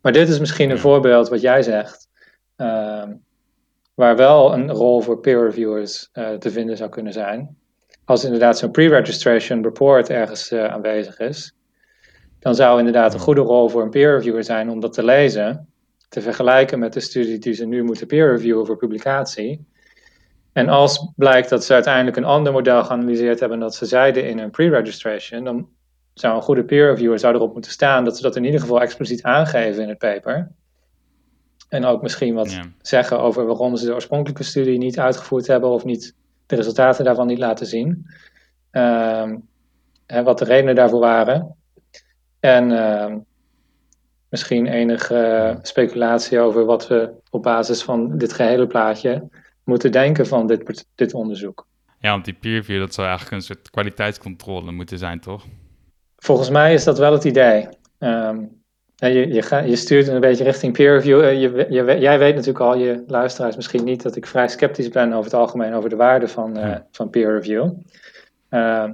Maar 0.00 0.12
dit 0.12 0.28
is 0.28 0.38
misschien 0.38 0.70
een 0.70 0.78
voorbeeld 0.78 1.28
wat 1.28 1.40
jij 1.40 1.62
zegt, 1.62 2.08
uh, 2.56 3.02
waar 3.96 4.16
wel 4.16 4.52
een 4.52 4.70
rol 4.70 5.00
voor 5.00 5.20
peer 5.20 5.44
reviewers 5.44 6.10
uh, 6.12 6.30
te 6.30 6.50
vinden 6.50 6.76
zou 6.76 6.90
kunnen 6.90 7.12
zijn. 7.12 7.56
Als 8.04 8.24
inderdaad 8.24 8.58
zo'n 8.58 8.70
pre-registration 8.70 9.62
report 9.62 10.10
ergens 10.10 10.52
uh, 10.52 10.64
aanwezig 10.64 11.18
is, 11.18 11.54
dan 12.38 12.54
zou 12.54 12.78
inderdaad 12.78 13.14
een 13.14 13.20
goede 13.20 13.40
rol 13.40 13.68
voor 13.68 13.82
een 13.82 13.90
peer 13.90 14.16
reviewer 14.16 14.44
zijn 14.44 14.70
om 14.70 14.80
dat 14.80 14.92
te 14.92 15.04
lezen, 15.04 15.68
te 16.08 16.20
vergelijken 16.20 16.78
met 16.78 16.92
de 16.92 17.00
studie 17.00 17.38
die 17.38 17.52
ze 17.52 17.66
nu 17.66 17.82
moeten 17.82 18.06
peer 18.06 18.30
reviewen 18.30 18.66
voor 18.66 18.76
publicatie. 18.76 19.66
En 20.52 20.68
als 20.68 21.12
blijkt 21.16 21.48
dat 21.48 21.64
ze 21.64 21.72
uiteindelijk 21.72 22.16
een 22.16 22.24
ander 22.24 22.52
model 22.52 22.84
geanalyseerd 22.84 23.40
hebben 23.40 23.58
dan 23.58 23.68
dat 23.68 23.76
ze 23.76 23.86
zeiden 23.86 24.28
in 24.28 24.38
een 24.38 24.50
pre-registration, 24.50 25.44
dan 25.44 25.68
zou 26.14 26.36
een 26.36 26.42
goede 26.42 26.64
peer 26.64 26.90
reviewer 26.90 27.18
zou 27.18 27.34
erop 27.34 27.52
moeten 27.52 27.70
staan 27.70 28.04
dat 28.04 28.16
ze 28.16 28.22
dat 28.22 28.36
in 28.36 28.44
ieder 28.44 28.60
geval 28.60 28.80
expliciet 28.80 29.22
aangeven 29.22 29.82
in 29.82 29.88
het 29.88 29.98
paper. 29.98 30.50
En 31.68 31.84
ook 31.84 32.02
misschien 32.02 32.34
wat 32.34 32.60
zeggen 32.80 33.20
over 33.20 33.46
waarom 33.46 33.76
ze 33.76 33.86
de 33.86 33.94
oorspronkelijke 33.94 34.42
studie 34.42 34.78
niet 34.78 34.98
uitgevoerd 34.98 35.46
hebben 35.46 35.70
of 35.70 35.84
niet 35.84 36.14
de 36.46 36.56
resultaten 36.56 37.04
daarvan 37.04 37.26
niet 37.26 37.38
laten 37.38 37.66
zien. 37.66 38.06
Uh, 38.72 39.32
wat 40.06 40.38
de 40.38 40.44
redenen 40.44 40.74
daarvoor 40.74 41.00
waren. 41.00 41.56
En 42.40 42.70
uh, 42.70 43.14
misschien 44.28 44.66
enige 44.66 45.58
speculatie 45.62 46.40
over 46.40 46.64
wat 46.64 46.88
we 46.88 47.12
op 47.30 47.42
basis 47.42 47.82
van 47.82 48.18
dit 48.18 48.32
gehele 48.32 48.66
plaatje 48.66 49.28
moeten 49.64 49.92
denken 49.92 50.26
van 50.26 50.46
dit, 50.46 50.86
dit 50.94 51.14
onderzoek. 51.14 51.66
Ja, 51.98 52.10
want 52.10 52.24
die 52.24 52.34
peer 52.34 52.52
review, 52.52 52.78
dat 52.78 52.94
zou 52.94 53.06
eigenlijk 53.06 53.36
een 53.36 53.42
soort 53.46 53.70
kwaliteitscontrole 53.70 54.72
moeten 54.72 54.98
zijn, 54.98 55.20
toch? 55.20 55.44
Volgens 56.16 56.50
mij 56.50 56.74
is 56.74 56.84
dat 56.84 56.98
wel 56.98 57.12
het 57.12 57.24
idee. 57.24 57.68
Um, 57.98 58.64
je, 58.96 59.32
je, 59.32 59.42
ga, 59.42 59.58
je, 59.58 59.76
stuurt 59.76 60.08
een 60.08 60.20
beetje 60.20 60.44
richting 60.44 60.72
peer 60.72 60.94
review. 60.94 61.22
Uh, 61.22 61.40
je, 61.40 61.66
je, 61.70 61.98
jij 61.98 62.18
weet 62.18 62.34
natuurlijk 62.34 62.64
al, 62.64 62.76
je 62.76 63.04
luisteraars 63.06 63.56
misschien 63.56 63.84
niet, 63.84 64.02
dat 64.02 64.16
ik 64.16 64.26
vrij 64.26 64.48
sceptisch 64.48 64.88
ben 64.88 65.12
over 65.12 65.24
het 65.24 65.34
algemeen 65.34 65.74
over 65.74 65.90
de 65.90 65.96
waarde 65.96 66.28
van, 66.28 66.58
uh, 66.58 66.76
van 66.90 67.10
peer 67.10 67.32
review. 67.32 67.72
Uh, 68.50 68.84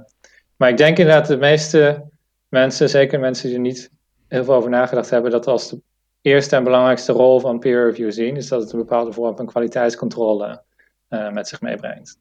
maar 0.55 0.69
ik 0.69 0.77
denk 0.77 0.97
inderdaad 0.97 1.27
de 1.27 1.37
meeste 1.37 2.09
mensen, 2.49 2.89
zeker 2.89 3.19
mensen 3.19 3.47
die 3.47 3.55
er 3.55 3.61
niet 3.61 3.91
heel 4.27 4.43
veel 4.43 4.53
over 4.53 4.69
nagedacht 4.69 5.09
hebben, 5.09 5.31
dat 5.31 5.47
als 5.47 5.69
de 5.69 5.81
eerste 6.21 6.55
en 6.55 6.63
belangrijkste 6.63 7.11
rol 7.11 7.39
van 7.39 7.59
peer 7.59 7.85
review 7.85 8.11
zien, 8.11 8.35
is 8.35 8.47
dat 8.47 8.61
het 8.61 8.71
een 8.71 8.79
bepaalde 8.79 9.13
vorm 9.13 9.35
van 9.35 9.45
kwaliteitscontrole 9.45 10.63
uh, 11.09 11.31
met 11.31 11.47
zich 11.47 11.61
meebrengt. 11.61 12.17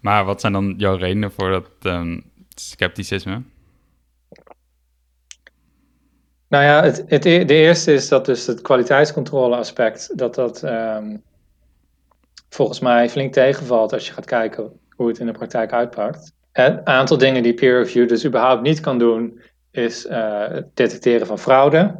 Maar 0.00 0.24
wat 0.24 0.40
zijn 0.40 0.52
dan 0.52 0.74
jouw 0.76 0.96
redenen 0.96 1.32
voor 1.32 1.50
dat 1.50 1.70
um, 1.82 2.30
scepticisme? 2.54 3.42
Nou 6.48 6.64
ja, 6.64 6.82
het, 6.82 7.04
het, 7.06 7.24
e-, 7.24 7.44
de 7.44 7.54
eerste 7.54 7.92
is 7.92 8.08
dat 8.08 8.24
dus 8.24 8.46
het 8.46 8.60
kwaliteitscontrole 8.60 9.56
aspect, 9.56 10.18
dat 10.18 10.34
dat 10.34 10.62
um, 10.62 11.22
volgens 12.48 12.80
mij 12.80 13.10
flink 13.10 13.32
tegenvalt 13.32 13.92
als 13.92 14.06
je 14.06 14.12
gaat 14.12 14.24
kijken 14.24 14.72
hoe 14.96 15.08
het 15.08 15.18
in 15.18 15.26
de 15.26 15.32
praktijk 15.32 15.72
uitpakt. 15.72 16.32
Een 16.52 16.86
aantal 16.86 17.18
dingen 17.18 17.42
die 17.42 17.54
peer 17.54 17.78
review 17.78 18.08
dus 18.08 18.26
überhaupt 18.26 18.62
niet 18.62 18.80
kan 18.80 18.98
doen, 18.98 19.40
is 19.70 20.06
uh, 20.06 20.48
het 20.48 20.66
detecteren 20.74 21.26
van 21.26 21.38
fraude. 21.38 21.96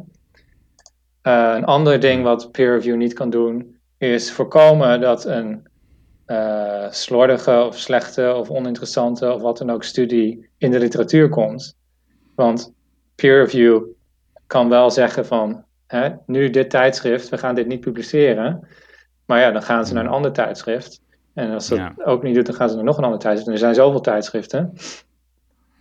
Uh, 1.23 1.53
een 1.55 1.65
ander 1.65 1.99
ding 1.99 2.23
wat 2.23 2.51
peer 2.51 2.73
review 2.73 2.95
niet 2.95 3.13
kan 3.13 3.29
doen, 3.29 3.77
is 3.97 4.31
voorkomen 4.31 5.01
dat 5.01 5.25
een 5.25 5.67
uh, 6.27 6.91
slordige 6.91 7.63
of 7.63 7.77
slechte 7.77 8.33
of 8.33 8.49
oninteressante 8.49 9.33
of 9.33 9.41
wat 9.41 9.57
dan 9.57 9.69
ook 9.69 9.83
studie 9.83 10.49
in 10.57 10.71
de 10.71 10.79
literatuur 10.79 11.29
komt. 11.29 11.75
Want 12.35 12.73
peer 13.15 13.43
review 13.43 13.81
kan 14.49 14.69
wel 14.69 14.91
zeggen 14.91 15.25
van, 15.25 15.63
hè, 15.87 16.09
nu 16.25 16.49
dit 16.49 16.69
tijdschrift, 16.69 17.29
we 17.29 17.37
gaan 17.37 17.55
dit 17.55 17.67
niet 17.67 17.79
publiceren. 17.79 18.67
Maar 19.25 19.39
ja, 19.39 19.51
dan 19.51 19.63
gaan 19.63 19.85
ze 19.85 19.93
naar 19.93 20.05
een 20.05 20.09
ander 20.09 20.31
tijdschrift. 20.31 21.01
En 21.33 21.51
als 21.51 21.67
dat 21.67 21.91
ook 22.03 22.23
niet 22.23 22.35
doet, 22.35 22.45
dan 22.45 22.55
gaan 22.55 22.69
ze 22.69 22.75
naar 22.75 22.83
nog 22.83 22.97
een 22.97 23.03
ander 23.03 23.19
tijdschrift. 23.19 23.51
Er 23.51 23.57
zijn 23.57 23.75
zoveel 23.75 24.01
tijdschriften. 24.01 24.73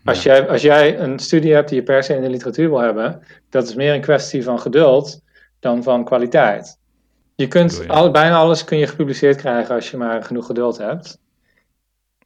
Als, 0.04 0.22
jij, 0.22 0.48
als 0.48 0.62
jij 0.62 0.98
een 0.98 1.18
studie 1.18 1.54
hebt 1.54 1.68
die 1.68 1.78
je 1.78 1.84
per 1.84 2.02
se 2.02 2.14
in 2.14 2.22
de 2.22 2.30
literatuur 2.30 2.68
wil 2.68 2.80
hebben, 2.80 3.22
dat 3.50 3.68
is 3.68 3.74
meer 3.74 3.94
een 3.94 4.00
kwestie 4.00 4.44
van 4.44 4.60
geduld 4.60 5.20
dan 5.60 5.82
van 5.82 6.04
kwaliteit. 6.04 6.78
Je 7.34 7.48
kunt 7.48 7.88
al, 7.88 8.10
bijna 8.10 8.36
alles 8.36 8.64
kun 8.64 8.78
je 8.78 8.86
gepubliceerd 8.86 9.36
krijgen 9.36 9.74
als 9.74 9.90
je 9.90 9.96
maar 9.96 10.24
genoeg 10.24 10.46
geduld 10.46 10.78
hebt. 10.78 11.18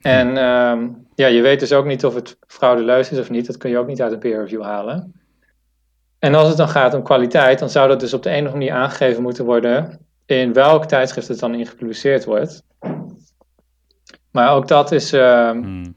En 0.01 0.45
um, 0.45 1.07
ja, 1.15 1.27
je 1.27 1.43
weet 1.43 1.61
dus 1.61 1.73
ook 1.73 1.87
niet 1.87 2.05
of 2.05 2.15
het 2.15 2.37
fraudeleus 2.47 3.11
is 3.11 3.19
of 3.19 3.31
niet. 3.31 3.47
Dat 3.47 3.57
kun 3.57 3.71
je 3.71 3.79
ook 3.79 3.87
niet 3.87 4.03
uit 4.03 4.13
een 4.13 4.19
peer 4.19 4.41
review 4.41 4.63
halen. 4.63 5.22
En 6.25 6.35
als 6.35 6.49
het 6.49 6.57
dan 6.57 6.69
gaat 6.69 6.95
om 6.95 7.03
kwaliteit, 7.03 7.59
dan 7.59 7.71
zou 7.71 7.89
dat 7.89 8.01
dus 8.01 8.15
op 8.15 8.23
de 8.23 8.31
een 8.31 8.47
of 8.47 8.53
andere 8.53 8.59
manier 8.59 8.85
aangegeven 8.85 9.23
moeten 9.23 9.45
worden 9.45 9.99
in 10.27 10.53
welk 10.53 10.85
tijdschrift 10.85 11.29
het 11.29 11.39
dan 11.39 11.55
in 11.55 11.67
gepubliceerd 11.67 12.25
wordt. 12.25 12.63
Maar 14.31 14.53
ook 14.53 14.69
dat 14.69 14.93
is 14.93 15.13
uh, 15.13 15.51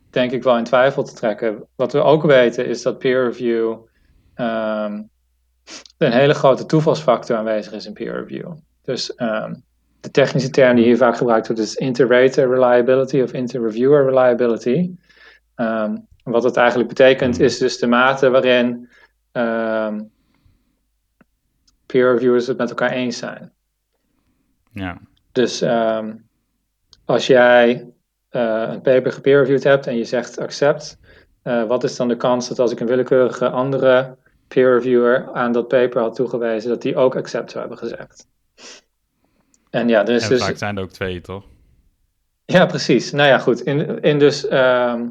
denk 0.10 0.32
ik 0.32 0.44
wel 0.44 0.58
in 0.58 0.64
twijfel 0.64 1.04
te 1.04 1.14
trekken. 1.14 1.68
Wat 1.76 1.92
we 1.92 2.02
ook 2.02 2.24
weten 2.24 2.66
is 2.66 2.82
dat 2.82 3.00
peer 3.00 3.24
review 3.26 3.70
um, 4.36 5.10
een 5.98 6.12
hele 6.12 6.34
grote 6.34 6.66
toevalsfactor 6.66 7.38
aanwezig 7.38 7.74
is 7.74 7.86
in 7.86 7.94
peer 7.94 8.14
review. 8.14 8.52
Dus 8.82 9.14
um, 9.18 9.64
de 10.00 10.12
technische 10.12 10.50
term 10.50 10.76
die 10.76 10.86
hier 10.86 10.98
vaak 10.98 11.18
gebruikt 11.18 11.48
wordt 11.48 11.62
is 11.62 11.76
inter-rater 11.76 12.50
reliability 12.50 13.22
of 13.22 13.32
inter-reviewer 13.32 14.06
reliability. 14.06 14.92
Um, 15.56 16.08
wat 16.24 16.42
dat 16.42 16.58
eigenlijk 16.58 16.90
betekent 16.90 17.40
is 17.40 17.58
dus 17.58 17.78
de 17.78 17.88
mate 17.88 18.30
waarin 18.30 18.90
peer 21.96 22.14
reviewers 22.14 22.48
het 22.48 22.58
met 22.58 22.70
elkaar 22.70 22.92
eens 22.92 23.18
zijn. 23.18 23.52
Ja. 24.72 24.98
Dus 25.32 25.64
als 27.06 27.28
jij 27.28 27.90
uh, 28.32 28.70
een 28.72 28.82
paper 28.82 29.12
gepeer-reviewed 29.12 29.64
hebt 29.64 29.88
en 29.88 29.98
je 29.98 30.04
zegt 30.04 30.40
accept, 30.40 31.00
wat 31.44 31.84
is 31.84 31.96
dan 31.96 32.08
de 32.08 32.18
kans 32.18 32.48
dat 32.48 32.60
als 32.60 32.72
ik 32.72 32.80
een 32.80 32.88
willekeurige 32.88 33.50
andere 33.50 34.18
peer 34.48 34.74
reviewer 34.74 35.34
aan 35.34 35.52
dat 35.52 35.68
paper 35.68 36.02
had 36.02 36.16
toegewezen, 36.16 36.70
dat 36.70 36.82
die 36.82 36.96
ook 36.96 37.16
accept 37.16 37.52
zou 37.52 37.68
hebben 37.68 37.88
gezegd. 37.88 38.28
En 39.70 39.88
ja, 39.88 40.06
er 40.06 40.14
is 40.14 40.28
dus... 40.28 40.44
vaak 40.44 40.58
zijn 40.58 40.78
er 40.78 40.84
ook 40.84 40.92
twee, 40.92 41.22
toch? 41.22 41.44
Ja, 42.46 42.66
precies. 42.66 43.12
Nou 43.12 43.28
ja, 43.28 43.38
goed. 43.38 43.62
In, 43.62 44.02
in 44.02 44.20
dus 44.20 44.48
ehm, 44.48 45.08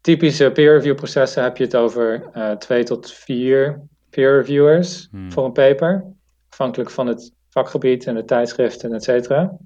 typische 0.00 0.50
peer 0.50 0.76
review 0.76 0.94
processen 0.94 1.42
heb 1.42 1.56
je 1.56 1.64
het 1.64 1.76
over 1.76 2.30
uh, 2.34 2.50
twee 2.50 2.84
tot 2.84 3.12
vier 3.12 3.88
peer 4.16 4.36
reviewers 4.36 5.08
hmm. 5.10 5.32
voor 5.32 5.44
een 5.44 5.52
paper. 5.52 6.04
Afhankelijk 6.48 6.90
van 6.90 7.06
het 7.06 7.32
vakgebied 7.48 8.06
en 8.06 8.16
het 8.16 8.26
tijdschrift 8.26 8.84
en 8.84 8.92
et 8.92 9.04
cetera. 9.04 9.56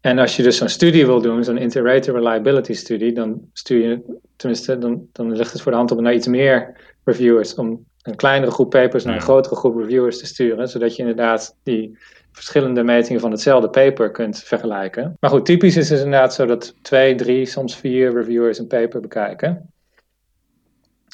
En 0.00 0.18
als 0.18 0.36
je 0.36 0.42
dus 0.42 0.56
zo'n 0.56 0.68
studie 0.68 1.06
wil 1.06 1.20
doen, 1.20 1.44
zo'n 1.44 1.58
integrator 1.58 2.14
reliability 2.14 2.72
studie, 2.72 3.12
dan 3.12 3.40
stuur 3.52 3.88
je, 3.88 4.18
tenminste, 4.36 4.78
dan, 4.78 5.06
dan 5.12 5.36
ligt 5.36 5.52
het 5.52 5.62
voor 5.62 5.72
de 5.72 5.78
hand 5.78 5.90
om 5.90 6.02
naar 6.02 6.14
iets 6.14 6.26
meer 6.26 6.76
reviewers, 7.04 7.54
om 7.54 7.84
een 8.02 8.16
kleinere 8.16 8.52
groep 8.52 8.70
papers 8.70 9.04
naar 9.04 9.14
een 9.14 9.20
grotere 9.20 9.56
groep 9.56 9.76
reviewers 9.76 10.18
te 10.18 10.26
sturen, 10.26 10.68
zodat 10.68 10.96
je 10.96 11.02
inderdaad 11.02 11.56
die 11.62 11.98
verschillende 12.32 12.82
metingen 12.82 13.20
van 13.20 13.30
hetzelfde 13.30 13.70
paper 13.70 14.10
kunt 14.10 14.42
vergelijken. 14.42 15.16
Maar 15.20 15.30
goed, 15.30 15.46
typisch 15.46 15.76
is 15.76 15.90
het 15.90 15.98
inderdaad 15.98 16.34
zo 16.34 16.46
dat 16.46 16.74
twee, 16.82 17.14
drie, 17.14 17.46
soms 17.46 17.76
vier 17.76 18.12
reviewers 18.12 18.58
een 18.58 18.66
paper 18.66 19.00
bekijken. 19.00 19.72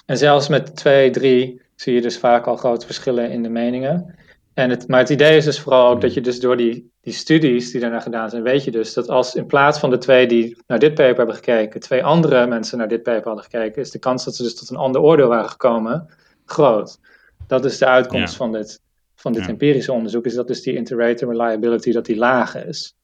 En 0.07 0.19
zelfs 0.19 0.49
met 0.49 0.77
twee, 0.77 1.11
drie 1.11 1.61
zie 1.81 1.95
je 1.95 2.01
dus 2.01 2.19
vaak 2.19 2.47
al 2.47 2.57
grote 2.57 2.87
verschillen 2.87 3.31
in 3.31 3.43
de 3.43 3.49
meningen. 3.49 4.15
En 4.55 4.71
het, 4.71 4.89
maar 4.89 4.99
het 4.99 5.09
idee 5.09 5.37
is 5.37 5.45
dus 5.45 5.61
vooral 5.61 5.91
ook 5.91 6.01
dat 6.01 6.15
je 6.15 6.21
dus 6.21 6.41
door 6.41 6.57
die, 6.57 6.93
die 7.01 7.13
studies 7.13 7.71
die 7.71 7.81
daarna 7.81 8.01
gedaan 8.01 8.31
zijn, 8.31 8.43
weet 8.43 8.65
je 8.65 8.71
dus 8.71 8.95
dat 8.95 9.09
als 9.09 9.35
in 9.35 9.47
plaats 9.47 9.79
van 9.79 9.91
de 9.91 9.99
twee 9.99 10.27
die 10.27 10.57
naar 10.67 10.79
dit 10.79 10.95
paper 10.95 11.17
hebben 11.17 11.35
gekeken, 11.35 11.81
twee 11.81 12.05
andere 12.05 12.47
mensen 12.47 12.79
naar 12.79 12.89
dit 12.89 13.03
paper 13.03 13.25
hadden 13.25 13.45
gekeken, 13.45 13.83
is 13.83 13.91
de 13.91 13.99
kans 13.99 14.25
dat 14.25 14.37
ze 14.37 14.43
dus 14.43 14.55
tot 14.55 14.71
een 14.71 14.77
ander 14.77 15.01
oordeel 15.01 15.29
waren 15.29 15.51
gekomen 15.51 16.09
groot. 16.45 16.99
Dat 17.47 17.65
is 17.65 17.79
de 17.79 17.87
uitkomst 17.87 18.37
van 18.37 18.53
dit, 18.53 18.81
van 19.15 19.33
dit 19.33 19.49
empirische 19.49 19.93
onderzoek, 19.93 20.27
is 20.27 20.35
dat 20.35 20.47
dus 20.47 20.63
die 20.63 20.75
inter-rater 20.75 21.29
reliability 21.29 21.93
dat 21.93 22.07
die 22.07 22.17
laag 22.17 22.65
is. 22.65 22.97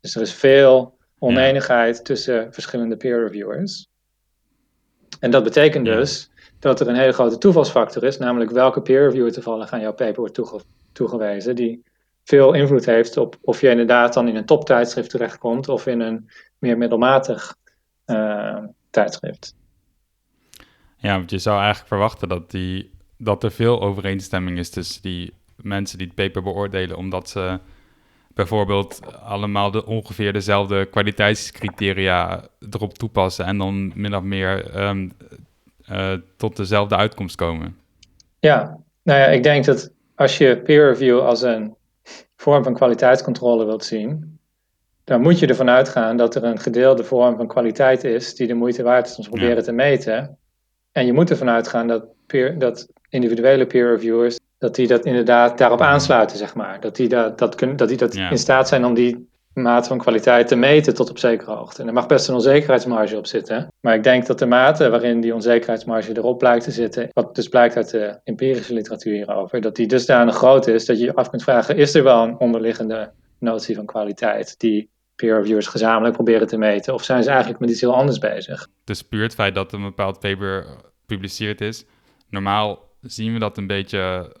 Dus 0.00 0.14
er 0.14 0.22
is 0.22 0.32
veel 0.32 0.96
oneenigheid 1.18 2.04
tussen 2.04 2.52
verschillende 2.52 2.96
peer 2.96 3.22
reviewers. 3.22 3.88
En 5.20 5.30
dat 5.30 5.44
betekent 5.44 5.84
dus 5.84 6.30
dat 6.62 6.80
er 6.80 6.88
een 6.88 6.96
hele 6.96 7.12
grote 7.12 7.38
toevalsfactor 7.38 8.04
is, 8.04 8.18
namelijk 8.18 8.50
welke 8.50 8.82
peer 8.82 9.04
reviewer 9.04 9.32
toevallig 9.32 9.70
aan 9.70 9.80
jouw 9.80 9.92
paper 9.92 10.20
wordt 10.20 10.40
toegewezen, 10.92 11.56
die 11.56 11.82
veel 12.24 12.52
invloed 12.52 12.84
heeft 12.84 13.16
op 13.16 13.36
of 13.40 13.60
je 13.60 13.70
inderdaad 13.70 14.14
dan 14.14 14.28
in 14.28 14.36
een 14.36 14.44
toptijdschrift 14.44 15.10
terechtkomt 15.10 15.68
of 15.68 15.86
in 15.86 16.00
een 16.00 16.30
meer 16.58 16.78
middelmatig 16.78 17.56
uh, 18.06 18.58
tijdschrift. 18.90 19.54
Ja, 20.96 21.16
want 21.16 21.30
je 21.30 21.38
zou 21.38 21.56
eigenlijk 21.56 21.88
verwachten 21.88 22.28
dat, 22.28 22.50
die, 22.50 22.90
dat 23.16 23.44
er 23.44 23.50
veel 23.50 23.80
overeenstemming 23.80 24.58
is 24.58 24.70
tussen 24.70 25.02
die 25.02 25.32
mensen 25.56 25.98
die 25.98 26.06
het 26.06 26.16
paper 26.16 26.42
beoordelen, 26.42 26.96
omdat 26.96 27.28
ze 27.28 27.58
bijvoorbeeld 28.34 29.00
allemaal 29.22 29.70
de, 29.70 29.86
ongeveer 29.86 30.32
dezelfde 30.32 30.86
kwaliteitscriteria 30.86 32.44
erop 32.70 32.98
toepassen 32.98 33.44
en 33.44 33.58
dan 33.58 33.92
min 33.94 34.16
of 34.16 34.22
meer 34.22 34.70
ehm, 34.70 35.08
uh, 35.92 36.12
tot 36.36 36.56
dezelfde 36.56 36.96
uitkomst 36.96 37.36
komen. 37.36 37.76
Ja, 38.38 38.78
nou 39.02 39.18
ja, 39.18 39.26
ik 39.26 39.42
denk 39.42 39.64
dat 39.64 39.92
als 40.14 40.38
je 40.38 40.58
peer 40.58 40.88
review 40.88 41.20
als 41.20 41.42
een 41.42 41.74
vorm 42.36 42.64
van 42.64 42.74
kwaliteitscontrole 42.74 43.64
wilt 43.64 43.84
zien, 43.84 44.38
dan 45.04 45.20
moet 45.20 45.38
je 45.38 45.46
ervan 45.46 45.70
uitgaan 45.70 46.16
dat 46.16 46.34
er 46.34 46.44
een 46.44 46.58
gedeelde 46.58 47.04
vorm 47.04 47.36
van 47.36 47.46
kwaliteit 47.46 48.04
is 48.04 48.34
die 48.34 48.46
de 48.46 48.54
moeite 48.54 48.82
waard 48.82 49.06
is 49.06 49.16
om 49.16 49.22
te 49.22 49.28
proberen 49.28 49.62
te 49.62 49.72
meten. 49.72 50.38
En 50.92 51.06
je 51.06 51.12
moet 51.12 51.30
ervan 51.30 51.48
uitgaan 51.48 51.86
dat, 51.86 52.04
peer, 52.26 52.58
dat 52.58 52.88
individuele 53.08 53.66
peer 53.66 53.90
reviewers, 53.90 54.38
dat 54.58 54.74
die 54.74 54.86
dat 54.86 55.04
inderdaad 55.04 55.58
daarop 55.58 55.80
aansluiten, 55.80 56.36
zeg 56.36 56.54
maar. 56.54 56.80
Dat 56.80 56.96
die 56.96 57.08
dat, 57.08 57.38
dat, 57.38 57.54
kunnen, 57.54 57.76
dat, 57.76 57.88
die 57.88 57.96
dat 57.96 58.14
in 58.14 58.38
staat 58.38 58.68
zijn 58.68 58.84
om 58.84 58.94
die 58.94 59.30
mate 59.54 59.88
van 59.88 59.98
kwaliteit 59.98 60.48
te 60.48 60.56
meten 60.56 60.94
tot 60.94 61.10
op 61.10 61.18
zekere 61.18 61.52
hoogte. 61.52 61.82
En 61.82 61.88
er 61.88 61.94
mag 61.94 62.06
best 62.06 62.28
een 62.28 62.34
onzekerheidsmarge 62.34 63.16
op 63.16 63.26
zitten. 63.26 63.68
Maar 63.80 63.94
ik 63.94 64.02
denk 64.02 64.26
dat 64.26 64.38
de 64.38 64.46
mate 64.46 64.90
waarin 64.90 65.20
die 65.20 65.34
onzekerheidsmarge 65.34 66.16
erop 66.16 66.38
blijkt 66.38 66.64
te 66.64 66.70
zitten, 66.70 67.08
wat 67.12 67.34
dus 67.34 67.48
blijkt 67.48 67.76
uit 67.76 67.90
de 67.90 68.20
empirische 68.24 68.74
literatuur 68.74 69.14
hierover, 69.14 69.60
dat 69.60 69.76
die 69.76 69.86
dusdanig 69.86 70.34
groot 70.34 70.66
is 70.66 70.86
dat 70.86 70.98
je 70.98 71.04
je 71.04 71.14
af 71.14 71.30
kunt 71.30 71.42
vragen, 71.42 71.76
is 71.76 71.94
er 71.94 72.02
wel 72.02 72.22
een 72.22 72.38
onderliggende 72.38 73.12
notie 73.38 73.74
van 73.74 73.86
kwaliteit 73.86 74.58
die 74.58 74.90
peer 75.16 75.36
reviewers 75.36 75.66
gezamenlijk 75.66 76.14
proberen 76.14 76.46
te 76.46 76.58
meten? 76.58 76.94
Of 76.94 77.04
zijn 77.04 77.22
ze 77.22 77.30
eigenlijk 77.30 77.60
met 77.60 77.70
iets 77.70 77.80
heel 77.80 77.94
anders 77.94 78.18
bezig? 78.18 78.68
Dus 78.84 79.02
puur 79.02 79.22
het 79.22 79.34
feit 79.34 79.54
dat 79.54 79.72
een 79.72 79.82
bepaald 79.82 80.20
paper 80.20 80.66
gepubliceerd 81.00 81.60
is, 81.60 81.84
normaal 82.28 82.90
zien 83.00 83.32
we 83.32 83.38
dat 83.38 83.58
een 83.58 83.66
beetje, 83.66 84.32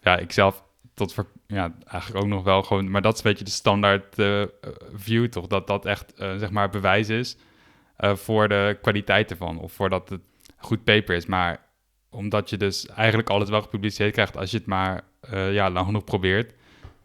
ja, 0.00 0.16
ik 0.16 0.32
zelf 0.32 0.64
tot 0.94 1.14
ja, 1.54 1.72
eigenlijk 1.86 2.24
ook 2.24 2.30
nog 2.30 2.44
wel 2.44 2.62
gewoon, 2.62 2.90
maar 2.90 3.02
dat 3.02 3.12
is 3.12 3.18
een 3.18 3.30
beetje 3.30 3.44
de 3.44 3.50
standaard 3.50 4.18
uh, 4.18 4.42
view 4.94 5.28
toch, 5.28 5.46
dat 5.46 5.66
dat 5.66 5.84
echt 5.84 6.14
uh, 6.18 6.36
zeg 6.36 6.50
maar 6.50 6.70
bewijs 6.70 7.08
is 7.08 7.36
uh, 8.00 8.14
voor 8.14 8.48
de 8.48 8.78
kwaliteit 8.82 9.30
ervan 9.30 9.60
of 9.60 9.72
voordat 9.72 10.08
het 10.08 10.20
goed 10.56 10.84
paper 10.84 11.14
is. 11.14 11.26
Maar 11.26 11.60
omdat 12.10 12.50
je 12.50 12.56
dus 12.56 12.86
eigenlijk 12.86 13.30
alles 13.30 13.48
wel 13.48 13.62
gepubliceerd 13.62 14.12
krijgt 14.12 14.36
als 14.36 14.50
je 14.50 14.56
het 14.56 14.66
maar 14.66 15.02
ja, 15.30 15.70
lang 15.70 15.86
genoeg 15.86 16.04
probeert, 16.04 16.52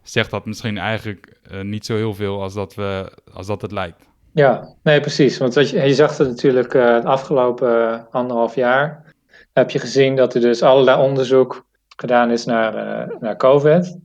zegt 0.02 0.30
dat 0.30 0.46
misschien 0.46 0.78
eigenlijk 0.78 1.38
niet 1.62 1.86
zo 1.86 1.96
heel 1.96 2.14
veel 2.14 2.42
als 2.42 2.54
dat, 2.54 2.74
we, 2.74 3.12
als 3.32 3.46
dat 3.46 3.62
het 3.62 3.72
lijkt. 3.72 4.08
Ja, 4.32 4.74
nee, 4.82 5.00
precies. 5.00 5.38
Want 5.38 5.54
wat 5.54 5.70
je, 5.70 5.80
je 5.80 5.94
zag 5.94 6.16
het 6.16 6.28
natuurlijk 6.28 6.72
het 6.72 7.04
afgelopen 7.04 8.06
anderhalf 8.10 8.54
jaar. 8.54 9.12
Heb 9.52 9.70
je 9.70 9.78
gezien 9.78 10.16
dat 10.16 10.34
er 10.34 10.40
dus 10.40 10.62
allerlei 10.62 11.02
onderzoek 11.02 11.64
gedaan 11.96 12.30
is 12.30 12.44
naar, 12.44 12.74
naar 13.20 13.36
COVID. 13.36 13.98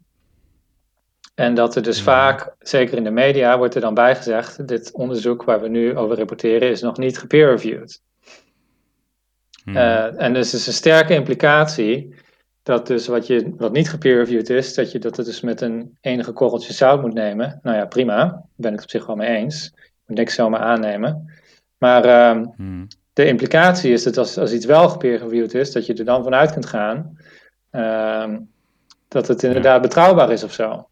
En 1.40 1.54
dat 1.54 1.76
er 1.76 1.84
dus 1.84 2.02
vaak, 2.02 2.56
zeker 2.60 2.98
in 2.98 3.04
de 3.04 3.12
media, 3.12 3.58
wordt 3.58 3.76
er 3.76 3.82
dan 3.82 3.94
bijgezegd: 3.94 4.68
dit 4.68 4.92
onderzoek 4.92 5.44
waar 5.44 5.62
we 5.62 5.68
nu 5.68 5.98
over 5.98 6.18
rapporteren 6.18 6.70
is 6.70 6.82
nog 6.82 6.98
niet 6.98 7.18
gepeer-reviewed. 7.18 8.02
Hmm. 9.64 9.76
Uh, 9.76 10.22
en 10.22 10.34
dus 10.34 10.54
is 10.54 10.68
een 10.68 10.74
sterke 10.74 11.14
implicatie 11.14 12.16
dat 12.64 12.88
dus 12.88 13.08
wat, 13.08 13.28
je, 13.28 13.54
wat 13.58 13.72
niet 13.72 13.90
gepeer-reviewed 13.90 14.50
is, 14.50 14.74
dat 14.74 14.92
je 14.92 15.00
dat 15.00 15.18
het 15.18 15.26
dus 15.26 15.42
met 15.42 15.62
een 15.62 15.98
enige 16.02 16.32
korreltje 16.32 16.74
zout 16.74 17.02
moet 17.02 17.14
nemen. 17.14 17.60
Nou 17.64 17.78
ja, 17.78 17.86
prima, 17.86 18.16
daar 18.16 18.44
ben 18.56 18.74
ik 18.74 18.76
het 18.76 18.86
op 18.86 18.90
zich 18.90 19.06
wel 19.06 19.16
mee 19.16 19.36
eens. 19.36 19.74
Moet 20.06 20.18
niks 20.18 20.36
zomaar 20.36 20.62
aannemen. 20.62 21.34
Maar 21.78 22.06
uh, 22.06 22.46
hmm. 22.56 22.88
de 23.14 23.26
implicatie 23.26 23.92
is 23.92 24.04
dat 24.04 24.18
als, 24.18 24.38
als 24.38 24.54
iets 24.54 24.66
wel 24.66 24.90
gepeer-reviewed 24.90 25.54
is, 25.54 25.72
dat 25.72 25.86
je 25.86 25.94
er 25.94 26.06
dan 26.06 26.24
vanuit 26.24 26.52
kunt 26.52 26.66
gaan 26.66 27.18
Ehm, 27.72 28.40
dat 29.08 29.28
het 29.28 29.44
inderdaad 29.44 29.82
betrouwbaar 29.82 30.32
is 30.32 30.44
of 30.44 30.54
zo. 30.54 30.90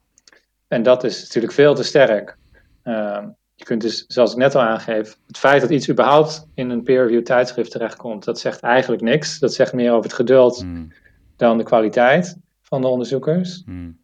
En 0.68 0.82
dat 0.82 1.04
is 1.04 1.22
natuurlijk 1.22 1.52
veel 1.52 1.74
te 1.74 1.82
sterk. 1.82 2.36
Ehm, 2.82 3.28
je 3.54 3.64
kunt 3.64 3.80
dus, 3.82 4.04
zoals 4.06 4.32
ik 4.32 4.38
net 4.38 4.54
al 4.54 4.62
aangeef, 4.62 5.18
het 5.26 5.38
feit 5.38 5.60
dat 5.60 5.70
iets 5.70 5.90
überhaupt 5.90 6.46
in 6.54 6.70
een 6.70 6.82
peer-review 6.82 7.22
tijdschrift 7.22 7.70
terechtkomt, 7.70 8.24
dat 8.24 8.40
zegt 8.40 8.60
eigenlijk 8.60 9.02
niks. 9.02 9.38
Dat 9.38 9.54
zegt 9.54 9.72
meer 9.72 9.90
over 9.90 10.04
het 10.04 10.12
geduld 10.12 10.60
hmm. 10.60 10.92
dan 11.36 11.58
de 11.58 11.64
kwaliteit 11.64 12.36
van 12.62 12.80
de 12.80 12.88
onderzoekers. 12.88 13.62
Hmm. 13.64 13.98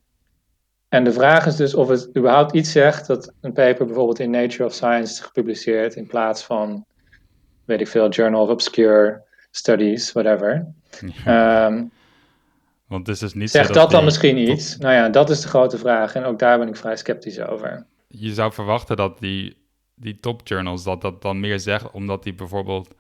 En 0.89 1.05
de 1.05 1.13
vraag 1.13 1.47
is 1.47 1.57
dus 1.57 1.75
of 1.75 1.89
het 1.89 2.17
überhaupt 2.17 2.55
iets 2.55 2.73
zegt 2.73 3.07
dat 3.07 3.33
een 3.41 3.53
paper 3.53 3.87
bijvoorbeeld 3.87 4.19
in 4.19 4.31
Nature 4.31 4.65
of 4.65 4.73
Science 4.73 5.13
is 5.13 5.21
gepubliceerd 5.21 5.95
in 5.95 6.07
plaats 6.07 6.45
van, 6.45 6.85
weet 7.65 7.81
ik 7.81 7.89
veel, 7.89 8.09
Journal 8.09 8.43
of 8.43 8.49
Obscure 8.49 9.23
Studies, 9.51 10.13
whatever. 10.13 10.67
Ehm, 11.25 11.85
want 12.87 13.07
het 13.07 13.15
is 13.15 13.21
dus 13.23 13.35
niet 13.35 13.51
Zegt 13.51 13.75
dat 13.75 13.91
dan 13.91 14.05
misschien 14.05 14.51
iets? 14.51 14.77
Nou 14.77 14.95
ja, 14.95 15.09
dat 15.09 15.31
is 15.31 15.41
de 15.41 15.49
grote 15.49 15.79
vraag. 15.79 16.15
En 16.15 16.25
ook 16.25 16.39
daar 16.39 16.59
ben 16.59 16.69
ik 16.69 16.77
vrij 16.77 16.97
sceptisch 16.97 17.41
over. 17.41 17.87
Je 18.09 18.35
zou 18.35 18.53
verwachten 18.53 18.97
dat 18.97 19.19
die, 19.19 19.57
die 19.95 20.21
top 20.21 20.41
journals 20.49 20.85
dat 20.85 21.01
dat 21.01 21.23
dan 21.23 21.41
meer 21.41 21.61
zeggen, 21.61 21.93
omdat 21.93 22.23
die 22.23 22.35
bijvoorbeeld 22.35 22.95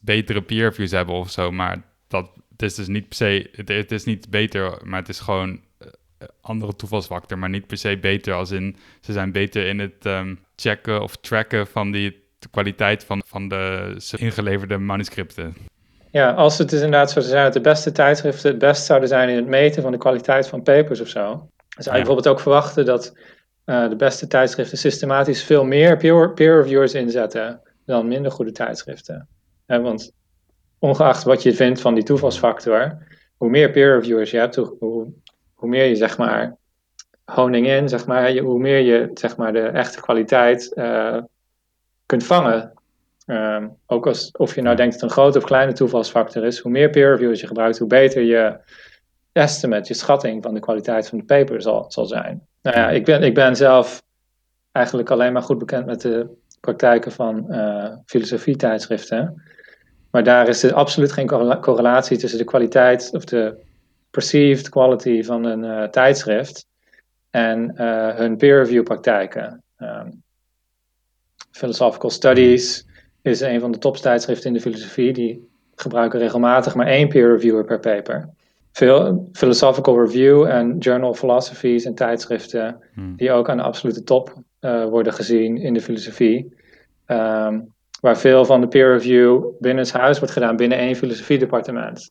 betere 0.00 0.42
peer 0.42 0.68
reviews 0.68 0.90
hebben 0.90 1.14
of 1.14 1.30
zo. 1.30 1.50
Maar 1.50 1.82
dat 2.08 2.30
het 2.60 2.70
is 2.70 2.74
dus 2.74 2.88
niet 2.88 3.08
per 3.08 3.16
se, 3.16 3.50
het, 3.66 3.92
is 3.92 4.04
niet 4.04 4.30
beter, 4.30 4.78
maar 4.84 4.98
het 4.98 5.08
is 5.08 5.20
gewoon 5.20 5.50
uh, 5.50 5.88
andere 6.40 6.76
toevalsfactor, 6.76 7.38
maar 7.38 7.48
niet 7.48 7.66
per 7.66 7.76
se 7.76 7.98
beter 7.98 8.34
als 8.34 8.50
in 8.50 8.76
ze 9.00 9.12
zijn 9.12 9.32
beter 9.32 9.66
in 9.66 9.78
het 9.78 10.04
um, 10.06 10.38
checken 10.56 11.02
of 11.02 11.16
tracken 11.16 11.66
van 11.66 11.90
die 11.90 12.28
de 12.38 12.48
kwaliteit 12.48 13.04
van, 13.04 13.22
van 13.26 13.48
de 13.48 13.94
ingeleverde 14.16 14.78
manuscripten. 14.78 15.54
Ja, 16.12 16.32
als 16.32 16.58
het 16.58 16.70
dus 16.70 16.80
inderdaad 16.80 17.10
zo 17.10 17.20
zijn 17.20 17.44
dat 17.44 17.52
de 17.52 17.60
beste 17.60 17.92
tijdschriften 17.92 18.50
het 18.50 18.58
best 18.58 18.84
zouden 18.84 19.08
zijn 19.08 19.28
in 19.28 19.36
het 19.36 19.46
meten 19.46 19.82
van 19.82 19.92
de 19.92 19.98
kwaliteit 19.98 20.48
van 20.48 20.62
papers 20.62 21.00
of 21.00 21.08
zo. 21.08 21.22
Dan 21.22 21.48
zou 21.84 21.96
je 21.96 22.02
bijvoorbeeld 22.02 22.34
ook 22.34 22.40
verwachten 22.40 22.84
dat 22.84 23.12
uh, 23.66 23.88
de 23.88 23.96
beste 23.96 24.26
tijdschriften 24.26 24.78
systematisch 24.78 25.44
veel 25.44 25.64
meer 25.64 25.96
peer, 25.96 26.32
peer 26.32 26.56
reviewers 26.56 26.94
inzetten 26.94 27.60
dan 27.86 28.08
minder 28.08 28.32
goede 28.32 28.52
tijdschriften. 28.52 29.28
want 29.66 30.12
ongeacht 30.78 31.22
wat 31.22 31.42
je 31.42 31.54
vindt 31.54 31.80
van 31.80 31.94
die 31.94 32.04
toevalsfactor, 32.04 33.06
hoe 33.36 33.50
meer 33.50 33.70
peer 33.70 33.94
reviewers 33.94 34.30
je 34.30 34.38
hebt, 34.38 34.56
hoe, 34.56 35.12
hoe, 35.54 35.68
meer 35.68 35.84
je 35.84 35.96
zeg 35.96 36.18
maar 36.18 36.56
honing 37.24 37.66
in, 37.66 37.88
zeg 37.88 38.06
maar, 38.06 38.36
hoe 38.36 38.58
meer 38.58 38.78
je 38.78 39.10
zeg 39.14 39.36
maar 39.36 39.52
de 39.52 39.66
echte 39.66 40.00
kwaliteit 40.00 40.72
uh, 40.74 41.16
kunt 42.06 42.24
vangen 42.24 42.79
Ehm, 43.30 43.68
ook 43.86 44.06
als, 44.06 44.30
of 44.32 44.54
je 44.54 44.62
nou 44.62 44.76
denkt 44.76 44.92
dat 44.92 45.00
het 45.00 45.10
een 45.10 45.16
grote 45.16 45.38
of 45.38 45.44
kleine 45.44 45.72
toevalsfactor 45.72 46.44
is, 46.44 46.58
hoe 46.58 46.70
meer 46.70 46.90
peer 46.90 47.10
reviews 47.10 47.40
je 47.40 47.46
gebruikt, 47.46 47.78
hoe 47.78 47.88
beter 47.88 48.22
je 48.22 48.58
estimate, 49.32 49.88
je 49.88 49.94
schatting 49.94 50.42
van 50.42 50.54
de 50.54 50.60
kwaliteit 50.60 51.08
van 51.08 51.18
de 51.18 51.24
paper 51.24 51.62
zal, 51.62 51.84
zal 51.88 52.06
zijn. 52.06 52.46
Nou 52.62 52.76
ja, 52.76 52.90
ik 52.90 53.04
ben, 53.04 53.22
ik 53.22 53.34
ben 53.34 53.56
zelf 53.56 54.02
eigenlijk 54.72 55.10
alleen 55.10 55.32
maar 55.32 55.42
goed 55.42 55.58
bekend 55.58 55.86
met 55.86 56.00
de 56.00 56.28
praktijken 56.60 57.12
van 57.12 57.46
uh, 57.48 57.92
filosofie-tijdschriften. 58.06 59.42
Maar 60.10 60.24
daar 60.24 60.48
is 60.48 60.62
er 60.62 60.74
absoluut 60.74 61.12
geen 61.12 61.28
correlatie 61.60 62.18
tussen 62.18 62.38
de 62.38 62.44
kwaliteit 62.44 63.10
of 63.12 63.24
de 63.24 63.56
perceived 64.10 64.68
quality 64.68 65.22
van 65.22 65.44
een 65.44 65.64
uh, 65.64 65.82
tijdschrift 65.82 66.66
en 67.30 67.74
uh, 67.74 68.14
hun 68.14 68.36
peer 68.36 68.58
review 68.58 68.82
praktijken. 68.82 69.62
Um, 69.78 70.22
Philosophical 71.50 72.10
Studies 72.10 72.88
is 73.22 73.40
een 73.40 73.60
van 73.60 73.72
de 73.72 73.78
toptijdschriften 73.78 74.46
in 74.46 74.52
de 74.52 74.60
filosofie. 74.60 75.12
Die 75.12 75.48
gebruiken 75.74 76.18
regelmatig 76.18 76.74
maar 76.74 76.86
één 76.86 77.08
peer 77.08 77.30
reviewer 77.30 77.64
per 77.64 77.80
paper. 77.80 78.28
Veel 78.72 79.28
Philosophical 79.32 80.00
Review 80.00 80.44
en 80.44 80.78
Journal 80.78 81.08
of 81.08 81.18
Philosophy 81.18 81.80
en 81.84 81.94
tijdschriften 81.94 82.78
hmm. 82.94 83.16
die 83.16 83.32
ook 83.32 83.48
aan 83.48 83.56
de 83.56 83.62
absolute 83.62 84.02
top 84.02 84.34
uh, 84.60 84.84
worden 84.84 85.12
gezien 85.12 85.56
in 85.56 85.74
de 85.74 85.80
filosofie. 85.80 86.54
Um, 87.06 87.72
waar 88.00 88.18
veel 88.18 88.44
van 88.44 88.60
de 88.60 88.68
peer 88.68 88.92
review 88.92 89.44
binnen 89.58 89.84
het 89.84 89.92
huis 89.92 90.18
wordt 90.18 90.32
gedaan 90.32 90.56
binnen 90.56 90.78
één 90.78 90.96
filosofiedepartement. 90.96 92.10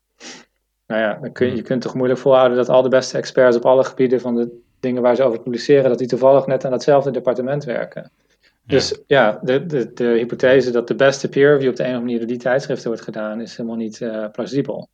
Nou 0.87 1.01
ja, 1.01 1.17
dan 1.21 1.31
kun, 1.31 1.55
je, 1.55 1.61
kunt 1.61 1.81
toch 1.81 1.93
moeilijk 1.93 2.19
volhouden 2.19 2.57
dat 2.57 2.69
al 2.69 2.81
de 2.81 2.89
beste 2.89 3.17
experts 3.17 3.55
op 3.55 3.65
alle 3.65 3.83
gebieden 3.83 4.21
van 4.21 4.35
de 4.35 4.59
dingen 4.79 5.01
waar 5.01 5.15
ze 5.15 5.23
over 5.23 5.41
publiceren, 5.41 5.89
dat 5.89 5.97
die 5.97 6.07
toevallig 6.07 6.45
net 6.45 6.65
aan 6.65 6.71
hetzelfde 6.71 7.11
departement 7.11 7.63
werken. 7.63 8.11
Dus 8.69 9.01
ja, 9.07 9.39
de, 9.41 9.65
de, 9.65 9.93
de 9.93 10.03
hypothese 10.03 10.71
dat 10.71 10.87
de 10.87 10.95
beste 10.95 11.29
peer 11.29 11.53
review 11.53 11.69
op 11.69 11.75
de 11.75 11.83
een 11.83 11.89
of 11.89 11.95
andere 11.95 12.01
manier 12.01 12.17
door 12.19 12.27
die 12.27 12.37
tijdschriften 12.37 12.87
wordt 12.87 13.03
gedaan, 13.03 13.41
is 13.41 13.57
helemaal 13.57 13.77
niet 13.77 13.99
uh, 13.99 14.25
plausibel. 14.31 14.89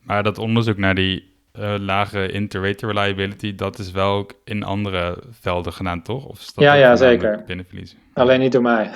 Maar 0.00 0.22
dat 0.22 0.38
onderzoek 0.38 0.76
naar 0.76 0.94
die 0.94 1.34
uh, 1.58 1.74
lage 1.78 2.28
inter-rater 2.32 2.88
reliability, 2.88 3.54
dat 3.54 3.78
is 3.78 3.90
wel 3.90 4.12
ook 4.12 4.34
in 4.44 4.62
andere 4.62 5.22
velden 5.30 5.72
gedaan, 5.72 6.02
toch? 6.02 6.26
Of 6.26 6.38
is 6.38 6.52
dat 6.54 6.64
ja, 6.64 6.74
ja, 6.74 6.96
zeker. 6.96 7.42
Binnenverliezen? 7.46 7.98
Alleen 8.12 8.40
niet 8.40 8.52
door 8.52 8.62
mij. 8.62 8.90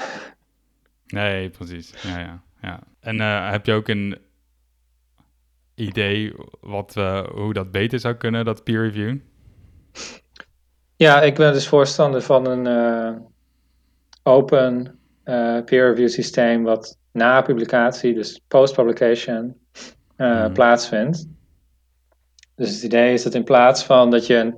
Nee, 1.06 1.50
precies. 1.50 1.94
Ja, 2.02 2.18
ja, 2.18 2.42
ja. 2.62 2.80
En 3.00 3.16
uh, 3.16 3.50
heb 3.50 3.66
je 3.66 3.72
ook 3.72 3.88
een 3.88 4.18
idee 5.74 6.34
wat, 6.60 6.94
hoe 7.34 7.52
dat 7.52 7.70
beter 7.70 8.00
zou 8.00 8.14
kunnen, 8.14 8.44
dat 8.44 8.64
peer 8.64 8.82
review? 8.82 9.16
Ja, 10.96 11.22
ik 11.22 11.34
ben 11.34 11.52
dus 11.52 11.68
voorstander 11.68 12.22
van 12.22 12.46
een 12.46 12.66
open 14.24 14.98
peer 15.64 15.88
review 15.88 16.08
systeem 16.08 16.62
wat 16.62 16.98
na 17.12 17.42
publicatie, 17.42 18.14
dus 18.14 18.40
post-publication, 18.48 19.56
mm. 20.16 20.52
plaatsvindt. 20.52 21.26
Dus 22.54 22.74
het 22.74 22.82
idee 22.82 23.12
is 23.12 23.22
dat 23.22 23.34
in 23.34 23.44
plaats 23.44 23.84
van 23.84 24.10
dat 24.10 24.26
je 24.26 24.54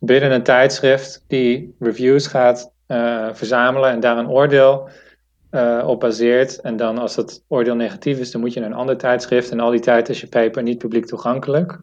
binnen 0.00 0.32
een 0.32 0.42
tijdschrift 0.42 1.24
die 1.26 1.74
reviews 1.78 2.26
gaat 2.26 2.72
verzamelen 3.32 3.90
en 3.90 4.00
daar 4.00 4.18
een 4.18 4.28
oordeel 4.28 4.88
uh, 5.50 5.84
op 5.86 6.00
baseert. 6.00 6.60
En 6.60 6.76
dan 6.76 6.98
als 6.98 7.14
dat 7.14 7.42
oordeel 7.48 7.74
negatief 7.74 8.18
is, 8.18 8.30
dan 8.30 8.40
moet 8.40 8.52
je 8.52 8.60
naar 8.60 8.70
een 8.70 8.76
ander 8.76 8.96
tijdschrift. 8.96 9.50
En 9.50 9.60
al 9.60 9.70
die 9.70 9.80
tijd 9.80 10.08
is 10.08 10.20
je 10.20 10.26
paper 10.26 10.62
niet 10.62 10.78
publiek 10.78 11.06
toegankelijk. 11.06 11.80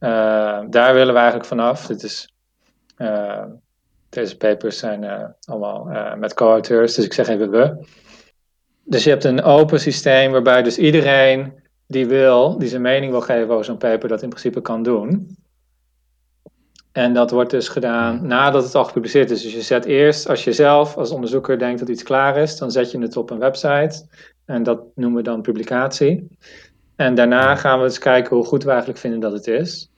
Uh, 0.00 0.60
daar 0.68 0.94
willen 0.94 1.12
we 1.12 1.18
eigenlijk 1.18 1.48
vanaf. 1.48 1.86
Dit 1.86 2.02
is, 2.02 2.34
deze 4.16 4.36
papers 4.36 4.78
zijn 4.78 5.34
allemaal 5.44 5.88
met 6.18 6.34
co-auteurs, 6.34 6.94
dus 6.94 7.04
ik 7.04 7.12
zeg 7.12 7.28
even 7.28 7.50
we. 7.50 7.86
Dus 8.84 9.04
je 9.04 9.10
hebt 9.10 9.24
een 9.24 9.42
open 9.42 9.80
systeem 9.80 10.32
waarbij 10.32 10.62
dus 10.62 10.78
iedereen 10.78 11.52
die 11.86 12.06
wil, 12.06 12.58
die 12.58 12.68
zijn 12.68 12.82
mening 12.82 13.10
wil 13.10 13.20
geven 13.20 13.50
over 13.50 13.64
zo'n 13.64 13.76
paper, 13.76 14.08
dat 14.08 14.22
in 14.22 14.28
principe 14.28 14.60
kan 14.60 14.82
doen. 14.82 15.36
En 16.92 17.14
dat 17.14 17.30
wordt 17.30 17.50
dus 17.50 17.68
gedaan 17.68 18.26
nadat 18.26 18.64
het 18.64 18.74
al 18.74 18.84
gepubliceerd 18.84 19.30
is. 19.30 19.42
Dus 19.42 19.52
je 19.52 19.62
zet 19.62 19.84
eerst, 19.84 20.28
als 20.28 20.44
je 20.44 20.52
zelf 20.52 20.96
als 20.96 21.10
onderzoeker 21.10 21.58
denkt 21.58 21.80
dat 21.80 21.88
iets 21.88 22.02
klaar 22.02 22.36
is, 22.36 22.56
dan 22.56 22.70
zet 22.70 22.90
je 22.90 22.98
het 22.98 23.16
op 23.16 23.30
een 23.30 23.38
website. 23.38 24.06
En 24.44 24.62
dat 24.62 24.80
noemen 24.94 25.18
we 25.18 25.22
dan 25.22 25.42
publicatie. 25.42 26.28
En 26.96 27.14
daarna 27.14 27.56
gaan 27.56 27.78
we 27.78 27.84
eens 27.84 27.98
kijken 27.98 28.36
hoe 28.36 28.44
goed 28.44 28.62
we 28.62 28.68
eigenlijk 28.68 28.98
vinden 28.98 29.20
dat 29.20 29.32
het 29.32 29.46
is. 29.46 29.90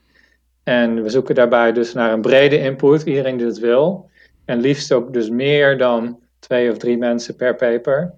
En 0.63 1.03
we 1.03 1.09
zoeken 1.09 1.35
daarbij 1.35 1.71
dus 1.71 1.93
naar 1.93 2.13
een 2.13 2.21
brede 2.21 2.59
input, 2.59 3.01
iedereen 3.01 3.37
die 3.37 3.45
dat 3.45 3.57
wil. 3.57 4.08
En 4.49 4.59
liefst 4.59 4.91
ook 4.91 5.13
dus 5.13 5.29
meer 5.29 5.77
dan 5.77 6.19
twee 6.39 6.71
of 6.71 6.77
drie 6.77 6.97
mensen 6.97 7.35
per 7.35 7.55
paper. 7.55 8.13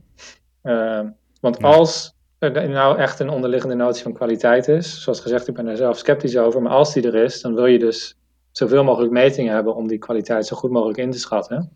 Uh, 0.63 1.01
want 1.41 1.61
als 1.63 2.15
er 2.39 2.69
nou 2.69 2.97
echt 2.97 3.19
een 3.19 3.29
onderliggende 3.29 3.75
notie 3.75 4.03
van 4.03 4.13
kwaliteit 4.13 4.67
is, 4.67 5.03
zoals 5.03 5.19
gezegd, 5.19 5.47
ik 5.47 5.53
ben 5.53 5.65
daar 5.65 5.75
zelf 5.75 5.97
sceptisch 5.97 6.37
over, 6.37 6.61
maar 6.61 6.71
als 6.71 6.93
die 6.93 7.07
er 7.07 7.15
is, 7.15 7.41
dan 7.41 7.55
wil 7.55 7.65
je 7.65 7.79
dus 7.79 8.17
zoveel 8.51 8.83
mogelijk 8.83 9.11
metingen 9.11 9.53
hebben 9.53 9.75
om 9.75 9.87
die 9.87 9.97
kwaliteit 9.97 10.45
zo 10.45 10.55
goed 10.55 10.71
mogelijk 10.71 10.99
in 10.99 11.11
te 11.11 11.19
schatten. 11.19 11.71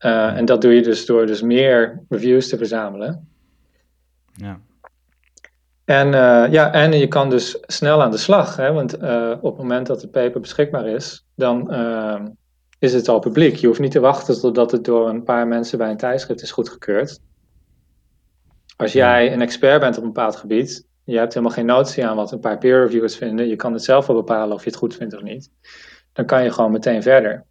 Uh, 0.00 0.36
en 0.36 0.44
dat 0.44 0.60
doe 0.60 0.74
je 0.74 0.82
dus 0.82 1.06
door 1.06 1.26
dus 1.26 1.42
meer 1.42 2.02
reviews 2.08 2.48
te 2.48 2.56
verzamelen. 2.56 3.28
Ja. 4.32 4.60
En, 5.84 6.06
uh, 6.06 6.52
ja, 6.52 6.72
en 6.72 6.92
je 6.92 7.08
kan 7.08 7.30
dus 7.30 7.58
snel 7.60 8.02
aan 8.02 8.10
de 8.10 8.16
slag, 8.16 8.56
hè, 8.56 8.72
want 8.72 9.02
uh, 9.02 9.32
op 9.40 9.52
het 9.52 9.62
moment 9.62 9.86
dat 9.86 10.00
de 10.00 10.08
paper 10.08 10.40
beschikbaar 10.40 10.86
is, 10.86 11.26
dan 11.34 11.70
is 12.78 12.92
het 12.92 13.08
al 13.08 13.18
publiek. 13.18 13.56
Je 13.56 13.66
hoeft 13.66 13.80
niet 13.80 13.90
te 13.90 14.00
wachten 14.00 14.40
totdat 14.40 14.70
het 14.70 14.84
door 14.84 15.08
een 15.08 15.22
paar 15.22 15.46
mensen 15.46 15.78
bij 15.78 15.90
een 15.90 15.96
tijdschrift 15.96 16.42
is 16.42 16.50
goedgekeurd. 16.50 17.20
Als 18.76 18.92
jij 18.92 19.32
een 19.32 19.42
expert 19.42 19.80
bent 19.80 19.96
op 19.96 20.02
een 20.02 20.12
bepaald 20.12 20.36
gebied, 20.36 20.86
je 21.04 21.18
hebt 21.18 21.34
helemaal 21.34 21.54
geen 21.54 21.66
notie 21.66 22.06
aan 22.06 22.16
wat 22.16 22.32
een 22.32 22.40
paar 22.40 22.58
peer 22.58 22.82
reviewers 22.82 23.16
vinden. 23.16 23.48
Je 23.48 23.56
kan 23.56 23.72
het 23.72 23.84
zelf 23.84 24.06
wel 24.06 24.16
bepalen 24.16 24.54
of 24.54 24.64
je 24.64 24.70
het 24.70 24.78
goed 24.78 24.94
vindt 24.94 25.14
of 25.14 25.22
niet. 25.22 25.50
Dan 26.12 26.26
kan 26.26 26.44
je 26.44 26.52
gewoon 26.52 26.72
meteen 26.72 27.02
verder. 27.02 27.44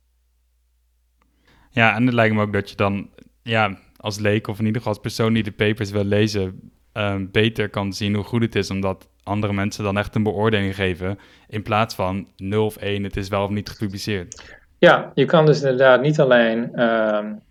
Ja, 1.69 1.95
en 1.95 2.05
het 2.05 2.13
lijkt 2.13 2.35
me 2.35 2.41
ook 2.41 2.53
dat 2.53 2.69
je 2.69 2.75
dan, 2.75 3.09
ja, 3.43 3.77
als 3.97 4.19
leek 4.19 4.47
of 4.47 4.59
in 4.59 4.65
ieder 4.65 4.81
geval 4.81 4.93
als 4.93 5.01
persoon 5.01 5.33
die 5.33 5.43
de 5.43 5.51
papers 5.51 5.91
wil 5.91 6.03
lezen, 6.03 6.71
um, 6.93 7.31
beter 7.31 7.69
kan 7.69 7.93
zien 7.93 8.15
hoe 8.15 8.23
goed 8.23 8.41
het 8.41 8.55
is, 8.55 8.69
omdat 8.69 9.09
andere 9.23 9.53
mensen 9.53 9.83
dan 9.83 9.97
echt 9.97 10.15
een 10.15 10.23
beoordeling 10.23 10.75
geven, 10.75 11.19
in 11.47 11.63
plaats 11.63 11.95
van 11.95 12.27
0 12.35 12.65
of 12.65 12.75
1, 12.75 13.03
het 13.03 13.17
is 13.17 13.27
wel 13.27 13.43
of 13.43 13.49
niet 13.49 13.69
gepubliceerd. 13.69 14.57
Ja, 14.77 15.11
je 15.13 15.25
kan 15.25 15.45
dus 15.45 15.61
inderdaad 15.61 16.01
niet 16.01 16.19
alleen 16.19 16.81
um, 16.81 17.41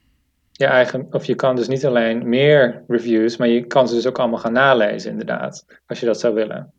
je 0.52 0.66
eigen, 0.66 1.06
of 1.10 1.24
je 1.24 1.34
kan 1.34 1.56
dus 1.56 1.68
niet 1.68 1.86
alleen 1.86 2.28
meer 2.28 2.84
reviews, 2.88 3.36
maar 3.36 3.48
je 3.48 3.64
kan 3.66 3.88
ze 3.88 3.94
dus 3.94 4.06
ook 4.06 4.18
allemaal 4.18 4.38
gaan 4.38 4.52
nalezen, 4.52 5.10
inderdaad, 5.10 5.66
als 5.86 6.00
je 6.00 6.06
dat 6.06 6.20
zou 6.20 6.34
willen. 6.34 6.72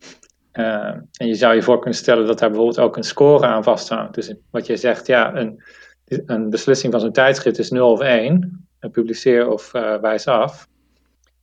Uh, 0.53 0.93
en 1.17 1.27
je 1.27 1.35
zou 1.35 1.55
je 1.55 1.61
voor 1.61 1.79
kunnen 1.79 1.99
stellen 1.99 2.27
dat 2.27 2.39
daar 2.39 2.49
bijvoorbeeld 2.49 2.79
ook 2.79 2.97
een 2.97 3.03
score 3.03 3.45
aan 3.45 3.63
vasthangt. 3.63 4.13
Dus 4.13 4.33
wat 4.51 4.65
je 4.65 4.77
zegt, 4.77 5.07
ja, 5.07 5.35
een, 5.35 5.63
een 6.05 6.49
beslissing 6.49 6.91
van 6.91 7.01
zo'n 7.01 7.11
tijdschrift 7.11 7.59
is 7.59 7.69
0 7.69 7.91
of 7.91 7.99
1, 7.99 8.67
publiceer 8.91 9.49
of 9.49 9.73
uh, 9.73 9.95
wijs 9.95 10.27
af. 10.27 10.67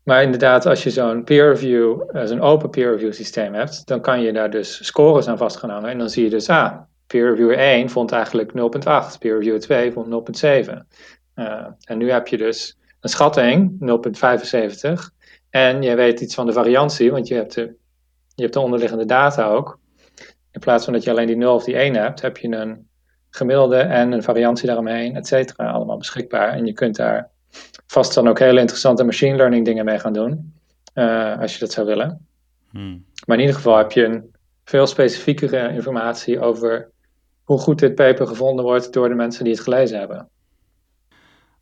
Maar 0.03 0.22
inderdaad, 0.22 0.66
als 0.66 0.82
je 0.82 0.90
zo'n 0.90 1.24
peer 1.24 1.48
review, 1.48 2.03
uh, 2.12 2.24
zo'n 2.24 2.40
open 2.40 2.70
peer 2.70 2.90
review 2.90 3.12
systeem 3.12 3.55
hebt, 3.55 3.86
dan 3.86 4.00
kan 4.00 4.20
je 4.20 4.32
daar 4.32 4.50
dus 4.50 4.86
scores 4.86 5.28
aan 5.28 5.38
vast. 5.38 5.62
En 5.62 5.98
dan 5.98 6.11
zie 6.11 6.24
je 6.24 6.30
dus, 6.30 6.48
ah, 6.48 6.80
peer 7.13 7.29
reviewer 7.29 7.59
1 7.59 7.91
vond 7.91 8.13
eigenlijk 8.13 8.51
0.8, 8.51 9.19
peer 9.19 9.35
reviewer 9.35 9.61
2 9.61 9.93
vond 9.93 10.43
0.7. 10.67 10.75
Uh, 11.35 11.67
en 11.85 11.99
nu 11.99 12.11
heb 12.11 12.29
je 12.29 12.37
dus 12.37 12.79
een 13.01 13.09
schatting, 13.09 13.73
0,75. 13.81 14.93
En 15.51 15.83
je 15.83 15.95
weet 15.95 16.21
iets 16.21 16.35
van 16.35 16.47
de 16.47 16.53
variantie, 16.53 17.11
want 17.11 17.29
je 17.29 17.35
hebt 17.35 17.55
de, 17.55 17.75
je 18.35 18.43
hebt 18.43 18.55
de 18.55 18.61
onderliggende 18.61 19.05
data 19.05 19.49
ook. 19.49 19.79
In 20.51 20.61
plaats 20.61 20.85
van 20.85 20.93
dat 20.93 21.05
je 21.05 21.11
alleen 21.11 21.27
die 21.27 21.37
0 21.37 21.55
of 21.55 21.65
die 21.65 21.77
1 21.77 21.95
hebt, 21.95 22.23
heb 22.23 22.37
je 22.37 22.49
een 22.49 22.89
gemiddelde 23.31 23.77
en 23.77 24.13
een 24.13 24.23
variantie 24.23 24.67
daaromheen, 24.67 25.17
et 25.17 25.27
cetera, 25.27 25.71
allemaal 25.71 25.99
beschikbaar. 25.99 26.49
En 26.49 26.67
je 26.67 26.73
kunt 26.73 26.97
daar 26.97 27.31
vast 27.87 28.15
dan 28.15 28.29
ook 28.29 28.39
hele 28.39 28.61
interessante 28.61 29.05
machine 29.05 29.37
learning 29.37 29.65
dingen 29.65 29.85
mee 29.85 29.99
gaan 29.99 30.13
doen, 30.13 30.55
uh, 30.95 31.41
als 31.41 31.53
je 31.53 31.59
dat 31.59 31.73
zou 31.73 31.87
willen. 31.87 32.27
Hmm. 32.71 33.05
Maar 33.27 33.37
in 33.37 33.43
ieder 33.43 33.57
geval 33.57 33.77
heb 33.77 33.93
je 33.93 34.05
een 34.05 34.31
veel 34.65 34.87
specifiekere 34.87 35.73
informatie 35.73 36.41
over 36.41 36.91
hoe 37.45 37.59
goed 37.59 37.78
dit 37.78 37.95
paper 37.95 38.26
gevonden 38.26 38.64
wordt 38.64 38.93
door 38.93 39.09
de 39.09 39.14
mensen 39.14 39.45
die 39.45 39.53
het 39.53 39.62
gelezen 39.62 39.99
hebben. 39.99 40.28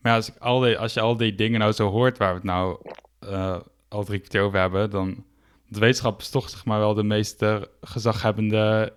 Maar 0.01 0.15
als, 0.15 0.29
ik 0.29 0.37
al 0.39 0.61
die, 0.61 0.79
als 0.79 0.95
je 0.95 1.01
al 1.01 1.17
die 1.17 1.35
dingen 1.35 1.61
nou 1.61 1.73
zo 1.73 1.91
hoort 1.91 2.19
waar 2.19 2.29
we 2.29 2.35
het 2.35 2.45
nou 2.45 2.79
uh, 3.25 3.57
al 3.89 4.05
drie 4.05 4.21
keer 4.21 4.43
over 4.43 4.59
hebben, 4.59 4.91
dan 4.91 5.25
de 5.69 5.79
wetenschap 5.79 6.21
is 6.21 6.31
toch 6.31 6.51
zeg 6.51 6.65
maar 6.65 6.79
wel 6.79 6.95
de 6.95 7.03
meest 7.03 7.45
gezaghebbende 7.81 8.93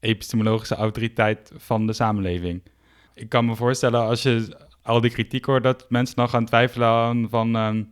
epistemologische 0.00 0.74
autoriteit 0.74 1.52
van 1.56 1.86
de 1.86 1.92
samenleving. 1.92 2.62
Ik 3.14 3.28
kan 3.28 3.44
me 3.44 3.54
voorstellen 3.54 4.00
als 4.00 4.22
je 4.22 4.56
al 4.82 5.00
die 5.00 5.10
kritiek 5.10 5.44
hoort, 5.44 5.62
dat 5.62 5.86
mensen 5.88 6.16
dan 6.16 6.28
gaan 6.28 6.44
twijfelen 6.44 6.88
aan 6.88 7.28
van 7.28 7.56
uh, 7.56 7.82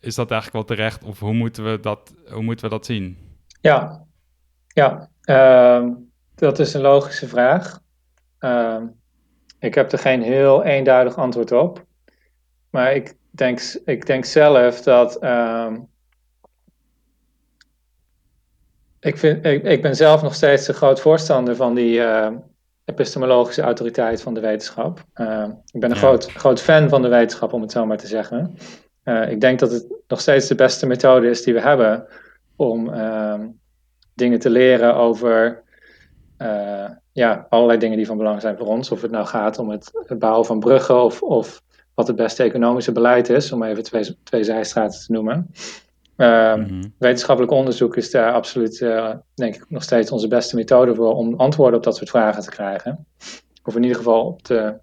is 0.00 0.14
dat 0.14 0.30
eigenlijk 0.30 0.52
wel 0.52 0.76
terecht 0.76 1.04
of 1.04 1.18
hoe 1.18 1.32
moeten 1.32 1.64
we 1.64 1.80
dat, 1.80 2.14
hoe 2.30 2.42
moeten 2.42 2.64
we 2.64 2.70
dat 2.70 2.86
zien? 2.86 3.18
Ja, 3.60 4.06
ja 4.66 5.08
uh, 5.24 5.88
dat 6.34 6.58
is 6.58 6.74
een 6.74 6.80
logische 6.80 7.28
vraag. 7.28 7.80
Uh, 8.40 8.82
ik 9.58 9.74
heb 9.74 9.92
er 9.92 9.98
geen 9.98 10.22
heel 10.22 10.64
eenduidig 10.64 11.16
antwoord 11.16 11.52
op. 11.52 11.84
maar 12.70 12.94
ik 12.94 13.14
denk, 13.30 13.60
ik 13.84 14.06
denk 14.06 14.24
zelf 14.24 14.82
dat. 14.82 15.18
Ehm, 15.18 15.80
ik, 19.00 19.18
vind, 19.18 19.44
ik, 19.44 19.62
ik, 19.62 19.82
ben 19.82 19.96
zelf 19.96 20.22
nog 20.22 20.34
steeds 20.34 20.68
een 20.68 20.74
groot 20.74 21.00
voorstander 21.00 21.56
van 21.56 21.74
die 21.74 21.98
uh, 21.98 22.30
epistemologische 22.84 23.62
autoriteit 23.62 24.22
van 24.22 24.34
de 24.34 24.40
wetenschap. 24.40 25.04
Ehm, 25.12 25.50
ik 25.72 25.80
ben 25.80 25.90
een 25.90 25.96
groot, 25.96 26.32
groot 26.32 26.60
fan 26.60 26.88
van 26.88 27.02
de 27.02 27.08
wetenschap, 27.08 27.52
om 27.52 27.60
het 27.60 27.72
zo 27.72 27.86
maar 27.86 27.98
te 27.98 28.06
zeggen. 28.06 28.56
Uh, 29.04 29.30
ik 29.30 29.40
denk 29.40 29.58
dat 29.58 29.70
het 29.70 29.86
nog 30.08 30.20
steeds 30.20 30.48
de 30.48 30.54
beste 30.54 30.86
methode 30.86 31.28
is 31.28 31.42
die 31.42 31.54
we 31.54 31.60
hebben 31.60 32.06
om 32.56 32.92
ehm, 32.92 33.48
dingen 34.14 34.38
te 34.38 34.50
leren 34.50 34.94
over 34.94 35.63
uh, 36.38 36.90
ja, 37.12 37.46
allerlei 37.48 37.78
dingen 37.78 37.96
die 37.96 38.06
van 38.06 38.16
belang 38.16 38.40
zijn 38.40 38.56
voor 38.56 38.66
ons. 38.66 38.90
Of 38.90 39.02
het 39.02 39.10
nou 39.10 39.26
gaat 39.26 39.58
om 39.58 39.70
het, 39.70 39.90
het 40.06 40.18
bouwen 40.18 40.46
van 40.46 40.60
bruggen 40.60 41.02
of, 41.02 41.22
of 41.22 41.62
wat 41.94 42.06
het 42.06 42.16
beste 42.16 42.42
economische 42.42 42.92
beleid 42.92 43.28
is, 43.28 43.52
om 43.52 43.62
even 43.62 43.82
twee, 43.82 44.18
twee 44.22 44.44
zijstraten 44.44 45.00
te 45.00 45.12
noemen. 45.12 45.50
Uh, 46.16 46.64
Wetenschappelijk 46.98 47.52
onderzoek 47.52 47.96
is 47.96 48.10
daar 48.10 48.32
absoluut, 48.32 48.80
uh, 48.80 49.14
denk 49.34 49.54
ik, 49.54 49.64
nog 49.68 49.82
steeds 49.82 50.10
onze 50.10 50.28
beste 50.28 50.56
methode 50.56 50.94
voor 50.94 51.14
om 51.14 51.34
antwoorden 51.34 51.76
op 51.76 51.84
dat 51.84 51.96
soort 51.96 52.10
vragen 52.10 52.42
te 52.42 52.50
krijgen. 52.50 53.06
Of 53.64 53.76
in 53.76 53.82
ieder 53.82 53.96
geval 53.96 54.26
op 54.26 54.44
de, 54.44 54.78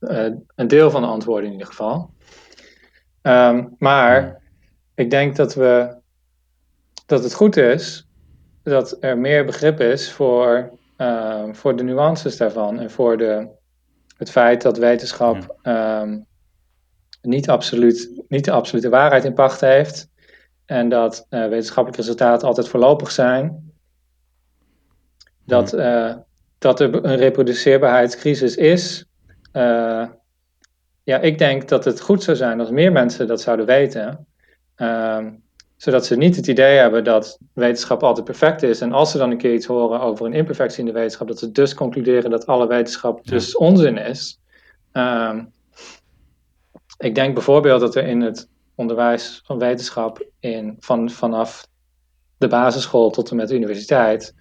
uh, 0.00 0.28
een 0.54 0.68
deel 0.68 0.90
van 0.90 1.02
de 1.02 1.08
antwoorden 1.08 1.46
in 1.46 1.52
ieder 1.52 1.66
geval. 1.66 2.10
Um, 3.22 3.74
maar 3.78 4.42
ik 4.94 5.10
denk 5.10 5.36
dat, 5.36 5.54
we, 5.54 5.96
dat 7.06 7.22
het 7.22 7.34
goed 7.34 7.56
is 7.56 8.08
dat 8.62 8.96
er 9.00 9.18
meer 9.18 9.44
begrip 9.44 9.80
is 9.80 10.12
voor, 10.12 10.70
uh, 10.98 11.44
voor 11.52 11.76
de 11.76 11.82
nuances 11.82 12.36
daarvan 12.36 12.78
en 12.78 12.90
voor 12.90 13.18
de, 13.18 13.48
het 14.16 14.30
feit 14.30 14.62
dat 14.62 14.78
wetenschap 14.78 15.56
um, 15.62 16.26
niet, 17.22 17.48
absoluut, 17.48 18.22
niet 18.28 18.44
de 18.44 18.50
absolute 18.50 18.88
waarheid 18.88 19.24
in 19.24 19.34
pacht 19.34 19.60
heeft 19.60 20.08
en 20.66 20.88
dat 20.88 21.26
uh, 21.30 21.48
wetenschappelijke 21.48 22.02
resultaten 22.02 22.48
altijd 22.48 22.68
voorlopig 22.68 23.10
zijn. 23.10 23.72
Dat, 25.44 25.74
uh, 25.74 26.14
dat 26.58 26.80
er 26.80 27.04
een 27.04 27.16
reproduceerbaarheidscrisis 27.16 28.56
is. 28.56 29.04
Uh, 29.52 30.06
ja, 31.02 31.18
ik 31.18 31.38
denk 31.38 31.68
dat 31.68 31.84
het 31.84 32.00
goed 32.00 32.22
zou 32.22 32.36
zijn 32.36 32.60
als 32.60 32.70
meer 32.70 32.92
mensen 32.92 33.26
dat 33.26 33.40
zouden 33.40 33.66
weten. 33.66 34.26
Ehm, 35.80 35.90
zodat 35.90 36.06
ze 36.06 36.16
niet 36.16 36.36
het 36.36 36.46
idee 36.46 36.78
hebben 36.78 37.04
dat 37.04 37.38
wetenschap 37.52 38.02
altijd 38.02 38.24
perfect 38.24 38.62
is. 38.62 38.80
En 38.80 38.92
als 38.92 39.10
ze 39.10 39.18
dan 39.18 39.30
een 39.30 39.38
keer 39.38 39.54
iets 39.54 39.66
horen 39.66 40.00
over 40.00 40.26
een 40.26 40.32
imperfectie 40.32 40.80
in 40.80 40.86
de 40.86 40.92
wetenschap, 40.92 41.28
dat 41.28 41.38
ze 41.38 41.52
dus 41.52 41.74
concluderen 41.74 42.30
dat 42.30 42.46
alle 42.46 42.66
wetenschap 42.66 43.24
dus 43.24 43.56
onzin 43.56 43.98
is. 43.98 44.40
Um, 44.92 45.52
ik 46.98 47.14
denk 47.14 47.34
bijvoorbeeld 47.34 47.80
dat 47.80 47.94
er 47.94 48.06
in 48.06 48.20
het 48.20 48.48
onderwijs 48.74 49.42
van 49.44 49.58
wetenschap 49.58 50.26
in, 50.40 50.76
van, 50.78 51.10
vanaf 51.10 51.66
de 52.38 52.48
basisschool 52.48 53.10
tot 53.10 53.30
en 53.30 53.36
met 53.36 53.48
de 53.48 53.54
universiteit 53.54 54.34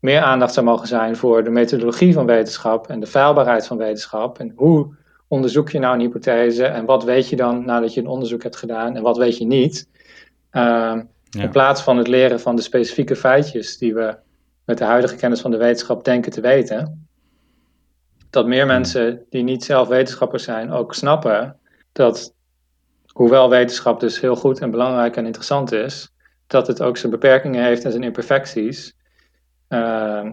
meer 0.00 0.20
aandacht 0.20 0.54
zou 0.54 0.66
mogen 0.66 0.88
zijn 0.88 1.16
voor 1.16 1.44
de 1.44 1.50
methodologie 1.50 2.12
van 2.12 2.26
wetenschap 2.26 2.86
en 2.86 3.00
de 3.00 3.06
feilbaarheid 3.06 3.66
van 3.66 3.76
wetenschap. 3.76 4.38
En 4.38 4.52
hoe 4.56 4.94
onderzoek 5.28 5.70
je 5.70 5.78
nou 5.78 5.94
een 5.94 6.00
hypothese 6.00 6.64
en 6.64 6.84
wat 6.84 7.04
weet 7.04 7.28
je 7.28 7.36
dan 7.36 7.64
nadat 7.64 7.94
je 7.94 8.00
een 8.00 8.06
onderzoek 8.06 8.42
hebt 8.42 8.56
gedaan 8.56 8.96
en 8.96 9.02
wat 9.02 9.16
weet 9.16 9.38
je 9.38 9.46
niet. 9.46 9.88
Uh, 10.56 10.98
In 11.30 11.50
plaats 11.50 11.82
van 11.82 11.96
het 11.96 12.08
leren 12.08 12.40
van 12.40 12.56
de 12.56 12.62
specifieke 12.62 13.16
feitjes 13.16 13.78
die 13.78 13.94
we 13.94 14.16
met 14.64 14.78
de 14.78 14.84
huidige 14.84 15.16
kennis 15.16 15.40
van 15.40 15.50
de 15.50 15.56
wetenschap 15.56 16.04
denken 16.04 16.32
te 16.32 16.40
weten. 16.40 17.08
Dat 18.30 18.46
meer 18.46 18.66
mensen 18.66 19.26
die 19.30 19.42
niet 19.42 19.64
zelf 19.64 19.88
wetenschappers 19.88 20.44
zijn 20.44 20.70
ook 20.70 20.94
snappen 20.94 21.58
dat 21.92 22.34
hoewel 23.12 23.50
wetenschap 23.50 24.00
dus 24.00 24.20
heel 24.20 24.36
goed 24.36 24.60
en 24.60 24.70
belangrijk 24.70 25.16
en 25.16 25.26
interessant 25.26 25.72
is, 25.72 26.12
dat 26.46 26.66
het 26.66 26.82
ook 26.82 26.96
zijn 26.96 27.12
beperkingen 27.12 27.64
heeft 27.64 27.84
en 27.84 27.90
zijn 27.90 28.02
imperfecties. 28.02 28.94
Uh, 29.68 30.30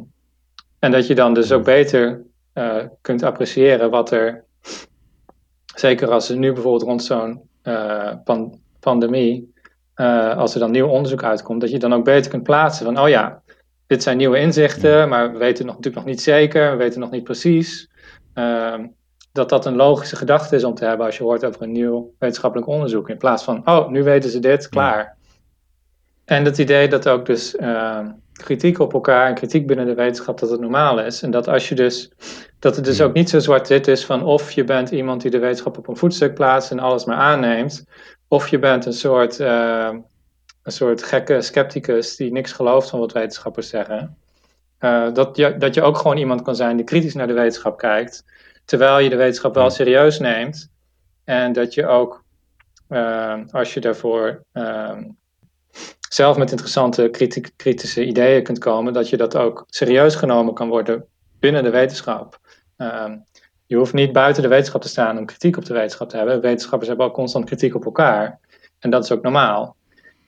en 0.80 0.92
dat 0.92 1.08
je 1.08 1.16
dan 1.16 1.34
dus 1.34 1.52
ook 1.52 1.64
beter 1.64 2.26
uh, 2.54 2.84
kunt 3.02 3.24
appreciëren 3.24 3.90
wat 3.90 4.12
er, 4.12 4.44
zeker 5.76 6.12
als 6.12 6.30
er 6.30 6.38
nu 6.38 6.54
bijvoorbeeld 6.54 6.84
rond 6.84 7.04
zo'n 7.04 7.42
uh, 7.64 8.14
pan 8.24 8.62
pandemie, 8.80 9.53
uh, 9.96 10.38
als 10.38 10.54
er 10.54 10.60
dan 10.60 10.72
nieuw 10.72 10.88
onderzoek 10.88 11.24
uitkomt, 11.24 11.62
dat 11.62 11.72
je 11.72 11.80
dan 11.80 11.94
ook 11.94 12.04
beter 12.04 12.32
kunt 12.32 12.44
plaatsen 12.44 12.86
van, 12.86 13.00
oh 13.00 13.10
ja, 13.10 13.42
dit 13.88 14.04
zijn 14.04 14.18
nieuwe 14.18 14.40
inzichten, 14.40 15.10
maar 15.10 15.32
we 15.32 15.38
weten 15.38 15.66
nog, 15.66 15.76
natuurlijk 15.76 16.06
nog 16.06 16.14
niet 16.14 16.24
zeker, 16.24 16.72
we 16.72 16.78
weten 16.78 17.00
nog 17.00 17.12
niet 17.12 17.24
precies. 17.24 17.90
Ehm, 18.34 18.86
dat 19.32 19.50
dat 19.50 19.66
een 19.66 19.76
logische 19.76 20.16
gedachte 20.16 20.56
is 20.56 20.64
om 20.64 20.74
te 20.74 20.86
hebben 20.86 21.06
als 21.06 21.18
je 21.18 21.24
hoort 21.24 21.46
over 21.46 21.62
een 21.62 21.72
nieuw 21.72 22.14
wetenschappelijk 22.20 22.70
onderzoek. 22.70 23.10
In 23.10 23.18
plaats 23.18 23.44
van, 23.44 23.68
oh, 23.68 23.90
nu 23.90 24.04
weten 24.04 24.30
ze 24.30 24.40
dit, 24.40 24.70
klaar. 24.70 25.18
En 26.26 26.46
het 26.46 26.58
idee 26.58 26.88
dat 26.88 27.10
ook 27.10 27.26
dus 27.26 27.56
uh, 27.56 28.00
kritiek 28.34 28.80
op 28.80 28.94
elkaar 28.94 29.28
en 29.28 29.34
kritiek 29.34 29.68
binnen 29.68 29.86
de 29.86 29.94
wetenschap 29.94 30.40
dat 30.40 30.50
het 30.50 30.60
normaal 30.60 31.00
is. 31.00 31.22
En 31.22 31.32
dat 31.32 31.48
als 31.48 31.70
je 31.70 31.76
dus, 31.76 32.12
dat 32.60 32.76
het 32.76 32.86
dus 32.86 33.02
ook 33.02 33.14
niet 33.14 33.30
zo 33.30 33.40
zwart-wit 33.40 33.88
is 33.88 34.06
van 34.06 34.24
of 34.24 34.52
je 34.52 34.64
bent 34.64 34.92
iemand 34.92 35.22
die 35.22 35.32
de 35.32 35.40
wetenschap 35.40 35.78
op 35.78 35.88
een 35.88 35.98
voetstuk 35.98 36.34
plaatst 36.34 36.72
en 36.72 36.80
alles 36.80 37.06
maar 37.06 37.18
aanneemt. 37.18 37.86
Of 38.34 38.48
je 38.48 38.60
bent 38.60 38.86
een 38.86 38.94
soort, 38.94 39.40
uh, 39.40 39.90
een 40.64 40.72
soort 40.72 41.04
gekke 41.04 41.42
scepticus 41.42 42.16
die 42.16 42.32
niks 42.32 42.52
gelooft 42.52 42.90
van 42.90 43.00
wat 43.00 43.12
wetenschappers 43.12 43.70
zeggen. 43.70 44.18
Uh, 44.80 45.14
dat, 45.14 45.36
je, 45.36 45.58
dat 45.58 45.74
je 45.74 45.82
ook 45.82 45.98
gewoon 45.98 46.18
iemand 46.18 46.42
kan 46.42 46.56
zijn 46.56 46.76
die 46.76 46.86
kritisch 46.86 47.14
naar 47.14 47.28
de 47.28 47.34
wetenschap 47.34 47.78
kijkt 47.78 48.26
terwijl 48.66 49.00
je 49.00 49.10
de 49.10 49.16
wetenschap 49.16 49.54
wel 49.54 49.70
serieus 49.70 50.20
neemt. 50.20 50.72
En 51.24 51.54
dat 51.54 51.74
je 51.74 51.88
ook, 51.88 52.24
uh, 52.90 53.40
als 53.52 53.74
je 53.74 53.80
daarvoor 53.80 54.44
uh, 54.54 54.98
zelf 56.10 56.38
met 56.38 56.52
interessante 56.52 57.10
kritische 57.56 58.06
ideeën 58.06 58.44
kunt 58.44 58.60
komen, 58.60 58.94
dat 58.94 59.10
je 59.10 59.18
dat 59.18 59.36
ook 59.36 59.64
serieus 59.68 60.16
genomen 60.16 60.54
kan 60.54 60.70
worden 60.70 61.06
binnen 61.40 61.64
de 61.64 61.70
wetenschap. 61.70 62.40
Uh, 62.78 63.12
je 63.74 63.80
hoeft 63.80 63.94
niet 63.94 64.12
buiten 64.12 64.44
de 64.44 64.50
wetenschap 64.50 64.82
te 64.82 64.88
staan 64.88 65.18
om 65.18 65.26
kritiek 65.26 65.58
op 65.58 65.66
de 65.66 65.74
wetenschap 65.74 66.10
te 66.10 66.18
hebben. 66.18 66.42
Wetenschappers 66.42 66.88
hebben 66.88 67.06
ook 67.06 67.14
constant 67.14 67.46
kritiek 67.46 67.76
op 67.76 67.86
elkaar. 67.86 68.40
En 68.80 68.90
dat 68.90 69.04
is 69.04 69.12
ook 69.12 69.22
normaal. 69.22 69.76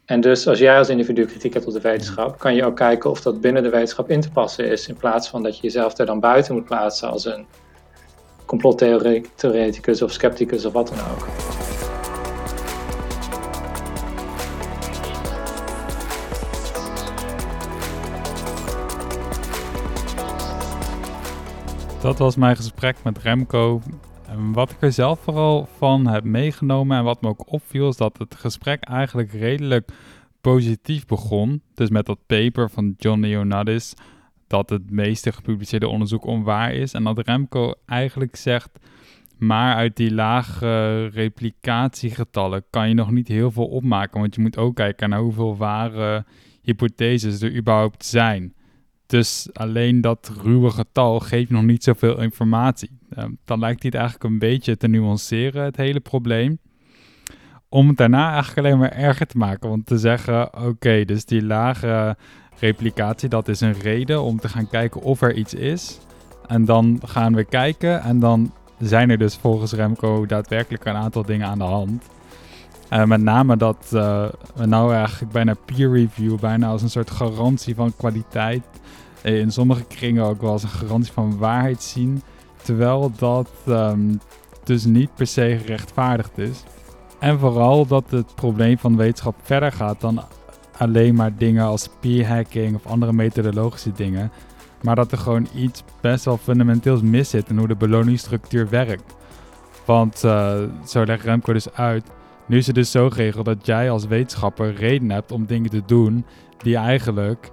En 0.05 0.21
dus 0.21 0.47
als 0.47 0.59
jij 0.59 0.77
als 0.77 0.89
individu 0.89 1.25
kritiek 1.25 1.53
hebt 1.53 1.65
op 1.65 1.73
de 1.73 1.81
wetenschap, 1.81 2.39
kan 2.39 2.55
je 2.55 2.65
ook 2.65 2.75
kijken 2.75 3.09
of 3.09 3.21
dat 3.21 3.41
binnen 3.41 3.63
de 3.63 3.69
wetenschap 3.69 4.09
in 4.09 4.21
te 4.21 4.31
passen 4.31 4.67
is. 4.67 4.87
In 4.87 4.95
plaats 4.95 5.29
van 5.29 5.43
dat 5.43 5.55
je 5.55 5.61
jezelf 5.61 5.97
er 5.97 6.05
dan 6.05 6.19
buiten 6.19 6.53
moet 6.53 6.65
plaatsen 6.65 7.09
als 7.09 7.25
een 7.25 7.45
complottheoreticus 8.45 10.01
of 10.01 10.11
scepticus 10.11 10.65
of 10.65 10.73
wat 10.73 10.87
dan 10.87 10.99
ook. 10.99 11.27
Dat 22.05 22.17
was 22.17 22.35
mijn 22.35 22.55
gesprek 22.55 22.95
met 23.03 23.17
Remco. 23.17 23.81
En 24.27 24.51
wat 24.51 24.71
ik 24.71 24.77
er 24.79 24.91
zelf 24.91 25.19
vooral 25.19 25.67
van 25.77 26.07
heb 26.07 26.23
meegenomen 26.23 26.97
en 26.97 27.03
wat 27.03 27.21
me 27.21 27.27
ook 27.27 27.51
opviel, 27.51 27.89
is 27.89 27.97
dat 27.97 28.17
het 28.17 28.35
gesprek 28.35 28.83
eigenlijk 28.83 29.31
redelijk 29.31 29.91
positief 30.41 31.05
begon. 31.05 31.61
Dus 31.73 31.89
met 31.89 32.05
dat 32.05 32.19
paper 32.25 32.69
van 32.69 32.93
John 32.97 33.19
Leonardis 33.19 33.93
dat 34.47 34.69
het 34.69 34.91
meeste 34.91 35.31
gepubliceerde 35.31 35.87
onderzoek 35.87 36.25
onwaar 36.25 36.73
is. 36.73 36.93
En 36.93 37.03
dat 37.03 37.19
Remco 37.19 37.73
eigenlijk 37.85 38.35
zegt, 38.35 38.69
maar 39.37 39.75
uit 39.75 39.95
die 39.95 40.13
lage 40.13 41.05
replicatiegetallen 41.07 42.63
kan 42.69 42.87
je 42.87 42.93
nog 42.93 43.11
niet 43.11 43.27
heel 43.27 43.51
veel 43.51 43.67
opmaken. 43.67 44.19
Want 44.19 44.35
je 44.35 44.41
moet 44.41 44.57
ook 44.57 44.75
kijken 44.75 45.09
naar 45.09 45.19
hoeveel 45.19 45.57
ware 45.57 46.25
hypotheses 46.61 47.41
er 47.41 47.55
überhaupt 47.55 48.05
zijn. 48.05 48.53
Dus 49.05 49.49
alleen 49.53 50.01
dat 50.01 50.31
ruwe 50.43 50.69
getal 50.69 51.19
geeft 51.19 51.49
nog 51.49 51.63
niet 51.63 51.83
zoveel 51.83 52.21
informatie. 52.21 52.99
Uh, 53.17 53.23
dan 53.45 53.59
lijkt 53.59 53.81
hij 53.81 53.91
het 53.91 54.01
eigenlijk 54.01 54.31
een 54.33 54.39
beetje 54.39 54.77
te 54.77 54.87
nuanceren, 54.87 55.63
het 55.63 55.75
hele 55.75 55.99
probleem. 55.99 56.59
Om 57.69 57.87
het 57.87 57.97
daarna 57.97 58.33
eigenlijk 58.33 58.67
alleen 58.67 58.79
maar 58.79 58.91
erger 58.91 59.27
te 59.27 59.37
maken. 59.37 59.69
Want 59.69 59.85
te 59.85 59.97
zeggen, 59.97 60.63
oké, 60.65 61.05
dus 61.05 61.25
die 61.25 61.43
lage 61.43 62.17
replicatie, 62.59 63.29
dat 63.29 63.47
is 63.47 63.61
een 63.61 63.79
reden 63.79 64.21
om 64.21 64.39
te 64.39 64.49
gaan 64.49 64.69
kijken 64.69 65.01
of 65.01 65.21
er 65.21 65.33
iets 65.33 65.53
is. 65.53 65.99
En 66.47 66.65
dan 66.65 66.99
gaan 67.05 67.35
we 67.35 67.43
kijken 67.43 68.01
en 68.01 68.19
dan 68.19 68.53
zijn 68.79 69.09
er 69.09 69.17
dus 69.17 69.35
volgens 69.35 69.73
Remco 69.73 70.25
daadwerkelijk 70.25 70.85
een 70.85 70.95
aantal 70.95 71.23
dingen 71.23 71.47
aan 71.47 71.57
de 71.57 71.63
hand. 71.63 72.03
Uh, 72.93 73.03
met 73.03 73.21
name 73.21 73.57
dat 73.57 73.91
uh, 73.93 74.25
we 74.55 74.65
nou 74.65 74.93
eigenlijk 74.93 75.31
bijna 75.31 75.53
peer 75.65 75.91
review, 75.91 76.39
bijna 76.39 76.67
als 76.67 76.81
een 76.81 76.89
soort 76.89 77.11
garantie 77.11 77.75
van 77.75 77.93
kwaliteit. 77.97 78.63
Uh, 79.23 79.39
in 79.39 79.51
sommige 79.51 79.83
kringen 79.83 80.23
ook 80.23 80.41
wel 80.41 80.51
als 80.51 80.63
een 80.63 80.69
garantie 80.69 81.13
van 81.13 81.37
waarheid 81.37 81.83
zien. 81.83 82.21
Terwijl 82.61 83.11
dat 83.17 83.49
um, 83.67 84.19
dus 84.63 84.85
niet 84.85 85.15
per 85.15 85.27
se 85.27 85.57
gerechtvaardigd 85.61 86.37
is. 86.37 86.63
En 87.19 87.39
vooral 87.39 87.85
dat 87.85 88.03
het 88.09 88.35
probleem 88.35 88.77
van 88.77 88.97
wetenschap 88.97 89.35
verder 89.41 89.71
gaat 89.71 90.01
dan 90.01 90.23
alleen 90.77 91.15
maar 91.15 91.35
dingen 91.37 91.65
als 91.65 91.89
peer-hacking 91.99 92.75
of 92.75 92.85
andere 92.85 93.13
methodologische 93.13 93.91
dingen. 93.91 94.31
Maar 94.81 94.95
dat 94.95 95.11
er 95.11 95.17
gewoon 95.17 95.47
iets 95.55 95.83
best 96.01 96.25
wel 96.25 96.37
fundamenteels 96.37 97.01
mis 97.01 97.29
zit 97.29 97.49
in 97.49 97.57
hoe 97.57 97.67
de 97.67 97.75
beloningsstructuur 97.75 98.69
werkt. 98.69 99.15
Want 99.85 100.17
zo 100.85 101.03
legt 101.05 101.23
Remco 101.23 101.53
dus 101.53 101.73
uit. 101.73 102.05
Nu 102.47 102.57
is 102.57 102.65
het 102.65 102.75
dus 102.75 102.91
zo 102.91 103.09
geregeld 103.09 103.45
dat 103.45 103.65
jij 103.65 103.89
als 103.89 104.05
wetenschapper 104.05 104.73
reden 104.73 105.09
hebt 105.09 105.31
om 105.31 105.45
dingen 105.45 105.69
te 105.69 105.81
doen 105.85 106.25
die 106.57 106.75
eigenlijk 106.75 107.51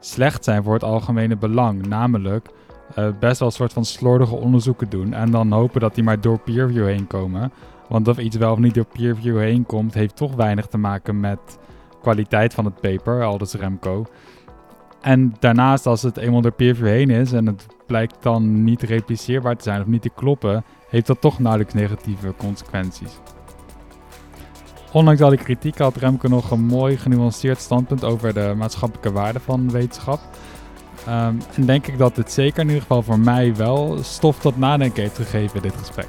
slecht 0.00 0.44
zijn 0.44 0.62
voor 0.62 0.74
het 0.74 0.84
algemene 0.84 1.36
belang. 1.36 1.86
Namelijk 1.86 2.48
uh, 2.98 3.08
best 3.20 3.38
wel 3.38 3.48
een 3.48 3.54
soort 3.54 3.72
van 3.72 3.84
slordige 3.84 4.34
onderzoeken 4.34 4.88
doen 4.88 5.12
en 5.12 5.30
dan 5.30 5.52
hopen 5.52 5.80
dat 5.80 5.94
die 5.94 6.04
maar 6.04 6.20
door 6.20 6.38
peerview 6.38 6.86
heen 6.86 7.06
komen. 7.06 7.52
Want 7.88 8.08
of 8.08 8.18
iets 8.18 8.36
wel 8.36 8.52
of 8.52 8.58
niet 8.58 8.74
door 8.74 8.86
peerview 8.92 9.38
heen 9.38 9.66
komt, 9.66 9.94
heeft 9.94 10.16
toch 10.16 10.34
weinig 10.34 10.66
te 10.66 10.78
maken 10.78 11.20
met 11.20 11.58
kwaliteit 12.02 12.54
van 12.54 12.64
het 12.64 12.80
paper, 12.80 13.24
aldus 13.24 13.54
Remco. 13.54 14.06
En 15.00 15.34
daarnaast, 15.38 15.86
als 15.86 16.02
het 16.02 16.16
eenmaal 16.16 16.40
door 16.40 16.52
peerview 16.52 16.86
heen 16.86 17.10
is 17.10 17.32
en 17.32 17.46
het 17.46 17.66
blijkt 17.86 18.22
dan 18.22 18.64
niet 18.64 18.82
repliceerbaar 18.82 19.56
te 19.56 19.62
zijn 19.62 19.80
of 19.80 19.86
niet 19.86 20.02
te 20.02 20.10
kloppen, 20.14 20.64
heeft 20.88 21.06
dat 21.06 21.20
toch 21.20 21.38
nauwelijks 21.38 21.74
negatieve 21.74 22.34
consequenties. 22.36 23.20
Ondanks 24.96 25.20
al 25.20 25.30
die 25.30 25.38
kritiek 25.38 25.78
had 25.78 25.96
Remco 25.96 26.28
nog 26.28 26.50
een 26.50 26.64
mooi 26.64 26.96
genuanceerd 26.96 27.60
standpunt 27.60 28.04
over 28.04 28.34
de 28.34 28.54
maatschappelijke 28.56 29.12
waarde 29.12 29.40
van 29.40 29.70
wetenschap. 29.70 30.20
Um, 31.08 31.38
en 31.54 31.66
denk 31.66 31.86
ik 31.86 31.98
dat 31.98 32.14
dit 32.14 32.32
zeker 32.32 32.60
in 32.60 32.66
ieder 32.66 32.80
geval 32.80 33.02
voor 33.02 33.18
mij 33.18 33.56
wel 33.56 33.98
stof 34.02 34.38
tot 34.38 34.56
nadenken 34.56 35.02
heeft 35.02 35.16
gegeven, 35.16 35.62
dit 35.62 35.74
gesprek. 35.76 36.08